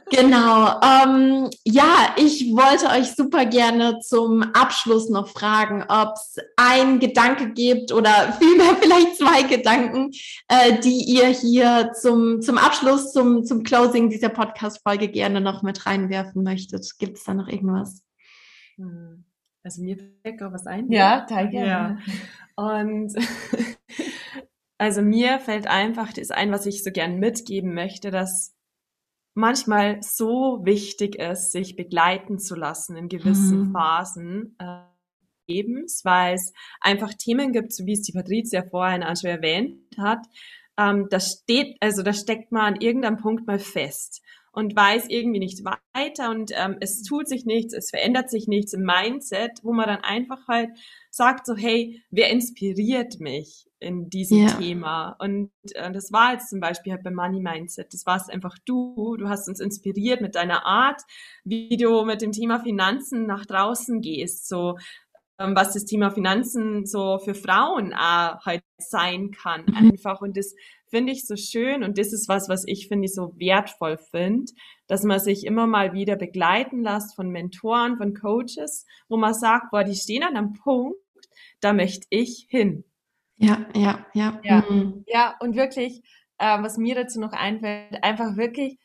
Genau. 0.10 0.80
Ähm, 0.82 1.50
ja, 1.64 2.16
ich 2.18 2.52
wollte 2.54 2.88
euch 2.88 3.14
super 3.14 3.46
gerne 3.46 4.00
zum 4.00 4.42
Abschluss 4.42 5.10
noch 5.10 5.28
fragen, 5.30 5.84
ob 5.88 6.14
es 6.16 6.38
ein 6.56 7.00
Gedanke 7.00 7.52
gibt 7.52 7.92
oder 7.92 8.34
vielmehr 8.40 8.76
vielleicht 8.82 9.18
zwei 9.18 9.44
Gedanken, 9.44 10.12
äh, 10.48 10.80
die 10.80 11.04
ihr 11.04 11.28
hier 11.28 11.92
zum, 11.94 12.42
zum 12.42 12.58
Abschluss, 12.58 13.12
zum, 13.12 13.44
zum 13.44 13.64
Closing 13.64 14.10
dieser 14.10 14.30
Podcast-Folge 14.30 15.10
gerne 15.10 15.42
noch 15.42 15.62
mit 15.64 15.86
reinwerfen 15.86 16.44
möchtet. 16.44 16.98
Gibt 17.00 17.18
es 17.18 17.24
da 17.24 17.34
noch 17.34 17.48
irgendwas? 17.48 18.02
Hm. 18.78 19.26
Also 19.64 19.82
mir 19.82 19.98
fällt 20.24 20.38
gerade 20.38 20.54
was 20.54 20.66
ein. 20.66 20.90
Ja, 20.90 21.22
teil 21.22 21.50
gerne. 21.50 21.68
Ja. 21.68 21.98
Und 22.56 23.14
also 24.78 25.02
mir 25.02 25.40
fällt 25.40 25.68
einfach 25.68 26.14
das 26.14 26.32
ein, 26.32 26.52
was 26.52 26.66
ich 26.66 26.84
so 26.84 26.92
gern 26.92 27.20
mitgeben 27.20 27.74
möchte, 27.74 28.10
dass 28.10 28.57
manchmal 29.38 30.02
so 30.02 30.62
wichtig 30.64 31.16
ist, 31.16 31.52
sich 31.52 31.76
begleiten 31.76 32.40
zu 32.40 32.56
lassen 32.56 32.98
in 32.98 33.08
gewissen 33.08 33.68
mhm. 33.68 33.72
Phasen 33.72 34.56
äh, 34.60 34.82
Lebens, 35.48 36.04
weil 36.04 36.34
es 36.36 36.52
einfach 36.82 37.14
Themen 37.14 37.54
gibt, 37.54 37.72
so 37.72 37.86
wie 37.86 37.94
es 37.94 38.02
die 38.02 38.12
Patricia 38.12 38.64
vorhin 38.64 39.04
auch 39.04 39.16
schon 39.16 39.30
erwähnt 39.30 39.80
hat. 39.98 40.26
Ähm, 40.78 41.08
da 41.10 41.20
steht, 41.20 41.78
also 41.80 42.02
da 42.02 42.14
steckt 42.14 42.52
man 42.52 42.74
an 42.74 42.82
irgendeinem 42.82 43.18
Punkt 43.18 43.46
mal 43.46 43.60
fest 43.60 44.22
und 44.52 44.76
weiß 44.76 45.06
irgendwie 45.08 45.40
nicht 45.40 45.64
weiter 45.64 46.32
und 46.32 46.52
ähm, 46.56 46.78
es 46.82 47.04
tut 47.04 47.28
sich 47.28 47.46
nichts, 47.46 47.76
es 47.76 47.92
verändert 47.92 48.32
sich 48.32 48.48
nichts 48.48 48.74
im 48.74 48.82
Mindset, 48.82 49.60
wo 49.62 49.72
man 49.72 49.88
dann 49.88 50.02
einfach 50.02 50.48
halt 50.48 50.72
sagt 51.12 51.46
so, 51.46 51.56
hey, 51.56 52.02
wer 52.10 52.32
inspiriert 52.32 53.20
mich? 53.20 53.67
In 53.80 54.10
diesem 54.10 54.48
ja. 54.48 54.54
Thema. 54.54 55.16
Und 55.20 55.52
äh, 55.74 55.92
das 55.92 56.12
war 56.12 56.34
jetzt 56.34 56.50
zum 56.50 56.60
Beispiel 56.60 56.94
halt 56.94 57.04
beim 57.04 57.16
Money 57.16 57.40
Mindset. 57.40 57.94
Das 57.94 58.06
warst 58.06 58.32
einfach 58.32 58.58
du. 58.66 59.16
Du 59.18 59.30
hast 59.30 59.48
uns 59.48 59.60
inspiriert 59.60 60.22
mit 60.22 60.36
deiner 60.36 60.66
Art, 60.66 61.02
wie 61.44 61.78
du 61.78 62.04
mit 62.06 62.22
dem 62.22 62.32
Thema 62.32 62.60
Finanzen 62.60 63.26
nach 63.26 63.46
draußen 63.46 64.02
gehst. 64.02 64.48
So, 64.48 64.78
ähm, 65.40 65.56
was 65.56 65.74
das 65.74 65.86
Thema 65.86 66.10
Finanzen 66.10 66.86
so 66.86 67.20
für 67.20 67.36
Frauen 67.36 67.94
auch 67.94 68.46
halt 68.46 68.64
sein 68.80 69.32
kann 69.32 69.66
mhm. 69.68 69.76
einfach. 69.76 70.22
Und 70.22 70.36
das 70.36 70.56
finde 70.90 71.14
ich 71.14 71.28
so 71.28 71.36
schön 71.36 71.84
und 71.84 71.98
das 71.98 72.14
ist 72.14 72.28
was, 72.28 72.50
was 72.50 72.64
ich 72.66 72.88
finde 72.88 73.06
ich 73.06 73.14
so 73.14 73.34
wertvoll 73.38 73.98
finde, 73.98 74.52
dass 74.88 75.04
man 75.04 75.20
sich 75.20 75.46
immer 75.46 75.68
mal 75.68 75.94
wieder 75.94 76.16
begleiten 76.16 76.82
lässt 76.82 77.16
von 77.16 77.30
Mentoren, 77.30 77.98
von 77.98 78.14
Coaches, 78.14 78.86
wo 79.10 79.18
man 79.18 79.34
sagt, 79.34 79.72
boah, 79.72 79.84
die 79.84 79.96
stehen 79.96 80.24
an 80.24 80.38
einem 80.38 80.54
Punkt, 80.54 80.98
da 81.60 81.74
möchte 81.74 82.08
ich 82.10 82.48
hin. 82.50 82.84
Ja, 83.38 83.66
ja, 83.76 84.06
ja. 84.14 84.40
Ja, 84.44 84.64
mhm. 84.70 85.04
ja 85.08 85.36
und 85.40 85.56
wirklich, 85.56 86.02
äh, 86.40 86.62
was 86.62 86.78
mir 86.78 86.96
dazu 86.96 87.20
noch 87.20 87.34
einfällt, 87.34 88.04
einfach 88.04 88.36
wirklich 88.36 88.78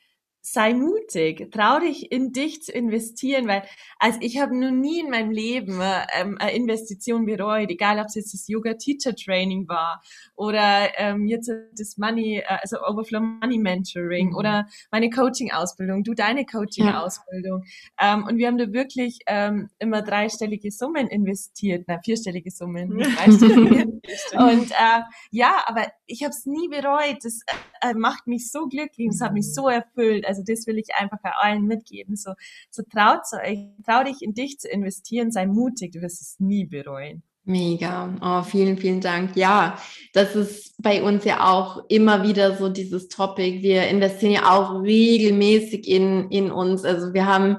sei 0.45 0.75
mutig, 0.75 1.53
trau 1.53 1.79
dich 1.79 2.11
in 2.11 2.33
dich 2.33 2.65
zu 2.65 2.73
investieren, 2.73 3.47
weil 3.47 3.63
also 4.01 4.19
ich 4.21 4.41
habe 4.41 4.57
noch 4.57 4.73
nie 4.73 4.99
in 4.99 5.09
meinem 5.09 5.31
Leben 5.31 5.81
ähm, 6.19 6.37
eine 6.41 6.53
Investition 6.53 7.25
bereut, 7.27 7.71
egal 7.71 8.01
ob 8.01 8.07
es 8.07 8.17
jetzt 8.17 8.35
das 8.35 8.49
Yoga 8.49 8.75
Teacher 8.75 9.15
Training 9.15 9.69
war 9.69 10.03
oder 10.35 10.91
ähm, 10.99 11.29
jetzt 11.29 11.49
das 11.79 11.97
Money, 11.97 12.39
äh, 12.39 12.59
also 12.61 12.79
Overflow 12.83 13.21
Money 13.21 13.59
Mentoring 13.59 14.31
mhm. 14.31 14.37
oder 14.37 14.67
meine 14.91 15.11
Coaching 15.11 15.53
Ausbildung, 15.53 16.03
du 16.03 16.13
deine 16.13 16.45
Coaching 16.45 16.89
Ausbildung 16.89 17.63
ja. 18.01 18.15
ähm, 18.15 18.25
und 18.25 18.37
wir 18.37 18.49
haben 18.49 18.59
da 18.59 18.73
wirklich 18.73 19.21
ähm, 19.29 19.71
immer 19.79 20.03
dreistellige 20.03 20.73
Summen 20.73 21.07
investiert, 21.07 21.85
na 21.87 22.01
vierstellige 22.03 22.51
Summen, 22.51 22.99
dreistellige. 23.17 23.85
und 24.37 24.71
äh, 24.73 25.03
ja, 25.31 25.63
aber 25.67 25.87
ich 26.07 26.25
habe 26.25 26.31
es 26.31 26.47
nie 26.47 26.69
bereut. 26.69 27.19
Das 27.23 27.43
äh, 27.83 27.95
macht 27.95 28.27
mich 28.27 28.51
so 28.51 28.67
glücklich, 28.67 29.09
es 29.11 29.21
hat 29.21 29.33
mich 29.33 29.53
so 29.53 29.69
erfüllt 29.69 30.27
also 30.33 30.43
das 30.47 30.67
will 30.67 30.79
ich 30.79 30.95
einfach 30.95 31.19
allen 31.41 31.67
mitgeben. 31.67 32.17
So, 32.17 32.33
so 32.71 32.83
traut 32.83 33.21
euch, 33.45 33.59
trau 33.85 34.05
dich 34.05 34.23
in 34.23 34.35
dich 34.35 34.59
zu 34.59 34.69
investieren, 34.69 35.31
sei 35.31 35.47
mutig, 35.47 35.93
du 35.93 36.01
wirst 36.01 36.23
es 36.23 36.41
nie 36.41 36.65
bereuen. 36.65 37.23
Mega. 37.45 38.15
Oh, 38.23 38.43
vielen, 38.45 38.79
vielen 38.79 39.01
Dank. 39.01 39.37
Ja, 39.37 39.77
das 40.13 40.37
ist 40.37 40.81
bei 40.81 41.03
uns 41.03 41.25
ja 41.25 41.53
auch 41.53 41.85
immer 41.89 42.23
wieder 42.23 42.57
so 42.57 42.69
dieses 42.69 43.09
Topic. 43.09 43.63
Wir 43.63 43.89
investieren 43.89 44.33
ja 44.33 44.53
auch 44.53 44.81
regelmäßig 44.81 45.89
in, 45.89 46.31
in 46.31 46.53
uns. 46.53 46.85
Also 46.85 47.13
wir 47.13 47.27
haben 47.27 47.57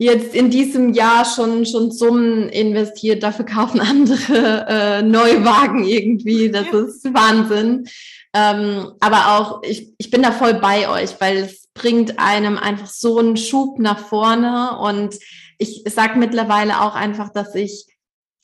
jetzt 0.00 0.34
in 0.34 0.48
diesem 0.48 0.94
Jahr 0.94 1.26
schon, 1.26 1.66
schon 1.66 1.92
Summen 1.92 2.48
investiert. 2.48 3.22
Dafür 3.22 3.44
kaufen 3.44 3.80
andere 3.80 4.66
äh, 4.66 5.02
Neuwagen 5.02 5.84
irgendwie. 5.84 6.50
Das 6.50 6.68
ist 6.68 7.04
Wahnsinn. 7.12 7.86
Ähm, 8.32 8.92
aber 9.00 9.36
auch, 9.38 9.62
ich, 9.62 9.92
ich 9.98 10.10
bin 10.10 10.22
da 10.22 10.32
voll 10.32 10.54
bei 10.54 10.88
euch, 10.88 11.20
weil 11.20 11.36
es 11.36 11.68
bringt 11.74 12.18
einem 12.18 12.56
einfach 12.56 12.86
so 12.86 13.18
einen 13.18 13.36
Schub 13.36 13.78
nach 13.78 13.98
vorne. 13.98 14.78
Und 14.78 15.16
ich 15.58 15.82
sage 15.86 16.18
mittlerweile 16.18 16.80
auch 16.80 16.94
einfach, 16.94 17.30
dass 17.30 17.54
ich, 17.54 17.86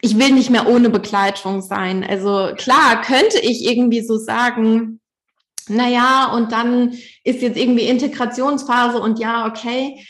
ich 0.03 0.19
will 0.19 0.33
nicht 0.33 0.51
mehr 0.51 0.69
ohne 0.69 0.91
Begleitung 0.91 1.63
sein. 1.63 2.05
Also 2.05 2.51
klar, 2.57 3.01
könnte 3.01 3.39
ich 3.41 3.65
irgendwie 3.65 4.03
so 4.03 4.19
sagen, 4.19 5.01
naja, 5.69 6.33
und 6.35 6.53
dann 6.53 6.93
ist 7.25 7.41
jetzt 7.41 7.57
irgendwie 7.57 7.89
Integrationsphase 7.89 9.01
und 9.01 9.19
ja, 9.19 9.47
okay. 9.47 10.05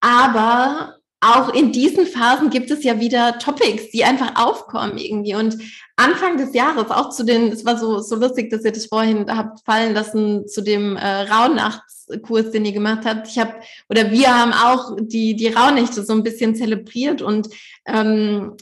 Aber 0.00 0.98
auch 1.20 1.52
in 1.52 1.72
diesen 1.72 2.06
Phasen 2.06 2.48
gibt 2.50 2.70
es 2.70 2.84
ja 2.84 3.00
wieder 3.00 3.38
Topics, 3.38 3.90
die 3.90 4.04
einfach 4.04 4.36
aufkommen 4.36 4.98
irgendwie. 4.98 5.34
Und 5.34 5.58
Anfang 5.96 6.36
des 6.36 6.54
Jahres, 6.54 6.90
auch 6.90 7.10
zu 7.10 7.24
den, 7.24 7.50
es 7.50 7.64
war 7.64 7.76
so, 7.76 7.98
so 7.98 8.14
lustig, 8.14 8.50
dass 8.50 8.64
ihr 8.64 8.70
das 8.70 8.86
vorhin 8.86 9.26
habt 9.28 9.64
fallen 9.64 9.94
lassen, 9.94 10.46
zu 10.46 10.62
dem 10.62 10.96
äh, 10.96 11.22
Rauhnachtskurs, 11.22 12.52
den 12.52 12.64
ihr 12.64 12.72
gemacht 12.72 13.04
habt. 13.04 13.26
Ich 13.26 13.38
habe, 13.38 13.54
oder 13.88 14.12
wir 14.12 14.32
haben 14.32 14.52
auch 14.52 14.96
die, 15.00 15.34
die 15.34 15.48
Rauhnächte 15.48 16.04
so 16.04 16.12
ein 16.12 16.22
bisschen 16.22 16.54
zelebriert 16.54 17.20
und 17.20 17.48
ähm, 17.86 18.56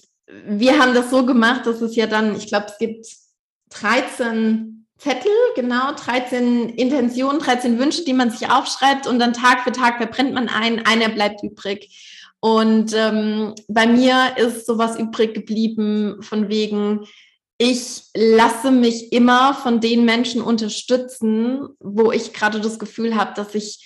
wir 0.47 0.78
haben 0.78 0.95
das 0.95 1.11
so 1.11 1.26
gemacht, 1.26 1.66
dass 1.66 1.82
es 1.82 1.95
ja 1.95 2.07
dann, 2.07 2.37
ich 2.37 2.49
glaube, 2.49 2.66
es 2.68 2.78
gibt 2.78 3.07
13 3.70 4.86
Zettel, 4.99 5.33
genau, 5.55 5.93
13 5.93 6.71
Intentionen, 6.71 7.39
13 7.39 7.79
Wünsche, 7.79 8.05
die 8.05 8.15
man 8.15 8.31
sich 8.31 8.51
aufschreibt 8.51 9.07
und 9.07 9.19
dann 9.19 9.35
Tag 9.35 9.63
für 9.63 9.73
Tag 9.73 9.99
verbrennt 9.99 10.33
man 10.33 10.49
einen, 10.49 10.87
einer 10.87 11.11
bleibt 11.11 11.43
übrig. 11.43 12.33
Und 12.41 12.93
ähm, 12.95 13.55
bei 13.69 13.87
mir 13.87 14.37
ist 14.37 14.67
sowas 14.67 14.99
übrig 14.99 15.35
geblieben 15.35 16.23
von 16.23 16.49
wegen, 16.49 17.07
ich 17.59 18.03
lasse 18.15 18.71
mich 18.71 19.13
immer 19.13 19.55
von 19.55 19.81
den 19.81 20.05
Menschen 20.05 20.43
unterstützen, 20.43 21.69
wo 21.81 22.13
ich 22.13 22.33
gerade 22.33 22.61
das 22.61 22.79
Gefühl 22.79 23.17
habe, 23.17 23.33
dass 23.35 23.55
ich 23.55 23.85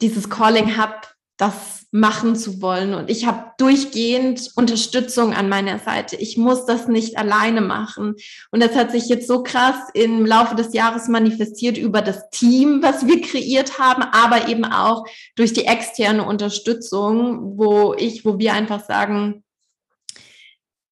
dieses 0.00 0.30
Calling 0.30 0.76
habe, 0.76 1.06
das 1.36 1.83
machen 1.94 2.34
zu 2.34 2.60
wollen. 2.60 2.92
Und 2.92 3.08
ich 3.08 3.24
habe 3.24 3.52
durchgehend 3.56 4.50
Unterstützung 4.56 5.32
an 5.32 5.48
meiner 5.48 5.78
Seite. 5.78 6.16
Ich 6.16 6.36
muss 6.36 6.66
das 6.66 6.88
nicht 6.88 7.16
alleine 7.16 7.60
machen. 7.60 8.16
Und 8.50 8.60
das 8.60 8.74
hat 8.74 8.90
sich 8.90 9.06
jetzt 9.06 9.28
so 9.28 9.44
krass 9.44 9.76
im 9.94 10.26
Laufe 10.26 10.56
des 10.56 10.74
Jahres 10.74 11.06
manifestiert 11.06 11.78
über 11.78 12.02
das 12.02 12.30
Team, 12.30 12.82
was 12.82 13.06
wir 13.06 13.20
kreiert 13.20 13.78
haben, 13.78 14.02
aber 14.02 14.48
eben 14.48 14.64
auch 14.64 15.04
durch 15.36 15.52
die 15.52 15.66
externe 15.66 16.24
Unterstützung, 16.24 17.56
wo 17.56 17.94
ich, 17.96 18.24
wo 18.24 18.40
wir 18.40 18.54
einfach 18.54 18.84
sagen, 18.84 19.44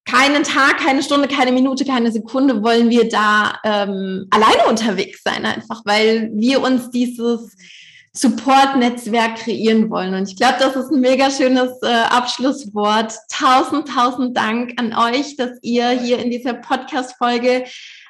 keinen 0.05 0.43
Tag, 0.43 0.77
keine 0.77 1.03
Stunde, 1.03 1.27
keine 1.27 1.51
Minute, 1.51 1.83
keine 1.83 2.13
Sekunde 2.13 2.63
wollen 2.63 2.89
wir 2.89 3.09
da 3.09 3.59
ähm, 3.65 4.27
alleine 4.29 4.69
unterwegs 4.69 5.21
sein, 5.21 5.45
einfach 5.45 5.81
weil 5.83 6.31
wir 6.33 6.61
uns 6.61 6.91
dieses 6.91 7.57
Support-Netzwerk 8.15 9.37
kreieren 9.37 9.89
wollen. 9.89 10.13
Und 10.13 10.29
ich 10.29 10.35
glaube, 10.35 10.57
das 10.59 10.75
ist 10.75 10.91
ein 10.91 11.01
mega 11.01 11.31
schönes 11.31 11.71
äh, 11.81 11.87
Abschlusswort. 11.87 13.15
Tausend, 13.31 13.87
tausend 13.87 14.37
Dank 14.37 14.73
an 14.77 14.93
euch, 14.93 15.35
dass 15.35 15.57
ihr 15.63 15.89
hier 15.89 16.19
in 16.19 16.29
dieser 16.29 16.53
Podcast-Folge 16.53 17.65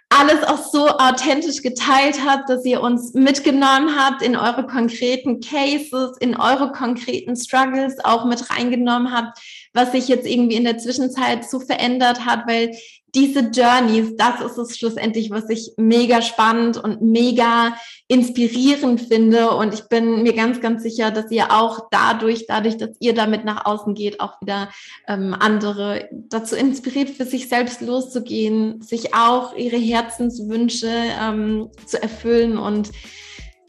alles 0.10 0.44
auch 0.44 0.58
so 0.58 0.88
authentisch 0.90 1.62
geteilt 1.62 2.20
habt, 2.26 2.50
dass 2.50 2.66
ihr 2.66 2.82
uns 2.82 3.14
mitgenommen 3.14 3.96
habt 3.98 4.22
in 4.22 4.36
eure 4.36 4.66
konkreten 4.68 5.40
Cases, 5.40 6.18
in 6.20 6.36
eure 6.36 6.72
konkreten 6.72 7.36
Struggles 7.36 7.96
auch 8.04 8.26
mit 8.26 8.50
reingenommen 8.52 9.12
habt, 9.12 9.40
was 9.74 9.92
sich 9.92 10.08
jetzt 10.08 10.28
irgendwie 10.28 10.56
in 10.56 10.66
der 10.66 10.78
Zwischenzeit 10.78 11.50
so 11.50 11.60
verändert 11.60 12.26
hat, 12.26 12.46
weil 12.46 12.76
diese 13.16 13.42
Journeys, 13.42 14.16
das 14.18 14.42
ist 14.42 14.58
es 14.58 14.78
schlussendlich, 14.78 15.30
was 15.30 15.48
ich 15.50 15.74
mega 15.78 16.22
spannend 16.22 16.78
und 16.78 17.02
mega 17.02 17.76
inspirierend 18.08 19.02
finde. 19.02 19.52
Und 19.52 19.74
ich 19.74 19.84
bin 19.88 20.24
mir 20.24 20.34
ganz, 20.34 20.62
ganz 20.62 20.82
sicher, 20.82 21.12
dass 21.12 21.30
ihr 21.30 21.52
auch 21.52 21.88
dadurch, 21.92 22.48
dadurch, 22.48 22.78
dass 22.78 22.90
ihr 23.00 23.14
damit 23.14 23.46
nach 23.46 23.66
außen 23.66 23.94
geht, 23.94 24.20
auch 24.20 24.42
wieder 24.42 24.70
ähm, 25.08 25.36
andere 25.38 26.10
dazu 26.12 26.56
inspiriert, 26.56 27.12
für 27.12 27.26
sich 27.26 27.50
selbst 27.50 27.82
loszugehen, 27.82 28.82
sich 28.82 29.14
auch 29.14 29.56
ihre 29.56 29.78
Herzenswünsche 29.78 30.90
ähm, 30.90 31.70
zu 31.86 32.02
erfüllen 32.02 32.58
und 32.58 32.90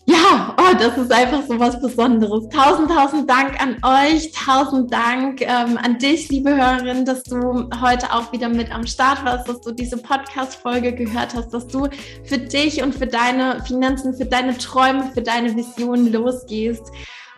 ja, 0.07 0.55
oh, 0.59 0.74
das 0.78 0.98
ist 0.98 1.11
einfach 1.11 1.42
so 1.48 1.59
was 1.59 1.80
Besonderes. 1.80 2.48
Tausend, 2.50 2.90
tausend 2.90 3.30
Dank 3.30 3.59
an 3.61 3.76
euch, 3.82 4.32
tausend 4.32 4.92
Dank 4.92 5.40
ähm, 5.40 5.78
an 5.82 5.98
dich, 5.98 6.28
liebe 6.28 6.50
Hörerin, 6.50 7.07
dass 7.07 7.22
du 7.22 7.68
heute 7.80 8.12
auch 8.12 8.30
wieder 8.30 8.48
mit 8.50 8.70
am 8.70 8.86
Start 8.86 9.24
warst, 9.24 9.48
dass 9.48 9.62
du 9.62 9.72
diese 9.72 9.96
Podcast-Folge 9.96 10.94
gehört 10.94 11.34
hast, 11.34 11.55
dass 11.55 11.66
du 11.66 11.88
für 12.24 12.38
dich 12.38 12.82
und 12.82 12.94
für 12.94 13.07
deine 13.07 13.64
Finanzen, 13.64 14.14
für 14.14 14.26
deine 14.26 14.59
Träume, 14.59 15.11
für 15.14 15.22
deine 15.22 15.57
Visionen 15.57 16.12
losgehst. 16.12 16.84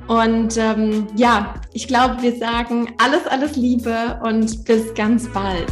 Und 0.08 0.56
ähm, 0.56 1.06
ja, 1.16 1.54
ich 1.72 1.86
glaube, 1.86 2.20
wir 2.20 2.36
sagen 2.36 2.94
alles, 2.98 3.26
alles 3.26 3.56
Liebe 3.56 4.20
und 4.24 4.64
bis 4.64 4.92
ganz 4.94 5.28
bald. 5.32 5.70